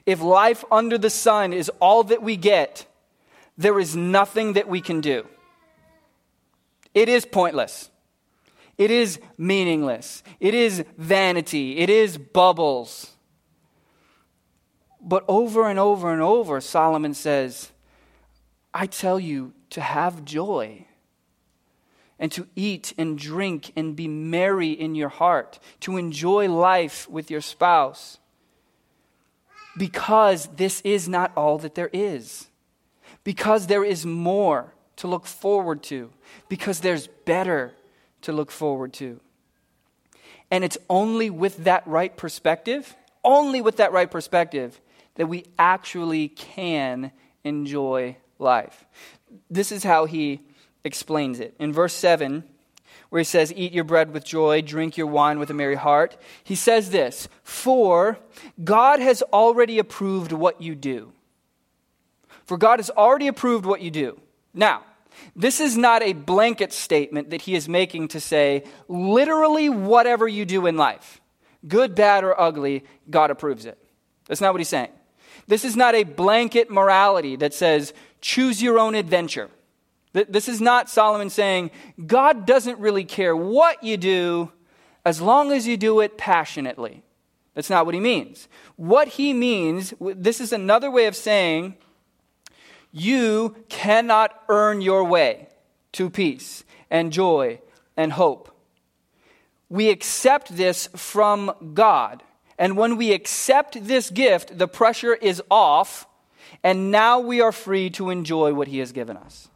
if 0.06 0.22
life 0.22 0.64
under 0.72 0.98
the 0.98 1.10
sun 1.10 1.54
is 1.54 1.70
all 1.80 2.04
that 2.06 2.22
we 2.22 2.38
get, 2.38 2.86
there 3.58 3.80
is 3.80 3.96
nothing 3.96 4.54
that 4.54 4.68
we 4.68 4.82
can 4.82 5.02
do. 5.02 5.26
It 6.94 7.10
is 7.10 7.26
pointless. 7.26 7.90
It 8.78 8.92
is 8.92 9.20
meaningless. 9.38 10.24
It 10.40 10.54
is 10.54 10.84
vanity. 10.98 11.78
It 11.78 11.90
is 11.90 12.18
bubbles. 12.18 13.12
But 15.00 15.24
over 15.28 15.70
and 15.70 15.80
over 15.80 16.12
and 16.12 16.22
over, 16.22 16.60
Solomon 16.62 17.14
says, 17.14 17.72
I 18.74 18.88
tell 18.88 19.20
you 19.20 19.54
to 19.70 19.82
have 19.82 20.26
joy. 20.26 20.88
and 22.22 22.32
to 22.32 22.48
eat 22.56 22.94
and 23.00 23.18
drink 23.18 23.74
and 23.76 23.96
be 23.96 24.08
merry 24.08 24.70
in 24.70 24.94
your 24.94 25.10
heart, 25.10 25.58
to 25.80 25.98
enjoy 25.98 26.48
life 26.48 27.10
with 27.10 27.32
your 27.32 27.42
spouse. 27.42 28.20
Because 29.78 30.48
this 30.56 30.82
is 30.82 31.08
not 31.08 31.32
all 31.36 31.58
that 31.60 31.76
there 31.76 31.90
is. 31.94 32.48
Because 33.24 33.68
there 33.68 33.84
is 33.84 34.06
more 34.06 34.74
to 34.98 35.08
look 35.08 35.26
forward 35.26 35.84
to. 35.84 36.12
Because 36.50 36.80
there's 36.80 37.08
better 37.08 37.74
to 38.22 38.32
look 38.32 38.52
forward 38.52 38.94
to. 38.94 39.20
And 40.50 40.64
it's 40.64 40.78
only 40.90 41.30
with 41.30 41.64
that 41.64 41.88
right 41.88 42.16
perspective, 42.16 42.96
only 43.24 43.62
with 43.62 43.78
that 43.78 43.94
right 43.94 44.12
perspective, 44.12 44.80
that 45.16 45.28
we 45.28 45.46
actually 45.58 46.28
can 46.28 47.12
enjoy 47.44 48.18
life. 48.38 48.86
This 49.50 49.72
is 49.72 49.84
how 49.84 50.06
he 50.06 50.42
explains 50.84 51.40
it. 51.40 51.56
In 51.60 51.72
verse 51.72 51.94
7, 51.94 52.44
where 53.12 53.20
he 53.20 53.26
says, 53.26 53.54
Eat 53.56 53.74
your 53.74 53.84
bread 53.84 54.14
with 54.14 54.24
joy, 54.24 54.62
drink 54.62 54.96
your 54.96 55.06
wine 55.06 55.38
with 55.38 55.50
a 55.50 55.54
merry 55.54 55.76
heart, 55.76 56.18
he 56.44 56.56
says 56.56 56.90
this 56.90 57.28
For 57.44 58.18
God 58.64 59.00
has 59.00 59.22
already 59.34 59.78
approved 59.80 60.32
what 60.32 60.62
you 60.62 60.76
do. 60.76 61.12
For 62.46 62.58
God 62.58 62.80
has 62.80 62.90
already 62.90 63.28
approved 63.28 63.66
what 63.66 63.82
you 63.82 63.92
do. 63.92 64.20
Now, 64.54 64.84
this 65.36 65.60
is 65.60 65.78
not 65.78 66.02
a 66.02 66.14
blanket 66.14 66.72
statement 66.72 67.32
that 67.32 67.42
he 67.42 67.54
is 67.54 67.68
making 67.68 68.08
to 68.10 68.22
say, 68.22 68.64
literally, 68.88 69.68
whatever 69.68 70.26
you 70.26 70.46
do 70.46 70.66
in 70.66 70.78
life, 70.78 71.20
good, 71.68 71.96
bad, 71.96 72.24
or 72.24 72.40
ugly, 72.40 72.86
God 73.10 73.30
approves 73.30 73.66
it. 73.66 73.78
That's 74.28 74.40
not 74.40 74.54
what 74.54 74.62
he's 74.62 74.70
saying. 74.70 74.92
This 75.48 75.66
is 75.66 75.76
not 75.76 75.96
a 75.96 76.06
blanket 76.06 76.72
morality 76.72 77.36
that 77.36 77.54
says, 77.54 77.94
choose 78.22 78.64
your 78.64 78.80
own 78.80 78.96
adventure. 78.96 79.50
This 80.14 80.50
is 80.50 80.60
not 80.60 80.90
Solomon 80.90 81.30
saying, 81.30 81.72
God 82.06 82.46
doesn't 82.46 82.80
really 82.80 83.06
care 83.06 83.36
what 83.36 83.84
you 83.84 83.98
do 83.98 84.52
as 85.06 85.22
long 85.22 85.52
as 85.52 85.66
you 85.66 85.78
do 85.78 86.02
it 86.02 86.18
passionately. 86.18 87.04
That's 87.54 87.70
not 87.70 87.86
what 87.86 87.96
he 87.96 88.02
means. 88.02 88.48
What 88.76 89.08
he 89.10 89.34
means, 89.34 89.94
this 90.00 90.42
is 90.42 90.54
another 90.54 90.92
way 90.92 91.06
of 91.06 91.16
saying, 91.16 91.76
you 92.92 93.56
cannot 93.70 94.38
earn 94.50 94.82
your 94.82 95.04
way 95.04 95.48
to 95.94 96.10
peace 96.10 96.64
and 96.90 97.12
joy 97.14 97.62
and 97.96 98.12
hope. 98.12 98.54
We 99.70 99.90
accept 99.90 100.56
this 100.58 100.88
from 100.96 101.52
God. 101.74 102.24
And 102.58 102.78
when 102.78 102.98
we 102.98 103.14
accept 103.14 103.86
this 103.86 104.10
gift, 104.10 104.58
the 104.58 104.68
pressure 104.68 105.14
is 105.14 105.42
off, 105.50 106.06
and 106.64 106.92
now 106.92 107.20
we 107.20 107.42
are 107.42 107.54
free 107.54 107.90
to 107.92 108.10
enjoy 108.10 108.54
what 108.54 108.68
He 108.68 108.80
has 108.80 108.92
given 108.92 109.18
us. 109.18 109.48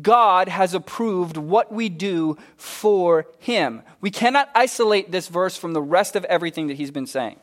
God 0.00 0.48
has 0.48 0.72
approved 0.72 1.36
what 1.36 1.72
we 1.72 1.88
do 1.88 2.38
for 2.56 3.26
Him. 3.38 3.82
We 4.00 4.10
cannot 4.10 4.48
isolate 4.54 5.12
this 5.12 5.28
verse 5.28 5.56
from 5.56 5.74
the 5.74 5.82
rest 5.82 6.16
of 6.16 6.24
everything 6.24 6.68
that 6.68 6.76
He's 6.78 6.90
been 6.90 7.06
saying. 7.06 7.38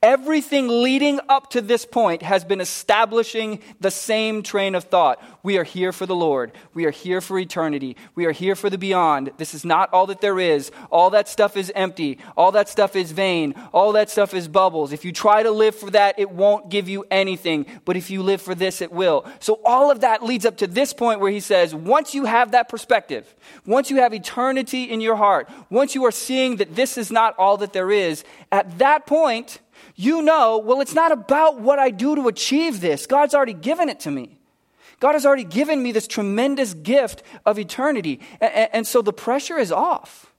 Everything 0.00 0.68
leading 0.68 1.18
up 1.28 1.50
to 1.50 1.60
this 1.60 1.84
point 1.84 2.22
has 2.22 2.44
been 2.44 2.60
establishing 2.60 3.58
the 3.80 3.90
same 3.90 4.44
train 4.44 4.76
of 4.76 4.84
thought. 4.84 5.20
We 5.42 5.58
are 5.58 5.64
here 5.64 5.92
for 5.92 6.06
the 6.06 6.14
Lord. 6.14 6.52
We 6.72 6.84
are 6.84 6.92
here 6.92 7.20
for 7.20 7.36
eternity. 7.36 7.96
We 8.14 8.24
are 8.26 8.30
here 8.30 8.54
for 8.54 8.70
the 8.70 8.78
beyond. 8.78 9.32
This 9.38 9.54
is 9.54 9.64
not 9.64 9.92
all 9.92 10.06
that 10.06 10.20
there 10.20 10.38
is. 10.38 10.70
All 10.92 11.10
that 11.10 11.26
stuff 11.26 11.56
is 11.56 11.72
empty. 11.74 12.18
All 12.36 12.52
that 12.52 12.68
stuff 12.68 12.94
is 12.94 13.10
vain. 13.10 13.56
All 13.72 13.90
that 13.94 14.08
stuff 14.08 14.34
is 14.34 14.46
bubbles. 14.46 14.92
If 14.92 15.04
you 15.04 15.10
try 15.10 15.42
to 15.42 15.50
live 15.50 15.74
for 15.74 15.90
that, 15.90 16.16
it 16.16 16.30
won't 16.30 16.68
give 16.68 16.88
you 16.88 17.04
anything. 17.10 17.66
But 17.84 17.96
if 17.96 18.08
you 18.08 18.22
live 18.22 18.40
for 18.40 18.54
this, 18.54 18.80
it 18.80 18.92
will. 18.92 19.26
So 19.40 19.58
all 19.64 19.90
of 19.90 20.02
that 20.02 20.22
leads 20.22 20.46
up 20.46 20.58
to 20.58 20.68
this 20.68 20.92
point 20.92 21.18
where 21.18 21.32
he 21.32 21.40
says, 21.40 21.74
once 21.74 22.14
you 22.14 22.26
have 22.26 22.52
that 22.52 22.68
perspective, 22.68 23.34
once 23.66 23.90
you 23.90 23.96
have 23.96 24.14
eternity 24.14 24.84
in 24.84 25.00
your 25.00 25.16
heart, 25.16 25.50
once 25.70 25.96
you 25.96 26.04
are 26.04 26.12
seeing 26.12 26.54
that 26.58 26.76
this 26.76 26.96
is 26.96 27.10
not 27.10 27.36
all 27.36 27.56
that 27.56 27.72
there 27.72 27.90
is, 27.90 28.22
at 28.52 28.78
that 28.78 29.04
point, 29.04 29.58
you 30.00 30.22
know, 30.22 30.58
well, 30.58 30.80
it's 30.80 30.94
not 30.94 31.10
about 31.10 31.60
what 31.60 31.80
I 31.80 31.90
do 31.90 32.14
to 32.14 32.28
achieve 32.28 32.80
this. 32.80 33.04
God's 33.04 33.34
already 33.34 33.52
given 33.52 33.88
it 33.88 33.98
to 34.00 34.12
me. 34.12 34.38
God 35.00 35.14
has 35.14 35.26
already 35.26 35.42
given 35.42 35.82
me 35.82 35.90
this 35.90 36.06
tremendous 36.06 36.72
gift 36.72 37.24
of 37.44 37.58
eternity. 37.58 38.20
And, 38.40 38.86
so 38.86 39.02
the 39.02 39.12
pressure 39.12 39.58
is 39.58 39.72
off. 39.72 40.32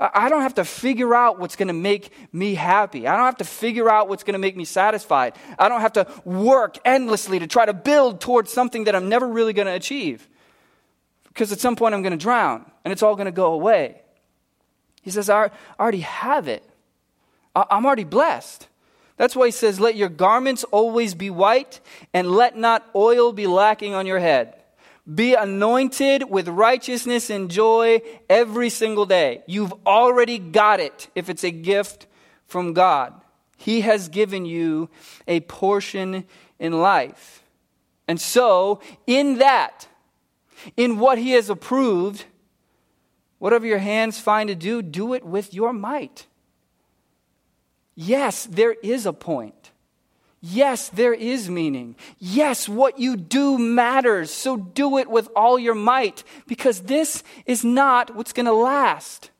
I 0.00 0.30
don't 0.30 0.40
have 0.40 0.54
to 0.54 0.64
figure 0.64 1.14
out 1.14 1.38
what's 1.38 1.54
going 1.54 1.68
to 1.68 1.74
make 1.74 2.10
me 2.32 2.54
happy. 2.54 3.06
I 3.06 3.14
don't 3.14 3.26
have 3.26 3.36
to 3.38 3.44
figure 3.44 3.90
out 3.90 4.08
what's 4.08 4.24
going 4.24 4.32
to 4.32 4.38
make 4.38 4.56
me 4.56 4.64
satisfied. 4.64 5.34
I 5.58 5.68
don't 5.68 5.82
have 5.82 5.92
to 5.92 6.06
work 6.24 6.78
endlessly 6.82 7.38
to 7.38 7.46
try 7.46 7.66
to 7.66 7.74
build 7.74 8.22
towards 8.22 8.50
something 8.50 8.84
that 8.84 8.96
I'm 8.96 9.10
never 9.10 9.28
really 9.28 9.52
going 9.52 9.66
to 9.66 9.74
achieve. 9.74 10.26
Because 11.28 11.52
at 11.52 11.60
some 11.60 11.76
point 11.76 11.94
I'm 11.94 12.00
going 12.00 12.12
to 12.12 12.16
drown 12.16 12.64
and 12.86 12.92
it's 12.92 13.02
all 13.02 13.16
going 13.16 13.26
to 13.26 13.32
go 13.32 13.52
away. 13.52 14.00
He 15.02 15.10
says, 15.10 15.28
I 15.28 15.50
already 15.78 16.00
have 16.00 16.48
it. 16.48 16.64
I'm 17.70 17.86
already 17.86 18.04
blessed. 18.04 18.68
That's 19.16 19.34
why 19.34 19.46
he 19.46 19.52
says, 19.52 19.80
Let 19.80 19.96
your 19.96 20.08
garments 20.08 20.64
always 20.64 21.14
be 21.14 21.30
white, 21.30 21.80
and 22.12 22.30
let 22.30 22.56
not 22.56 22.88
oil 22.94 23.32
be 23.32 23.46
lacking 23.46 23.94
on 23.94 24.06
your 24.06 24.18
head. 24.18 24.54
Be 25.12 25.34
anointed 25.34 26.28
with 26.28 26.48
righteousness 26.48 27.30
and 27.30 27.50
joy 27.50 28.02
every 28.28 28.70
single 28.70 29.06
day. 29.06 29.42
You've 29.46 29.72
already 29.86 30.38
got 30.38 30.80
it 30.80 31.08
if 31.14 31.30
it's 31.30 31.44
a 31.44 31.50
gift 31.50 32.06
from 32.46 32.72
God. 32.72 33.14
He 33.56 33.82
has 33.82 34.08
given 34.08 34.44
you 34.44 34.90
a 35.26 35.40
portion 35.40 36.24
in 36.58 36.80
life. 36.80 37.44
And 38.08 38.20
so, 38.20 38.80
in 39.06 39.38
that, 39.38 39.86
in 40.76 40.98
what 40.98 41.18
He 41.18 41.32
has 41.32 41.48
approved, 41.48 42.24
whatever 43.38 43.66
your 43.66 43.78
hands 43.78 44.20
find 44.20 44.48
to 44.48 44.54
do, 44.54 44.82
do 44.82 45.14
it 45.14 45.24
with 45.24 45.54
your 45.54 45.72
might. 45.72 46.26
Yes, 47.96 48.46
there 48.46 48.76
is 48.82 49.06
a 49.06 49.12
point. 49.12 49.72
Yes, 50.40 50.90
there 50.90 51.14
is 51.14 51.48
meaning. 51.48 51.96
Yes, 52.18 52.68
what 52.68 53.00
you 53.00 53.16
do 53.16 53.58
matters. 53.58 54.30
So 54.30 54.56
do 54.56 54.98
it 54.98 55.10
with 55.10 55.28
all 55.34 55.58
your 55.58 55.74
might 55.74 56.22
because 56.46 56.82
this 56.82 57.24
is 57.46 57.64
not 57.64 58.14
what's 58.14 58.34
going 58.34 58.46
to 58.46 58.52
last. 58.52 59.30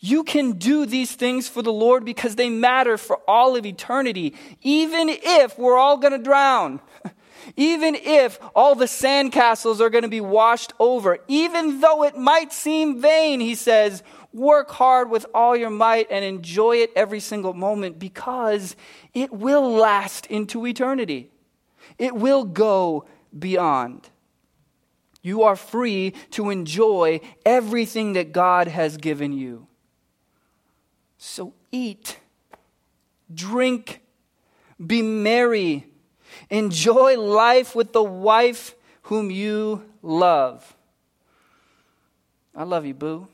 You 0.00 0.22
can 0.22 0.52
do 0.52 0.84
these 0.84 1.14
things 1.14 1.48
for 1.48 1.62
the 1.62 1.72
Lord 1.72 2.04
because 2.04 2.36
they 2.36 2.50
matter 2.50 2.98
for 2.98 3.18
all 3.26 3.56
of 3.56 3.64
eternity, 3.64 4.34
even 4.60 5.08
if 5.08 5.58
we're 5.58 5.78
all 5.78 5.96
going 5.96 6.12
to 6.12 6.18
drown. 6.18 6.80
Even 7.56 7.94
if 7.94 8.38
all 8.54 8.74
the 8.74 8.86
sandcastles 8.86 9.78
are 9.78 9.90
going 9.90 10.02
to 10.02 10.08
be 10.08 10.22
washed 10.22 10.72
over, 10.78 11.18
even 11.28 11.80
though 11.80 12.02
it 12.04 12.16
might 12.16 12.54
seem 12.54 13.02
vain, 13.02 13.38
he 13.38 13.54
says, 13.54 14.02
Work 14.34 14.72
hard 14.72 15.10
with 15.10 15.26
all 15.32 15.56
your 15.56 15.70
might 15.70 16.08
and 16.10 16.24
enjoy 16.24 16.78
it 16.78 16.90
every 16.96 17.20
single 17.20 17.54
moment 17.54 18.00
because 18.00 18.74
it 19.14 19.32
will 19.32 19.70
last 19.70 20.26
into 20.26 20.66
eternity. 20.66 21.30
It 21.98 22.16
will 22.16 22.42
go 22.44 23.04
beyond. 23.38 24.10
You 25.22 25.44
are 25.44 25.54
free 25.54 26.14
to 26.32 26.50
enjoy 26.50 27.20
everything 27.46 28.14
that 28.14 28.32
God 28.32 28.66
has 28.66 28.96
given 28.96 29.32
you. 29.32 29.68
So 31.16 31.54
eat, 31.70 32.18
drink, 33.32 34.00
be 34.84 35.00
merry, 35.00 35.86
enjoy 36.50 37.20
life 37.20 37.76
with 37.76 37.92
the 37.92 38.02
wife 38.02 38.74
whom 39.02 39.30
you 39.30 39.84
love. 40.02 40.74
I 42.52 42.64
love 42.64 42.84
you, 42.84 42.94
boo. 42.94 43.28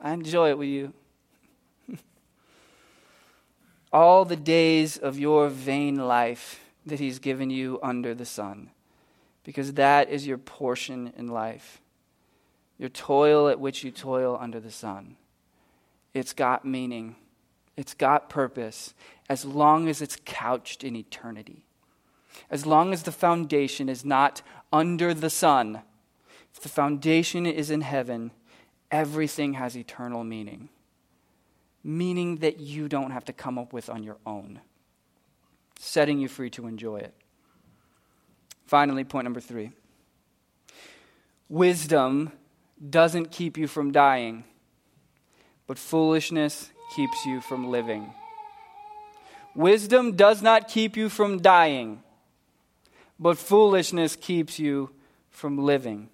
I 0.00 0.12
enjoy 0.12 0.50
it 0.50 0.58
with 0.58 0.68
you. 0.68 0.92
All 3.92 4.24
the 4.24 4.36
days 4.36 4.96
of 4.96 5.18
your 5.18 5.48
vain 5.48 5.96
life 5.96 6.60
that 6.86 7.00
He's 7.00 7.18
given 7.18 7.50
you 7.50 7.78
under 7.82 8.14
the 8.14 8.24
sun, 8.24 8.70
because 9.44 9.74
that 9.74 10.08
is 10.08 10.26
your 10.26 10.38
portion 10.38 11.12
in 11.16 11.28
life. 11.28 11.80
Your 12.78 12.88
toil 12.88 13.48
at 13.48 13.58
which 13.58 13.82
you 13.82 13.90
toil 13.90 14.38
under 14.40 14.60
the 14.60 14.70
sun. 14.70 15.16
It's 16.14 16.32
got 16.32 16.64
meaning, 16.64 17.16
it's 17.76 17.94
got 17.94 18.30
purpose, 18.30 18.94
as 19.28 19.44
long 19.44 19.88
as 19.88 20.00
it's 20.00 20.16
couched 20.24 20.84
in 20.84 20.96
eternity. 20.96 21.64
As 22.50 22.66
long 22.66 22.92
as 22.92 23.02
the 23.02 23.12
foundation 23.12 23.88
is 23.88 24.04
not 24.04 24.42
under 24.72 25.12
the 25.12 25.30
sun, 25.30 25.80
if 26.54 26.60
the 26.60 26.68
foundation 26.68 27.46
is 27.46 27.70
in 27.70 27.80
heaven, 27.80 28.30
everything 28.90 29.54
has 29.54 29.76
eternal 29.76 30.24
meaning. 30.24 30.68
Meaning 31.84 32.38
that 32.38 32.60
you 32.60 32.88
don't 32.88 33.12
have 33.12 33.24
to 33.26 33.32
come 33.32 33.58
up 33.58 33.72
with 33.72 33.88
on 33.88 34.02
your 34.02 34.18
own, 34.26 34.60
setting 35.78 36.18
you 36.18 36.28
free 36.28 36.50
to 36.50 36.66
enjoy 36.66 36.98
it. 36.98 37.14
Finally, 38.66 39.04
point 39.04 39.24
number 39.24 39.40
three 39.40 39.72
wisdom 41.48 42.30
doesn't 42.90 43.30
keep 43.30 43.56
you 43.56 43.66
from 43.66 43.90
dying, 43.90 44.44
but 45.66 45.78
foolishness 45.78 46.70
keeps 46.94 47.24
you 47.24 47.40
from 47.40 47.70
living. 47.70 48.12
Wisdom 49.54 50.12
does 50.12 50.42
not 50.42 50.68
keep 50.68 50.96
you 50.96 51.08
from 51.08 51.40
dying, 51.40 52.02
but 53.18 53.38
foolishness 53.38 54.14
keeps 54.14 54.58
you 54.58 54.90
from 55.30 55.58
living. 55.58 56.10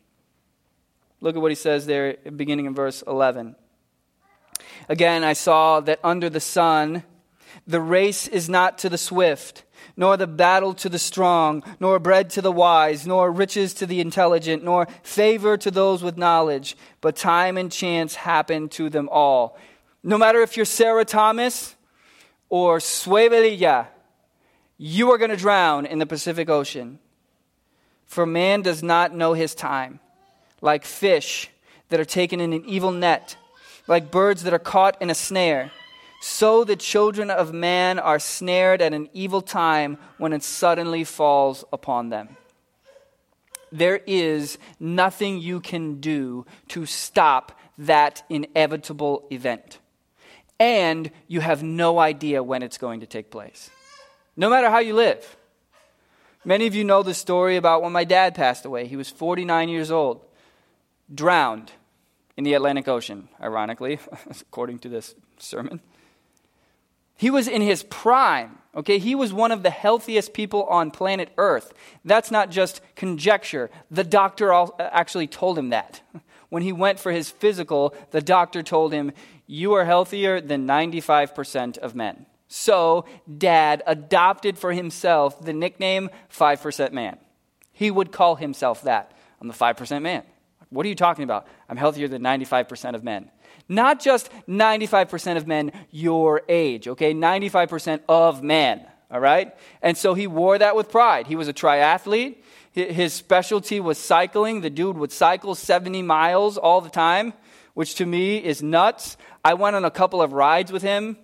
Look 1.20 1.36
at 1.36 1.42
what 1.42 1.50
he 1.50 1.56
says 1.56 1.86
there, 1.86 2.16
beginning 2.36 2.66
in 2.66 2.74
verse 2.74 3.02
11. 3.06 3.56
Again, 4.88 5.24
I 5.24 5.32
saw 5.32 5.80
that 5.80 6.00
under 6.04 6.28
the 6.28 6.40
sun, 6.40 7.04
the 7.66 7.80
race 7.80 8.28
is 8.28 8.48
not 8.48 8.78
to 8.78 8.88
the 8.88 8.98
swift, 8.98 9.64
nor 9.96 10.16
the 10.16 10.26
battle 10.26 10.74
to 10.74 10.88
the 10.88 10.98
strong, 10.98 11.62
nor 11.80 11.98
bread 11.98 12.30
to 12.30 12.42
the 12.42 12.52
wise, 12.52 13.06
nor 13.06 13.30
riches 13.30 13.74
to 13.74 13.86
the 13.86 14.00
intelligent, 14.00 14.64
nor 14.64 14.86
favor 15.02 15.56
to 15.56 15.70
those 15.70 16.02
with 16.02 16.18
knowledge, 16.18 16.76
but 17.00 17.16
time 17.16 17.56
and 17.56 17.70
chance 17.70 18.14
happen 18.14 18.68
to 18.70 18.90
them 18.90 19.08
all. 19.10 19.56
No 20.02 20.18
matter 20.18 20.42
if 20.42 20.56
you're 20.56 20.66
Sarah 20.66 21.04
Thomas 21.04 21.76
or 22.48 22.78
Suevelilla, 22.78 23.86
you 24.76 25.10
are 25.12 25.18
going 25.18 25.30
to 25.30 25.36
drown 25.36 25.86
in 25.86 25.98
the 25.98 26.06
Pacific 26.06 26.50
Ocean. 26.50 26.98
For 28.04 28.26
man 28.26 28.60
does 28.62 28.82
not 28.82 29.14
know 29.14 29.32
his 29.32 29.54
time 29.54 30.00
like 30.64 30.86
fish 30.86 31.50
that 31.90 32.00
are 32.00 32.06
taken 32.06 32.40
in 32.40 32.54
an 32.54 32.64
evil 32.64 32.90
net, 32.90 33.36
like 33.86 34.10
birds 34.10 34.44
that 34.44 34.54
are 34.54 34.58
caught 34.58 35.00
in 35.00 35.10
a 35.10 35.14
snare. 35.14 35.70
So 36.22 36.64
the 36.64 36.74
children 36.74 37.30
of 37.30 37.52
man 37.52 37.98
are 37.98 38.18
snared 38.18 38.80
at 38.80 38.94
an 38.94 39.10
evil 39.12 39.42
time 39.42 39.98
when 40.16 40.32
it 40.32 40.42
suddenly 40.42 41.04
falls 41.04 41.66
upon 41.70 42.08
them. 42.08 42.38
There 43.70 44.00
is 44.06 44.56
nothing 44.80 45.38
you 45.38 45.60
can 45.60 46.00
do 46.00 46.46
to 46.68 46.86
stop 46.86 47.52
that 47.76 48.22
inevitable 48.30 49.26
event. 49.30 49.80
And 50.58 51.10
you 51.28 51.40
have 51.40 51.62
no 51.62 51.98
idea 51.98 52.42
when 52.42 52.62
it's 52.62 52.78
going 52.78 53.00
to 53.00 53.06
take 53.06 53.30
place, 53.30 53.70
no 54.34 54.48
matter 54.48 54.70
how 54.70 54.78
you 54.78 54.94
live. 54.94 55.36
Many 56.42 56.66
of 56.66 56.74
you 56.74 56.84
know 56.84 57.02
the 57.02 57.12
story 57.12 57.56
about 57.56 57.82
when 57.82 57.92
my 57.92 58.04
dad 58.04 58.34
passed 58.34 58.64
away. 58.64 58.86
He 58.86 58.96
was 58.96 59.10
49 59.10 59.68
years 59.68 59.90
old 59.90 60.24
drowned 61.14 61.72
in 62.36 62.44
the 62.44 62.54
Atlantic 62.54 62.88
Ocean, 62.88 63.28
ironically, 63.40 63.98
according 64.30 64.80
to 64.80 64.88
this 64.88 65.14
sermon. 65.38 65.80
He 67.16 67.30
was 67.30 67.46
in 67.46 67.62
his 67.62 67.84
prime, 67.84 68.58
okay? 68.74 68.98
He 68.98 69.14
was 69.14 69.32
one 69.32 69.52
of 69.52 69.62
the 69.62 69.70
healthiest 69.70 70.32
people 70.32 70.64
on 70.64 70.90
planet 70.90 71.30
Earth. 71.38 71.72
That's 72.04 72.30
not 72.30 72.50
just 72.50 72.80
conjecture. 72.96 73.70
The 73.90 74.04
doctor 74.04 74.52
actually 74.80 75.28
told 75.28 75.58
him 75.58 75.70
that. 75.70 76.00
When 76.50 76.62
he 76.62 76.72
went 76.72 77.00
for 77.00 77.10
his 77.10 77.30
physical, 77.30 77.96
the 78.12 78.20
doctor 78.20 78.62
told 78.62 78.92
him, 78.92 79.10
You 79.44 79.72
are 79.72 79.84
healthier 79.84 80.40
than 80.40 80.68
95% 80.68 81.78
of 81.78 81.96
men. 81.96 82.26
So, 82.46 83.06
dad 83.38 83.82
adopted 83.88 84.56
for 84.56 84.72
himself 84.72 85.40
the 85.40 85.52
nickname 85.52 86.10
5% 86.32 86.92
man. 86.92 87.18
He 87.72 87.90
would 87.90 88.12
call 88.12 88.36
himself 88.36 88.82
that. 88.82 89.10
I'm 89.40 89.48
the 89.48 89.54
5% 89.54 90.02
man. 90.02 90.22
What 90.74 90.84
are 90.84 90.88
you 90.88 90.96
talking 90.96 91.22
about? 91.22 91.46
I'm 91.68 91.76
healthier 91.76 92.08
than 92.08 92.20
95% 92.22 92.94
of 92.94 93.04
men. 93.04 93.30
Not 93.68 94.00
just 94.00 94.28
95% 94.48 95.36
of 95.36 95.46
men 95.46 95.70
your 95.92 96.42
age, 96.48 96.88
okay? 96.88 97.14
95% 97.14 98.00
of 98.08 98.42
men, 98.42 98.84
all 99.08 99.20
right? 99.20 99.54
And 99.80 99.96
so 99.96 100.14
he 100.14 100.26
wore 100.26 100.58
that 100.58 100.74
with 100.74 100.90
pride. 100.90 101.28
He 101.28 101.36
was 101.36 101.46
a 101.46 101.52
triathlete. 101.52 102.38
His 102.72 103.12
specialty 103.12 103.78
was 103.78 103.98
cycling. 103.98 104.62
The 104.62 104.70
dude 104.70 104.98
would 104.98 105.12
cycle 105.12 105.54
70 105.54 106.02
miles 106.02 106.58
all 106.58 106.80
the 106.80 106.90
time, 106.90 107.34
which 107.74 107.94
to 107.96 108.06
me 108.06 108.38
is 108.38 108.60
nuts. 108.60 109.16
I 109.44 109.54
went 109.54 109.76
on 109.76 109.84
a 109.84 109.92
couple 109.92 110.20
of 110.20 110.32
rides 110.32 110.72
with 110.72 110.82
him. 110.82 111.16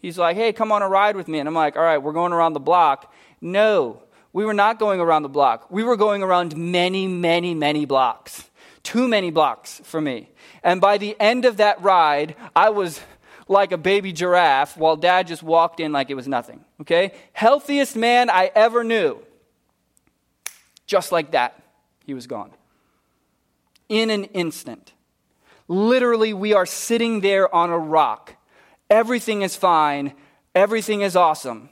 He's 0.00 0.18
like, 0.18 0.36
hey, 0.36 0.52
come 0.52 0.70
on 0.70 0.82
a 0.82 0.88
ride 0.88 1.16
with 1.16 1.28
me. 1.28 1.38
And 1.38 1.48
I'm 1.48 1.54
like, 1.54 1.76
all 1.76 1.82
right, 1.82 1.98
we're 1.98 2.12
going 2.12 2.34
around 2.34 2.52
the 2.52 2.60
block. 2.60 3.12
No, 3.40 4.02
we 4.34 4.44
were 4.44 4.54
not 4.54 4.78
going 4.78 5.00
around 5.00 5.22
the 5.22 5.30
block. 5.30 5.70
We 5.70 5.82
were 5.82 5.96
going 5.96 6.22
around 6.22 6.56
many, 6.56 7.08
many, 7.08 7.54
many 7.54 7.86
blocks 7.86 8.48
too 8.82 9.08
many 9.08 9.30
blocks 9.30 9.80
for 9.84 10.00
me. 10.00 10.30
And 10.62 10.80
by 10.80 10.98
the 10.98 11.16
end 11.20 11.44
of 11.44 11.58
that 11.58 11.80
ride, 11.82 12.36
I 12.54 12.70
was 12.70 13.00
like 13.48 13.72
a 13.72 13.78
baby 13.78 14.12
giraffe 14.12 14.76
while 14.76 14.96
dad 14.96 15.26
just 15.26 15.42
walked 15.42 15.80
in 15.80 15.92
like 15.92 16.10
it 16.10 16.14
was 16.14 16.28
nothing. 16.28 16.64
Okay? 16.80 17.12
Healthiest 17.32 17.96
man 17.96 18.30
I 18.30 18.50
ever 18.54 18.84
knew. 18.84 19.18
Just 20.86 21.12
like 21.12 21.32
that, 21.32 21.60
he 22.06 22.14
was 22.14 22.26
gone. 22.26 22.50
In 23.88 24.10
an 24.10 24.24
instant. 24.24 24.92
Literally, 25.66 26.32
we 26.32 26.54
are 26.54 26.66
sitting 26.66 27.20
there 27.20 27.54
on 27.54 27.70
a 27.70 27.78
rock. 27.78 28.36
Everything 28.88 29.42
is 29.42 29.54
fine. 29.54 30.14
Everything 30.54 31.02
is 31.02 31.14
awesome. 31.14 31.68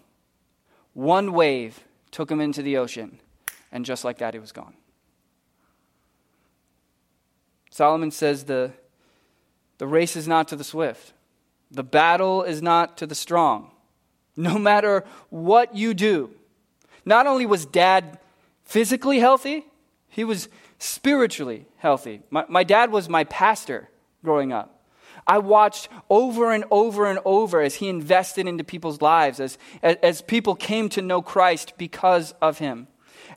One 0.92 1.32
wave 1.32 1.82
took 2.10 2.30
him 2.30 2.40
into 2.40 2.62
the 2.62 2.76
ocean. 2.76 3.20
And 3.72 3.84
just 3.84 4.04
like 4.04 4.18
that, 4.18 4.34
he 4.34 4.40
was 4.40 4.52
gone. 4.52 4.74
Solomon 7.76 8.10
says 8.10 8.44
the, 8.44 8.72
the 9.76 9.86
race 9.86 10.16
is 10.16 10.26
not 10.26 10.48
to 10.48 10.56
the 10.56 10.64
swift, 10.64 11.12
the 11.70 11.82
battle 11.82 12.42
is 12.42 12.62
not 12.62 12.96
to 12.96 13.06
the 13.06 13.14
strong. 13.14 13.70
No 14.34 14.58
matter 14.70 15.04
what 15.28 15.76
you 15.76 15.92
do. 15.92 16.30
Not 17.04 17.26
only 17.26 17.44
was 17.44 17.66
dad 17.66 18.18
physically 18.64 19.18
healthy, 19.18 19.66
he 20.08 20.24
was 20.24 20.48
spiritually 20.78 21.66
healthy. 21.76 22.22
My, 22.30 22.46
my 22.48 22.64
dad 22.64 22.90
was 22.90 23.10
my 23.10 23.24
pastor 23.24 23.90
growing 24.24 24.54
up. 24.54 24.82
I 25.26 25.36
watched 25.36 25.90
over 26.08 26.52
and 26.52 26.64
over 26.70 27.04
and 27.04 27.18
over 27.26 27.60
as 27.60 27.74
he 27.74 27.90
invested 27.90 28.48
into 28.48 28.64
people's 28.64 29.02
lives, 29.02 29.38
as, 29.38 29.58
as, 29.82 29.96
as 30.02 30.22
people 30.22 30.54
came 30.54 30.88
to 30.90 31.02
know 31.02 31.20
Christ 31.20 31.74
because 31.76 32.32
of 32.40 32.56
him. 32.56 32.88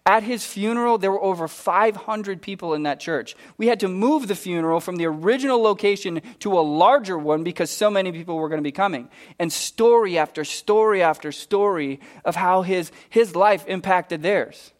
At 0.06 0.24
his 0.24 0.46
funeral, 0.46 0.98
there 0.98 1.12
were 1.12 1.22
over 1.22 1.48
500 1.48 2.42
people 2.42 2.74
in 2.74 2.84
that 2.84 3.00
church. 3.00 3.36
We 3.58 3.68
had 3.68 3.80
to 3.82 3.88
move 3.88 4.28
the 4.28 4.36
funeral 4.36 4.80
from 4.80 4.98
the 4.98 5.06
original 5.06 5.62
location 5.62 6.22
to 6.40 6.58
a 6.58 6.62
larger 6.62 7.18
one 7.18 7.44
because 7.44 7.70
so 7.70 7.90
many 7.90 8.12
people 8.12 8.38
were 8.38 8.50
going 8.50 8.60
to 8.60 8.64
be 8.64 8.72
coming. 8.72 9.10
And 9.38 9.52
story 9.52 10.18
after 10.18 10.44
story 10.44 11.02
after 11.02 11.32
story 11.32 12.00
of 12.26 12.36
how 12.36 12.62
his, 12.62 12.92
his 13.10 13.36
life 13.36 13.66
impacted 13.68 14.22
theirs, 14.22 14.72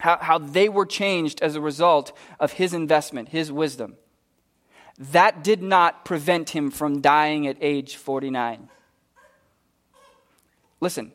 how, 0.00 0.18
how 0.18 0.38
they 0.38 0.68
were 0.68 0.86
changed 0.86 1.42
as 1.42 1.56
a 1.56 1.60
result 1.60 2.16
of 2.38 2.52
his 2.52 2.74
investment, 2.74 3.30
his 3.30 3.50
wisdom. 3.50 3.96
That 4.98 5.44
did 5.44 5.62
not 5.62 6.04
prevent 6.04 6.50
him 6.50 6.70
from 6.70 7.00
dying 7.00 7.46
at 7.46 7.58
age 7.60 7.96
49. 7.96 8.68
Listen, 10.80 11.12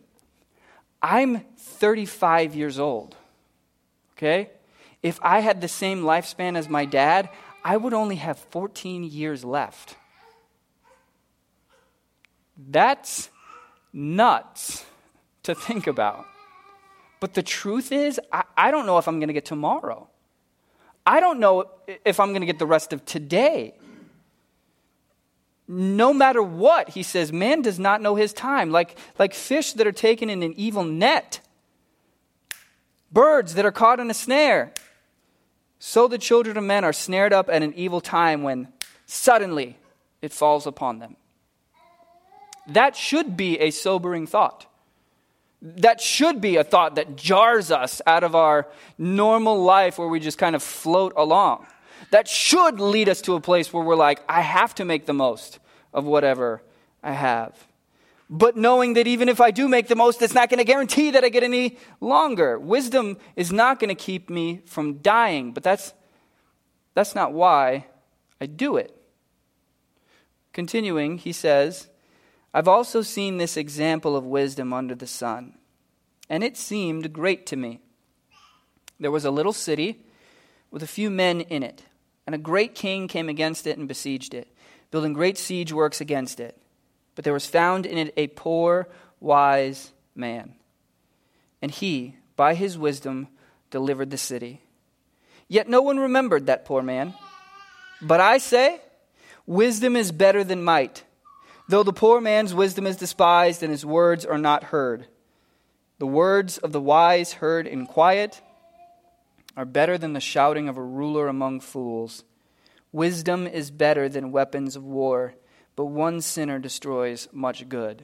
I'm 1.02 1.42
35 1.62 2.56
years 2.56 2.80
old. 2.80 3.16
Okay? 4.18 4.50
If 5.02 5.20
I 5.22 5.40
had 5.40 5.62
the 5.62 5.68
same 5.68 6.04
lifespan 6.04 6.58
as 6.58 6.70
my 6.70 6.86
dad, 6.86 7.30
I 7.64 7.78
would 7.78 7.94
only 7.94 8.18
have 8.18 8.38
14 8.38 9.04
years 9.04 9.44
left. 9.44 9.96
That's 12.58 13.30
nuts 13.94 14.86
to 15.44 15.56
think 15.56 15.88
about. 15.88 16.26
But 17.20 17.34
the 17.34 17.44
truth 17.44 17.92
is, 17.92 18.20
I, 18.32 18.44
I 18.58 18.72
don't 18.72 18.86
know 18.86 18.98
if 18.98 19.08
I'm 19.08 19.20
going 19.20 19.28
to 19.28 19.34
get 19.34 19.46
tomorrow. 19.46 20.08
I 21.06 21.20
don't 21.20 21.40
know 21.40 21.66
if 22.06 22.20
I'm 22.20 22.30
going 22.30 22.42
to 22.42 22.46
get 22.48 22.60
the 22.60 22.68
rest 22.68 22.94
of 22.94 23.06
today 23.06 23.76
no 25.72 26.14
matter 26.14 26.44
what, 26.44 26.90
he 26.90 27.02
says, 27.02 27.32
man 27.32 27.62
does 27.62 27.80
not 27.80 28.02
know 28.02 28.16
his 28.16 28.34
time, 28.34 28.72
like, 28.72 28.98
like 29.18 29.34
fish 29.34 29.72
that 29.74 29.88
are 29.88 29.94
taken 29.94 30.30
in 30.30 30.44
an 30.44 30.54
evil 30.58 30.84
net, 30.84 31.40
birds 33.12 33.56
that 33.56 33.66
are 33.66 33.72
caught 33.72 34.00
in 34.00 34.10
a 34.10 34.14
snare. 34.14 34.74
So 35.80 36.08
the 36.08 36.18
children 36.18 36.58
of 36.58 36.64
men 36.64 36.84
are 36.84 36.94
snared 36.94 37.34
up 37.34 37.50
at 37.50 37.64
an 37.64 37.74
evil 37.74 38.02
time 38.02 38.44
when 38.44 38.68
suddenly 39.06 39.78
it 40.22 40.32
falls 40.32 40.68
upon 40.68 41.00
them. 41.00 41.16
That 42.68 42.96
should 42.96 43.36
be 43.36 43.60
a 43.60 43.72
sobering 43.72 44.28
thought. 44.28 44.68
That 45.62 46.02
should 46.02 46.42
be 46.42 46.56
a 46.58 46.64
thought 46.64 46.96
that 46.96 47.16
jars 47.16 47.72
us 47.72 48.02
out 48.08 48.24
of 48.24 48.36
our 48.36 48.68
normal 48.98 49.62
life 49.62 49.98
where 49.98 50.08
we 50.08 50.20
just 50.20 50.38
kind 50.38 50.56
of 50.56 50.64
float 50.64 51.14
along. 51.16 51.66
That 52.12 52.28
should 52.28 52.80
lead 52.80 53.10
us 53.10 53.22
to 53.22 53.36
a 53.36 53.42
place 53.42 53.72
where 53.72 53.84
we're 53.84 53.96
like, 53.96 54.22
I 54.28 54.42
have 54.42 54.74
to 54.76 54.86
make 54.86 55.06
the 55.06 55.14
most 55.14 55.60
of 55.94 56.06
whatever 56.06 56.62
I 57.04 57.12
have. 57.14 57.56
But 58.34 58.56
knowing 58.56 58.94
that 58.94 59.08
even 59.08 59.28
if 59.28 59.42
I 59.42 59.52
do 59.52 59.68
make 59.68 59.90
the 59.90 59.96
most, 59.96 60.22
it's 60.22 60.34
not 60.34 60.50
going 60.50 60.60
to 60.60 60.64
guarantee 60.64 61.12
that 61.12 61.26
I 61.26 61.30
get 61.30 61.44
any 61.44 61.78
longer. 62.00 62.58
Wisdom 62.58 63.18
is 63.36 63.52
not 63.52 63.78
going 63.78 63.90
to 63.90 63.96
keep 63.96 64.30
me 64.30 64.62
from 64.66 65.00
dying, 65.00 65.52
but 65.52 65.64
that's, 65.64 65.94
that's 66.94 67.14
not 67.14 67.34
why 67.34 67.88
I 68.40 68.46
do 68.46 68.78
it. 68.78 68.96
Continuing, 70.54 71.18
he 71.18 71.34
says, 71.34 71.90
I've 72.54 72.70
also 72.70 73.02
seen 73.02 73.38
this 73.38 73.58
example 73.58 74.16
of 74.16 74.26
wisdom 74.26 74.72
under 74.72 74.96
the 74.96 75.08
sun, 75.08 75.58
and 76.30 76.42
it 76.42 76.56
seemed 76.56 77.12
great 77.12 77.46
to 77.48 77.58
me. 77.58 77.82
There 78.98 79.12
was 79.12 79.26
a 79.26 79.32
little 79.32 79.54
city 79.54 80.06
with 80.70 80.84
a 80.84 80.88
few 80.88 81.10
men 81.10 81.42
in 81.42 81.64
it, 81.64 81.84
and 82.26 82.34
a 82.34 82.38
great 82.38 82.76
king 82.76 83.10
came 83.10 83.28
against 83.28 83.68
it 83.68 83.78
and 83.78 83.90
besieged 83.90 84.34
it 84.34 84.48
building 84.92 85.14
great 85.14 85.38
siege 85.38 85.72
works 85.74 86.02
against 86.02 86.40
it. 86.40 86.61
But 87.22 87.26
there 87.26 87.34
was 87.34 87.46
found 87.46 87.86
in 87.86 88.00
it 88.00 88.16
a 88.18 88.30
poor, 88.30 88.88
wise 89.20 89.92
man. 90.16 90.56
And 91.62 91.70
he, 91.70 92.16
by 92.36 92.56
his 92.56 92.80
wisdom, 92.80 93.28
delivered 93.70 94.10
the 94.10 94.18
city. 94.18 94.64
Yet 95.48 95.70
no 95.70 95.84
one 95.84 96.00
remembered 96.00 96.48
that 96.48 96.66
poor 96.66 96.82
man. 96.82 97.14
But 98.02 98.22
I 98.22 98.40
say, 98.40 98.82
wisdom 99.46 99.96
is 99.96 100.12
better 100.12 100.44
than 100.44 100.64
might, 100.64 101.04
though 101.70 101.84
the 101.84 101.94
poor 101.94 102.22
man's 102.22 102.56
wisdom 102.56 102.88
is 102.88 102.98
despised 102.98 103.62
and 103.62 103.70
his 103.72 103.86
words 103.86 104.26
are 104.26 104.40
not 104.40 104.64
heard. 104.64 105.06
The 106.00 106.08
words 106.08 106.58
of 106.58 106.72
the 106.72 106.82
wise 106.82 107.34
heard 107.34 107.68
in 107.68 107.86
quiet 107.86 108.42
are 109.56 109.66
better 109.66 109.96
than 110.00 110.14
the 110.14 110.20
shouting 110.20 110.68
of 110.68 110.76
a 110.76 110.82
ruler 110.82 111.28
among 111.28 111.60
fools. 111.60 112.24
Wisdom 112.92 113.46
is 113.46 113.70
better 113.70 114.10
than 114.10 114.32
weapons 114.32 114.76
of 114.76 114.84
war, 114.84 115.36
but 115.76 115.86
one 115.86 116.22
sinner 116.22 116.60
destroys 116.60 117.28
much 117.32 117.68
good. 117.70 118.04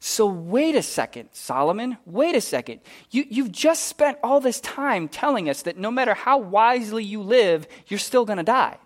So, 0.00 0.26
wait 0.26 0.76
a 0.76 0.82
second, 0.82 1.30
Solomon. 1.32 1.98
Wait 2.06 2.36
a 2.36 2.40
second. 2.40 2.80
You, 3.10 3.24
you've 3.28 3.50
just 3.50 3.88
spent 3.88 4.18
all 4.22 4.40
this 4.40 4.60
time 4.60 5.08
telling 5.08 5.48
us 5.48 5.62
that 5.62 5.76
no 5.76 5.90
matter 5.90 6.14
how 6.14 6.38
wisely 6.38 7.02
you 7.02 7.20
live, 7.20 7.66
you're 7.88 7.98
still 7.98 8.24
going 8.24 8.36
to 8.36 8.44
die. 8.44 8.78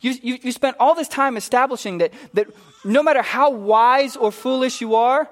You, 0.00 0.14
you, 0.22 0.38
you 0.42 0.52
spent 0.52 0.76
all 0.78 0.94
this 0.94 1.08
time 1.08 1.36
establishing 1.36 1.98
that, 1.98 2.12
that 2.34 2.46
no 2.84 3.02
matter 3.02 3.22
how 3.22 3.50
wise 3.50 4.16
or 4.16 4.30
foolish 4.30 4.80
you 4.80 4.94
are, 4.94 5.28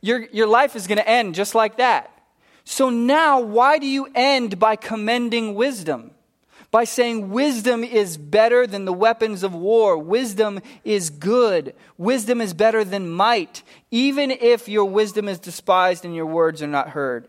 your, 0.00 0.26
your 0.32 0.46
life 0.46 0.76
is 0.76 0.86
going 0.86 0.98
to 0.98 1.08
end 1.08 1.34
just 1.34 1.54
like 1.54 1.76
that. 1.76 2.10
So 2.64 2.90
now, 2.90 3.40
why 3.40 3.78
do 3.78 3.86
you 3.86 4.08
end 4.14 4.58
by 4.58 4.76
commending 4.76 5.54
wisdom? 5.54 6.12
By 6.70 6.84
saying 6.84 7.30
wisdom 7.30 7.82
is 7.82 8.18
better 8.18 8.66
than 8.66 8.84
the 8.84 8.92
weapons 8.92 9.42
of 9.42 9.54
war. 9.54 9.96
Wisdom 9.96 10.60
is 10.84 11.08
good. 11.08 11.74
Wisdom 11.96 12.42
is 12.42 12.52
better 12.52 12.84
than 12.84 13.08
might, 13.08 13.62
even 13.90 14.30
if 14.30 14.68
your 14.68 14.84
wisdom 14.84 15.28
is 15.28 15.38
despised 15.38 16.04
and 16.04 16.14
your 16.14 16.26
words 16.26 16.62
are 16.62 16.66
not 16.66 16.90
heard. 16.90 17.28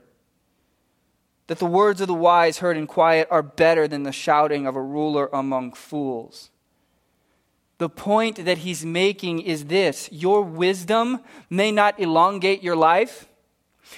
That 1.47 1.59
the 1.59 1.65
words 1.65 2.01
of 2.01 2.07
the 2.07 2.13
wise 2.13 2.59
heard 2.59 2.75
in 2.75 2.85
quiet 2.85 3.29
are 3.31 3.41
better 3.41 3.87
than 3.87 4.03
the 4.03 4.11
shouting 4.11 4.67
of 4.67 4.75
a 4.75 4.81
ruler 4.81 5.29
among 5.31 5.71
fools. 5.71 6.51
The 7.79 7.89
point 7.89 8.43
that 8.43 8.59
he's 8.59 8.85
making 8.85 9.39
is 9.39 9.65
this 9.65 10.09
your 10.11 10.41
wisdom 10.41 11.21
may 11.49 11.71
not 11.71 11.97
elongate 11.97 12.61
your 12.61 12.75
life. 12.75 13.28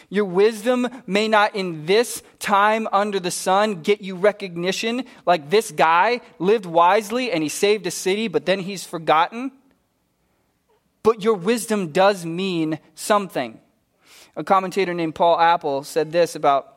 Your 0.10 0.26
wisdom 0.26 0.88
may 1.08 1.28
not, 1.28 1.56
in 1.56 1.86
this 1.86 2.22
time 2.40 2.88
under 2.92 3.20
the 3.20 3.32
sun, 3.32 3.82
get 3.82 4.02
you 4.02 4.16
recognition 4.16 5.06
like 5.26 5.50
this 5.50 5.72
guy 5.72 6.22
lived 6.40 6.66
wisely 6.66 7.32
and 7.32 7.44
he 7.44 7.50
saved 7.50 7.88
a 7.88 7.92
city, 7.92 8.28
but 8.28 8.46
then 8.46 8.60
he's 8.60 8.86
forgotten. 8.86 9.52
But 11.04 11.24
your 11.24 11.36
wisdom 11.36 11.92
does 11.92 12.26
mean 12.26 12.80
something. 12.96 13.60
A 14.36 14.44
commentator 14.44 14.94
named 14.94 15.16
Paul 15.16 15.40
Apple 15.40 15.84
said 15.84 16.12
this 16.12 16.36
about 16.36 16.72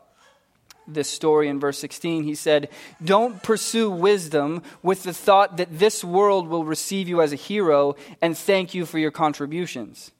this 0.86 1.08
story 1.08 1.48
in 1.48 1.60
verse 1.60 1.78
16. 1.78 2.24
He 2.24 2.34
said, 2.34 2.68
Don't 3.02 3.42
pursue 3.42 3.90
wisdom 3.90 4.62
with 4.82 5.02
the 5.02 5.14
thought 5.14 5.56
that 5.56 5.78
this 5.78 6.04
world 6.04 6.48
will 6.48 6.64
receive 6.64 7.08
you 7.08 7.22
as 7.22 7.32
a 7.32 7.36
hero 7.36 7.96
and 8.20 8.36
thank 8.36 8.74
you 8.74 8.84
for 8.86 8.98
your 8.98 9.10
contributions. 9.10 10.12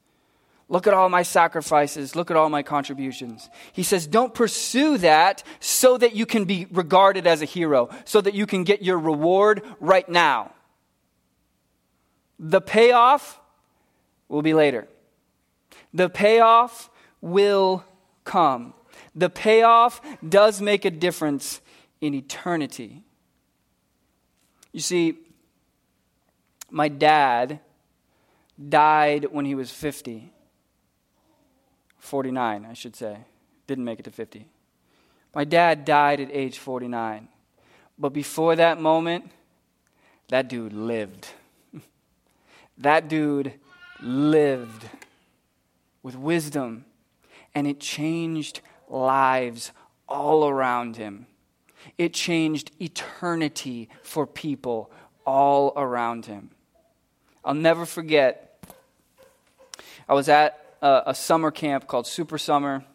Look 0.67 0.87
at 0.87 0.93
all 0.93 1.09
my 1.09 1.21
sacrifices. 1.21 2.15
Look 2.15 2.31
at 2.31 2.37
all 2.37 2.49
my 2.49 2.63
contributions. 2.63 3.49
He 3.71 3.83
says, 3.83 4.07
Don't 4.07 4.33
pursue 4.33 4.97
that 4.99 5.43
so 5.59 5.97
that 5.97 6.15
you 6.15 6.25
can 6.25 6.45
be 6.45 6.67
regarded 6.71 7.27
as 7.27 7.41
a 7.41 7.45
hero, 7.45 7.89
so 8.03 8.19
that 8.21 8.33
you 8.33 8.45
can 8.45 8.63
get 8.63 8.81
your 8.81 8.97
reward 8.97 9.61
right 9.79 10.07
now. 10.09 10.53
The 12.39 12.61
payoff 12.61 13.39
will 14.27 14.41
be 14.41 14.53
later. 14.53 14.87
The 15.93 16.09
payoff 16.09 16.89
will 17.21 17.85
come 18.23 18.73
the 19.15 19.29
payoff 19.29 20.01
does 20.27 20.61
make 20.61 20.83
a 20.83 20.91
difference 20.91 21.61
in 22.01 22.13
eternity. 22.13 23.03
You 24.73 24.81
see, 24.81 25.17
my 26.69 26.89
dad 26.89 27.61
died 28.69 29.27
when 29.31 29.45
he 29.45 29.55
was 29.55 29.71
50. 29.71 30.31
49, 32.05 32.65
I 32.69 32.73
should 32.73 32.95
say. 32.95 33.17
Didn't 33.67 33.83
make 33.83 33.99
it 33.99 34.03
to 34.03 34.11
50. 34.11 34.47
My 35.33 35.43
dad 35.43 35.85
died 35.85 36.19
at 36.21 36.29
age 36.31 36.59
49. 36.59 37.27
But 37.97 38.09
before 38.13 38.55
that 38.55 38.79
moment, 38.79 39.31
that 40.29 40.47
dude 40.47 40.73
lived. 40.73 41.27
that 42.77 43.07
dude 43.07 43.53
lived 44.01 44.85
with 46.03 46.15
wisdom, 46.15 46.85
and 47.53 47.67
it 47.67 47.79
changed 47.79 48.61
lives 48.87 49.71
all 50.07 50.47
around 50.47 50.97
him. 50.97 51.27
It 51.97 52.13
changed 52.13 52.71
eternity 52.79 53.89
for 54.03 54.27
people 54.27 54.91
all 55.25 55.73
around 55.75 56.25
him. 56.25 56.51
I'll 57.43 57.53
never 57.53 57.85
forget, 57.85 58.63
I 60.07 60.13
was 60.13 60.29
at 60.29 60.64
a, 60.85 61.03
a, 61.07 61.15
summer 61.15 61.49
camp 61.49 61.87
called 61.87 62.05
Super 62.05 62.37
Summer. 62.37 62.85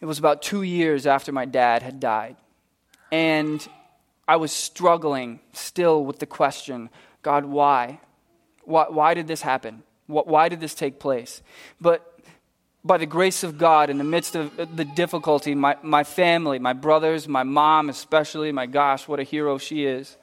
It 0.00 0.06
was 0.06 0.20
about 0.20 0.42
two 0.42 0.62
years 0.62 1.06
after 1.06 1.32
my 1.32 1.44
dad 1.44 1.82
had 1.82 1.98
died. 1.98 2.36
And 3.10 3.66
I 4.28 4.36
was 4.36 4.52
struggling 4.52 5.40
still 5.52 6.04
with 6.04 6.20
the 6.20 6.26
question 6.26 6.88
God, 7.22 7.44
why? 7.44 8.00
Why, 8.64 8.86
why 8.88 9.14
did 9.14 9.26
this 9.26 9.42
happen? 9.42 9.82
Why 10.06 10.48
did 10.48 10.60
this 10.60 10.74
take 10.74 10.98
place? 10.98 11.42
But 11.80 12.20
by 12.84 12.98
the 12.98 13.06
grace 13.06 13.42
of 13.42 13.58
God, 13.58 13.90
in 13.90 13.98
the 13.98 14.04
midst 14.04 14.34
of 14.36 14.56
the 14.56 14.84
difficulty, 14.84 15.54
my, 15.54 15.76
my 15.82 16.04
family, 16.04 16.58
my 16.58 16.72
brothers, 16.72 17.26
my 17.26 17.42
mom 17.42 17.88
especially, 17.88 18.52
my 18.52 18.66
gosh, 18.66 19.08
what 19.08 19.20
a 19.20 19.24
hero 19.24 19.58
she 19.58 19.84
is, 19.84 20.16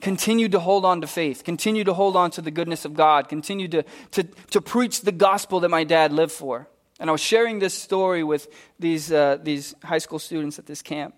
continued 0.00 0.52
to 0.52 0.60
hold 0.60 0.84
on 0.84 1.00
to 1.00 1.06
faith, 1.06 1.42
continued 1.44 1.86
to 1.86 1.94
hold 1.94 2.16
on 2.16 2.30
to 2.32 2.42
the 2.42 2.50
goodness 2.50 2.84
of 2.84 2.94
God, 2.94 3.28
continued 3.28 3.70
to, 3.72 3.84
to, 4.12 4.22
to 4.50 4.60
preach 4.60 5.00
the 5.00 5.12
gospel 5.12 5.60
that 5.60 5.68
my 5.68 5.84
dad 5.84 6.12
lived 6.12 6.32
for. 6.32 6.68
And 6.98 7.10
I 7.10 7.12
was 7.12 7.20
sharing 7.20 7.58
this 7.58 7.74
story 7.74 8.24
with 8.24 8.48
these, 8.78 9.12
uh, 9.12 9.38
these 9.42 9.74
high 9.82 9.98
school 9.98 10.18
students 10.18 10.58
at 10.58 10.66
this 10.66 10.82
camp. 10.82 11.14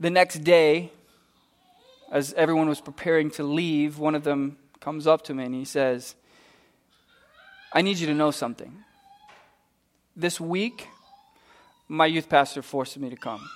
The 0.00 0.10
next 0.10 0.38
day, 0.42 0.90
as 2.10 2.32
everyone 2.34 2.68
was 2.68 2.80
preparing 2.80 3.30
to 3.32 3.42
leave, 3.42 3.98
one 3.98 4.14
of 4.14 4.24
them 4.24 4.58
comes 4.80 5.06
up 5.06 5.22
to 5.24 5.34
me 5.34 5.44
and 5.44 5.54
he 5.54 5.64
says, 5.64 6.14
I 7.72 7.80
need 7.82 7.98
you 7.98 8.06
to 8.08 8.14
know 8.14 8.30
something. 8.30 8.84
This 10.14 10.38
week, 10.38 10.88
my 11.88 12.06
youth 12.06 12.28
pastor 12.28 12.60
forced 12.60 12.98
me 12.98 13.08
to 13.08 13.16
come. 13.16 13.48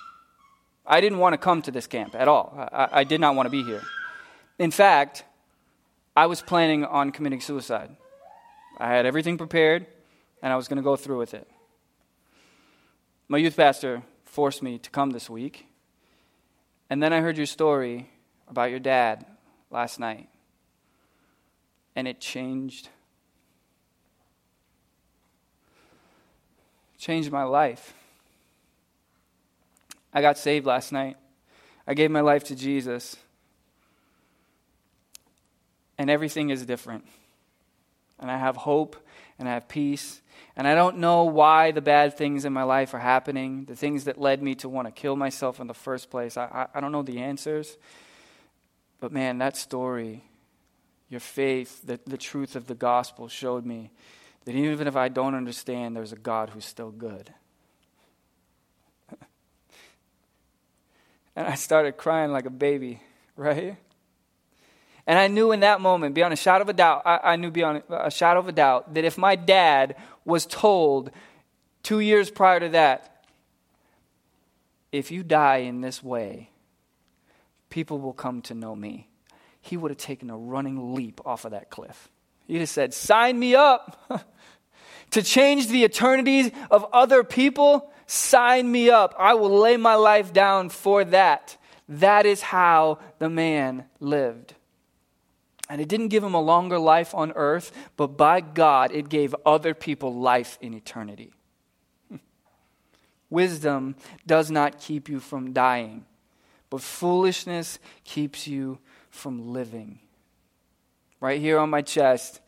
I 0.87 1.01
didn't 1.01 1.19
want 1.19 1.33
to 1.33 1.37
come 1.37 1.61
to 1.63 1.71
this 1.71 1.85
camp 1.85 2.15
at 2.15 2.27
all. 2.27 2.53
I, 2.57 2.87
I 2.91 3.03
did 3.03 3.19
not 3.19 3.35
want 3.35 3.45
to 3.47 3.51
be 3.51 3.63
here. 3.63 3.81
In 4.57 4.71
fact, 4.71 5.25
I 6.15 6.25
was 6.27 6.41
planning 6.41 6.85
on 6.85 7.11
committing 7.11 7.41
suicide. 7.41 7.95
I 8.77 8.87
had 8.89 9.05
everything 9.05 9.37
prepared, 9.37 9.85
and 10.41 10.53
I 10.53 10.55
was 10.55 10.67
going 10.67 10.77
to 10.77 10.83
go 10.83 10.95
through 10.95 11.17
with 11.17 11.33
it. 11.33 11.47
My 13.27 13.37
youth 13.37 13.57
pastor 13.57 14.03
forced 14.23 14.63
me 14.63 14.77
to 14.79 14.89
come 14.89 15.09
this 15.09 15.29
week. 15.29 15.67
And 16.89 17.03
then 17.03 17.11
I 17.11 17.19
heard 17.19 17.37
your 17.37 17.45
story 17.45 18.09
about 18.47 18.69
your 18.69 18.79
dad 18.79 19.25
last 19.69 19.99
night. 19.99 20.29
And 21.95 22.07
it 22.07 22.21
changed 22.21 22.89
changed 26.97 27.31
my 27.31 27.43
life. 27.43 27.93
I 30.17 30.21
got 30.21 30.39
saved 30.39 30.65
last 30.65 30.91
night. 30.91 31.15
I 31.85 31.93
gave 31.93 32.09
my 32.09 32.21
life 32.21 32.45
to 32.45 32.55
Jesus. 32.55 33.15
And 35.99 36.09
everything 36.09 36.49
is 36.49 36.65
different. 36.65 37.05
And 38.19 38.31
I 38.31 38.37
have 38.39 38.55
hope 38.55 38.95
and 39.37 39.47
I 39.47 39.53
have 39.53 39.67
peace. 39.67 40.23
And 40.55 40.67
I 40.67 40.73
don't 40.73 40.97
know 40.97 41.25
why 41.25 41.69
the 41.69 41.81
bad 41.81 42.17
things 42.17 42.45
in 42.45 42.51
my 42.51 42.63
life 42.63 42.95
are 42.95 42.99
happening, 42.99 43.65
the 43.65 43.75
things 43.75 44.05
that 44.05 44.19
led 44.19 44.41
me 44.41 44.55
to 44.55 44.67
want 44.67 44.87
to 44.87 44.91
kill 44.91 45.15
myself 45.15 45.59
in 45.59 45.67
the 45.67 45.75
first 45.75 46.09
place. 46.09 46.35
I, 46.35 46.45
I, 46.45 46.67
I 46.73 46.79
don't 46.79 46.91
know 46.91 47.03
the 47.03 47.19
answers. 47.19 47.77
But 48.99 49.11
man, 49.11 49.37
that 49.37 49.55
story, 49.55 50.23
your 51.09 51.19
faith, 51.19 51.83
the, 51.85 51.99
the 52.07 52.17
truth 52.17 52.55
of 52.55 52.65
the 52.65 52.73
gospel 52.73 53.27
showed 53.27 53.67
me 53.67 53.91
that 54.45 54.55
even 54.55 54.87
if 54.87 54.95
I 54.95 55.09
don't 55.09 55.35
understand, 55.35 55.95
there's 55.95 56.11
a 56.11 56.17
God 56.17 56.49
who's 56.49 56.65
still 56.65 56.89
good. 56.89 57.31
And 61.37 61.45
I 61.45 61.53
started 61.53 61.97
crying 61.97 62.31
like 62.31 62.47
a 62.47 62.49
baby, 62.49 62.99
right? 63.35 63.77
And 65.05 65.19
I 65.19 65.27
knew 65.27 65.51
in 65.51 65.59
that 65.59 65.79
moment, 65.79 66.15
beyond 66.15 66.33
a 66.33 66.35
shadow 66.35 66.63
of 66.63 66.69
a 66.69 66.73
doubt, 66.73 67.03
I, 67.05 67.19
I 67.23 67.35
knew 67.35 67.51
beyond 67.51 67.83
a 67.91 68.09
shadow 68.09 68.39
of 68.39 68.47
a 68.47 68.51
doubt 68.51 68.95
that 68.95 69.05
if 69.05 69.19
my 69.19 69.35
dad 69.35 69.95
was 70.25 70.47
told 70.47 71.11
two 71.83 71.99
years 71.99 72.31
prior 72.31 72.59
to 72.59 72.69
that, 72.69 73.23
if 74.91 75.11
you 75.11 75.21
die 75.21 75.57
in 75.57 75.81
this 75.81 76.01
way, 76.01 76.49
people 77.69 77.99
will 77.99 78.13
come 78.13 78.41
to 78.41 78.55
know 78.55 78.75
me, 78.75 79.07
he 79.61 79.77
would 79.77 79.91
have 79.91 79.99
taken 79.99 80.31
a 80.31 80.37
running 80.37 80.95
leap 80.95 81.21
off 81.23 81.45
of 81.45 81.51
that 81.51 81.69
cliff. 81.69 82.09
He'd 82.47 82.61
have 82.61 82.69
said, 82.69 82.95
Sign 82.95 83.37
me 83.37 83.53
up. 83.53 84.09
to 85.11 85.21
change 85.21 85.67
the 85.67 85.83
eternities 85.83 86.51
of 86.71 86.85
other 86.91 87.23
people, 87.23 87.93
sign 88.07 88.71
me 88.71 88.89
up. 88.89 89.13
I 89.19 89.35
will 89.35 89.59
lay 89.59 89.77
my 89.77 89.95
life 89.95 90.33
down 90.33 90.69
for 90.69 91.03
that. 91.05 91.57
That 91.87 92.25
is 92.25 92.41
how 92.41 92.99
the 93.19 93.29
man 93.29 93.85
lived. 93.99 94.55
And 95.69 95.81
it 95.81 95.89
didn't 95.89 96.07
give 96.07 96.23
him 96.23 96.33
a 96.33 96.41
longer 96.41 96.79
life 96.79 97.13
on 97.13 97.33
earth, 97.35 97.71
but 97.97 98.17
by 98.17 98.39
God, 98.39 98.91
it 98.91 99.09
gave 99.09 99.35
other 99.45 99.73
people 99.73 100.13
life 100.13 100.57
in 100.61 100.73
eternity. 100.73 101.33
Wisdom 103.29 103.95
does 104.25 104.49
not 104.49 104.79
keep 104.79 105.09
you 105.09 105.19
from 105.19 105.51
dying, 105.51 106.05
but 106.69 106.81
foolishness 106.81 107.79
keeps 108.05 108.47
you 108.47 108.79
from 109.09 109.51
living. 109.51 109.99
Right 111.19 111.41
here 111.41 111.59
on 111.59 111.69
my 111.69 111.81
chest, 111.81 112.39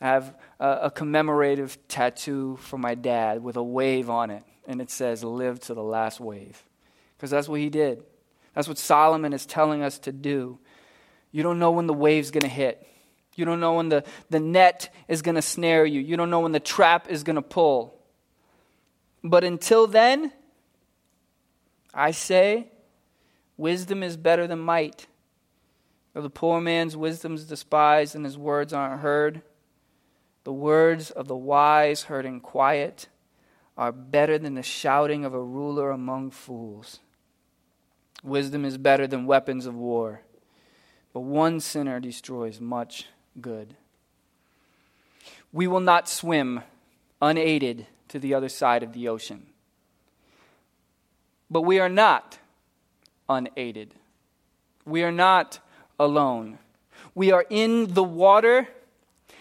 I 0.00 0.08
have 0.08 0.34
a, 0.58 0.90
commemorative 0.90 1.78
tattoo 1.88 2.56
for 2.60 2.78
my 2.78 2.94
dad 2.94 3.42
with 3.42 3.56
a 3.56 3.62
wave 3.62 4.10
on 4.10 4.30
it, 4.30 4.42
and 4.66 4.80
it 4.80 4.90
says, 4.90 5.22
Live 5.22 5.60
to 5.60 5.74
the 5.74 5.82
last 5.82 6.20
wave. 6.20 6.62
Because 7.16 7.30
that's 7.30 7.48
what 7.48 7.60
he 7.60 7.70
did. 7.70 8.02
That's 8.54 8.68
what 8.68 8.78
Solomon 8.78 9.32
is 9.32 9.46
telling 9.46 9.82
us 9.82 9.98
to 10.00 10.12
do. 10.12 10.58
You 11.32 11.42
don't 11.42 11.58
know 11.58 11.72
when 11.72 11.86
the 11.86 11.94
wave's 11.94 12.30
going 12.30 12.42
to 12.42 12.48
hit. 12.48 12.86
You 13.34 13.44
don't 13.44 13.60
know 13.60 13.74
when 13.74 13.88
the, 13.88 14.04
the 14.30 14.38
net 14.38 14.94
is 15.08 15.22
going 15.22 15.34
to 15.34 15.42
snare 15.42 15.84
you. 15.84 16.00
You 16.00 16.16
don't 16.16 16.30
know 16.30 16.40
when 16.40 16.52
the 16.52 16.60
trap 16.60 17.10
is 17.10 17.24
going 17.24 17.36
to 17.36 17.42
pull. 17.42 17.98
But 19.24 19.42
until 19.42 19.86
then, 19.86 20.32
I 21.92 22.12
say, 22.12 22.68
wisdom 23.56 24.02
is 24.02 24.16
better 24.16 24.46
than 24.46 24.60
might. 24.60 25.06
Though 26.12 26.22
the 26.22 26.30
poor 26.30 26.60
man's 26.60 26.96
wisdom 26.96 27.34
is 27.34 27.44
despised 27.44 28.14
and 28.14 28.24
his 28.24 28.38
words 28.38 28.72
aren't 28.72 29.00
heard, 29.00 29.42
the 30.44 30.52
words 30.52 31.10
of 31.10 31.26
the 31.26 31.36
wise 31.36 32.04
heard 32.04 32.26
in 32.26 32.40
quiet 32.40 33.08
are 33.76 33.92
better 33.92 34.38
than 34.38 34.54
the 34.54 34.62
shouting 34.62 35.24
of 35.24 35.34
a 35.34 35.42
ruler 35.42 35.90
among 35.90 36.30
fools. 36.30 37.00
Wisdom 38.22 38.64
is 38.64 38.78
better 38.78 39.06
than 39.06 39.26
weapons 39.26 39.66
of 39.66 39.74
war, 39.74 40.22
but 41.12 41.20
one 41.20 41.60
sinner 41.60 42.00
destroys 42.00 42.60
much 42.60 43.06
good. 43.40 43.74
We 45.52 45.66
will 45.66 45.80
not 45.80 46.08
swim 46.08 46.62
unaided 47.20 47.86
to 48.08 48.18
the 48.18 48.34
other 48.34 48.48
side 48.48 48.82
of 48.82 48.92
the 48.92 49.08
ocean. 49.08 49.46
But 51.50 51.62
we 51.62 51.78
are 51.78 51.88
not 51.88 52.38
unaided. 53.28 53.94
We 54.84 55.02
are 55.02 55.12
not 55.12 55.58
alone. 55.98 56.58
We 57.14 57.30
are 57.30 57.44
in 57.48 57.94
the 57.94 58.02
water, 58.02 58.68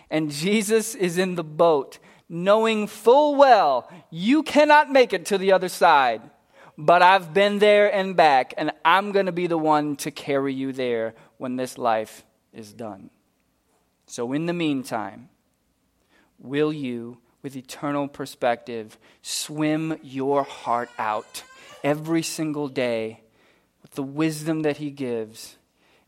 and 0.10 0.30
Jesus 0.30 0.94
is 0.96 1.18
in 1.18 1.36
the 1.36 1.44
boat, 1.44 2.00
knowing 2.34 2.88
full 2.88 3.36
well 3.36 3.90
you 4.10 4.44
cannot 4.44 4.92
make 4.92 5.14
it 5.14 5.26
to 5.26 5.38
the 5.38 5.52
other 5.52 5.70
side 5.70 6.22
but 6.78 7.02
I've 7.02 7.34
been 7.34 7.60
there 7.60 7.94
and 7.94 8.16
back, 8.16 8.54
and 8.58 8.72
I'm 8.84 9.12
going 9.12 9.28
to 9.28 9.32
be 9.32 9.48
the 9.48 9.58
one 9.58 9.96
to 9.98 10.12
carry 10.12 10.54
you 10.54 10.72
there 10.72 11.14
when 11.38 11.56
this 11.56 11.78
life 11.78 12.24
is 12.52 12.74
done. 12.74 13.10
So, 14.08 14.34
in 14.34 14.48
the 14.48 14.54
meantime, 14.54 15.30
will 16.40 16.74
you, 16.74 17.20
with 17.42 17.56
eternal 17.56 18.08
perspective, 18.08 18.98
swim 19.22 20.00
your 20.02 20.44
heart 20.44 20.90
out 20.98 21.44
every 21.84 22.24
single 22.24 22.68
day 22.68 23.22
with 23.82 23.92
the 23.92 24.04
wisdom 24.04 24.64
that 24.64 24.78
He 24.78 24.90
gives, 24.90 25.58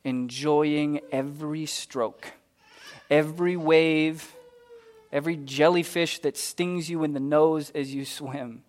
enjoying 0.03 0.99
every 1.11 1.67
stroke, 1.67 2.31
every 3.09 3.55
wave, 3.55 4.33
every 5.15 5.37
jellyfish 5.37 6.19
that 6.19 6.35
stings 6.35 6.89
you 6.89 7.03
in 7.05 7.13
the 7.13 7.19
nose 7.19 7.71
as 7.73 7.95
you 7.95 8.03
swim? 8.03 8.63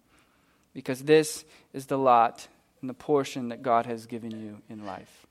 Because 0.73 1.03
this 1.03 1.45
is 1.73 1.87
the 1.87 1.99
lot 1.99 2.47
and 2.81 2.89
the 2.89 2.95
portion 2.95 3.49
that 3.49 3.63
God 3.63 3.87
has 3.87 4.07
given 4.07 4.31
you 4.31 4.63
in 4.71 4.87
life. 4.87 5.26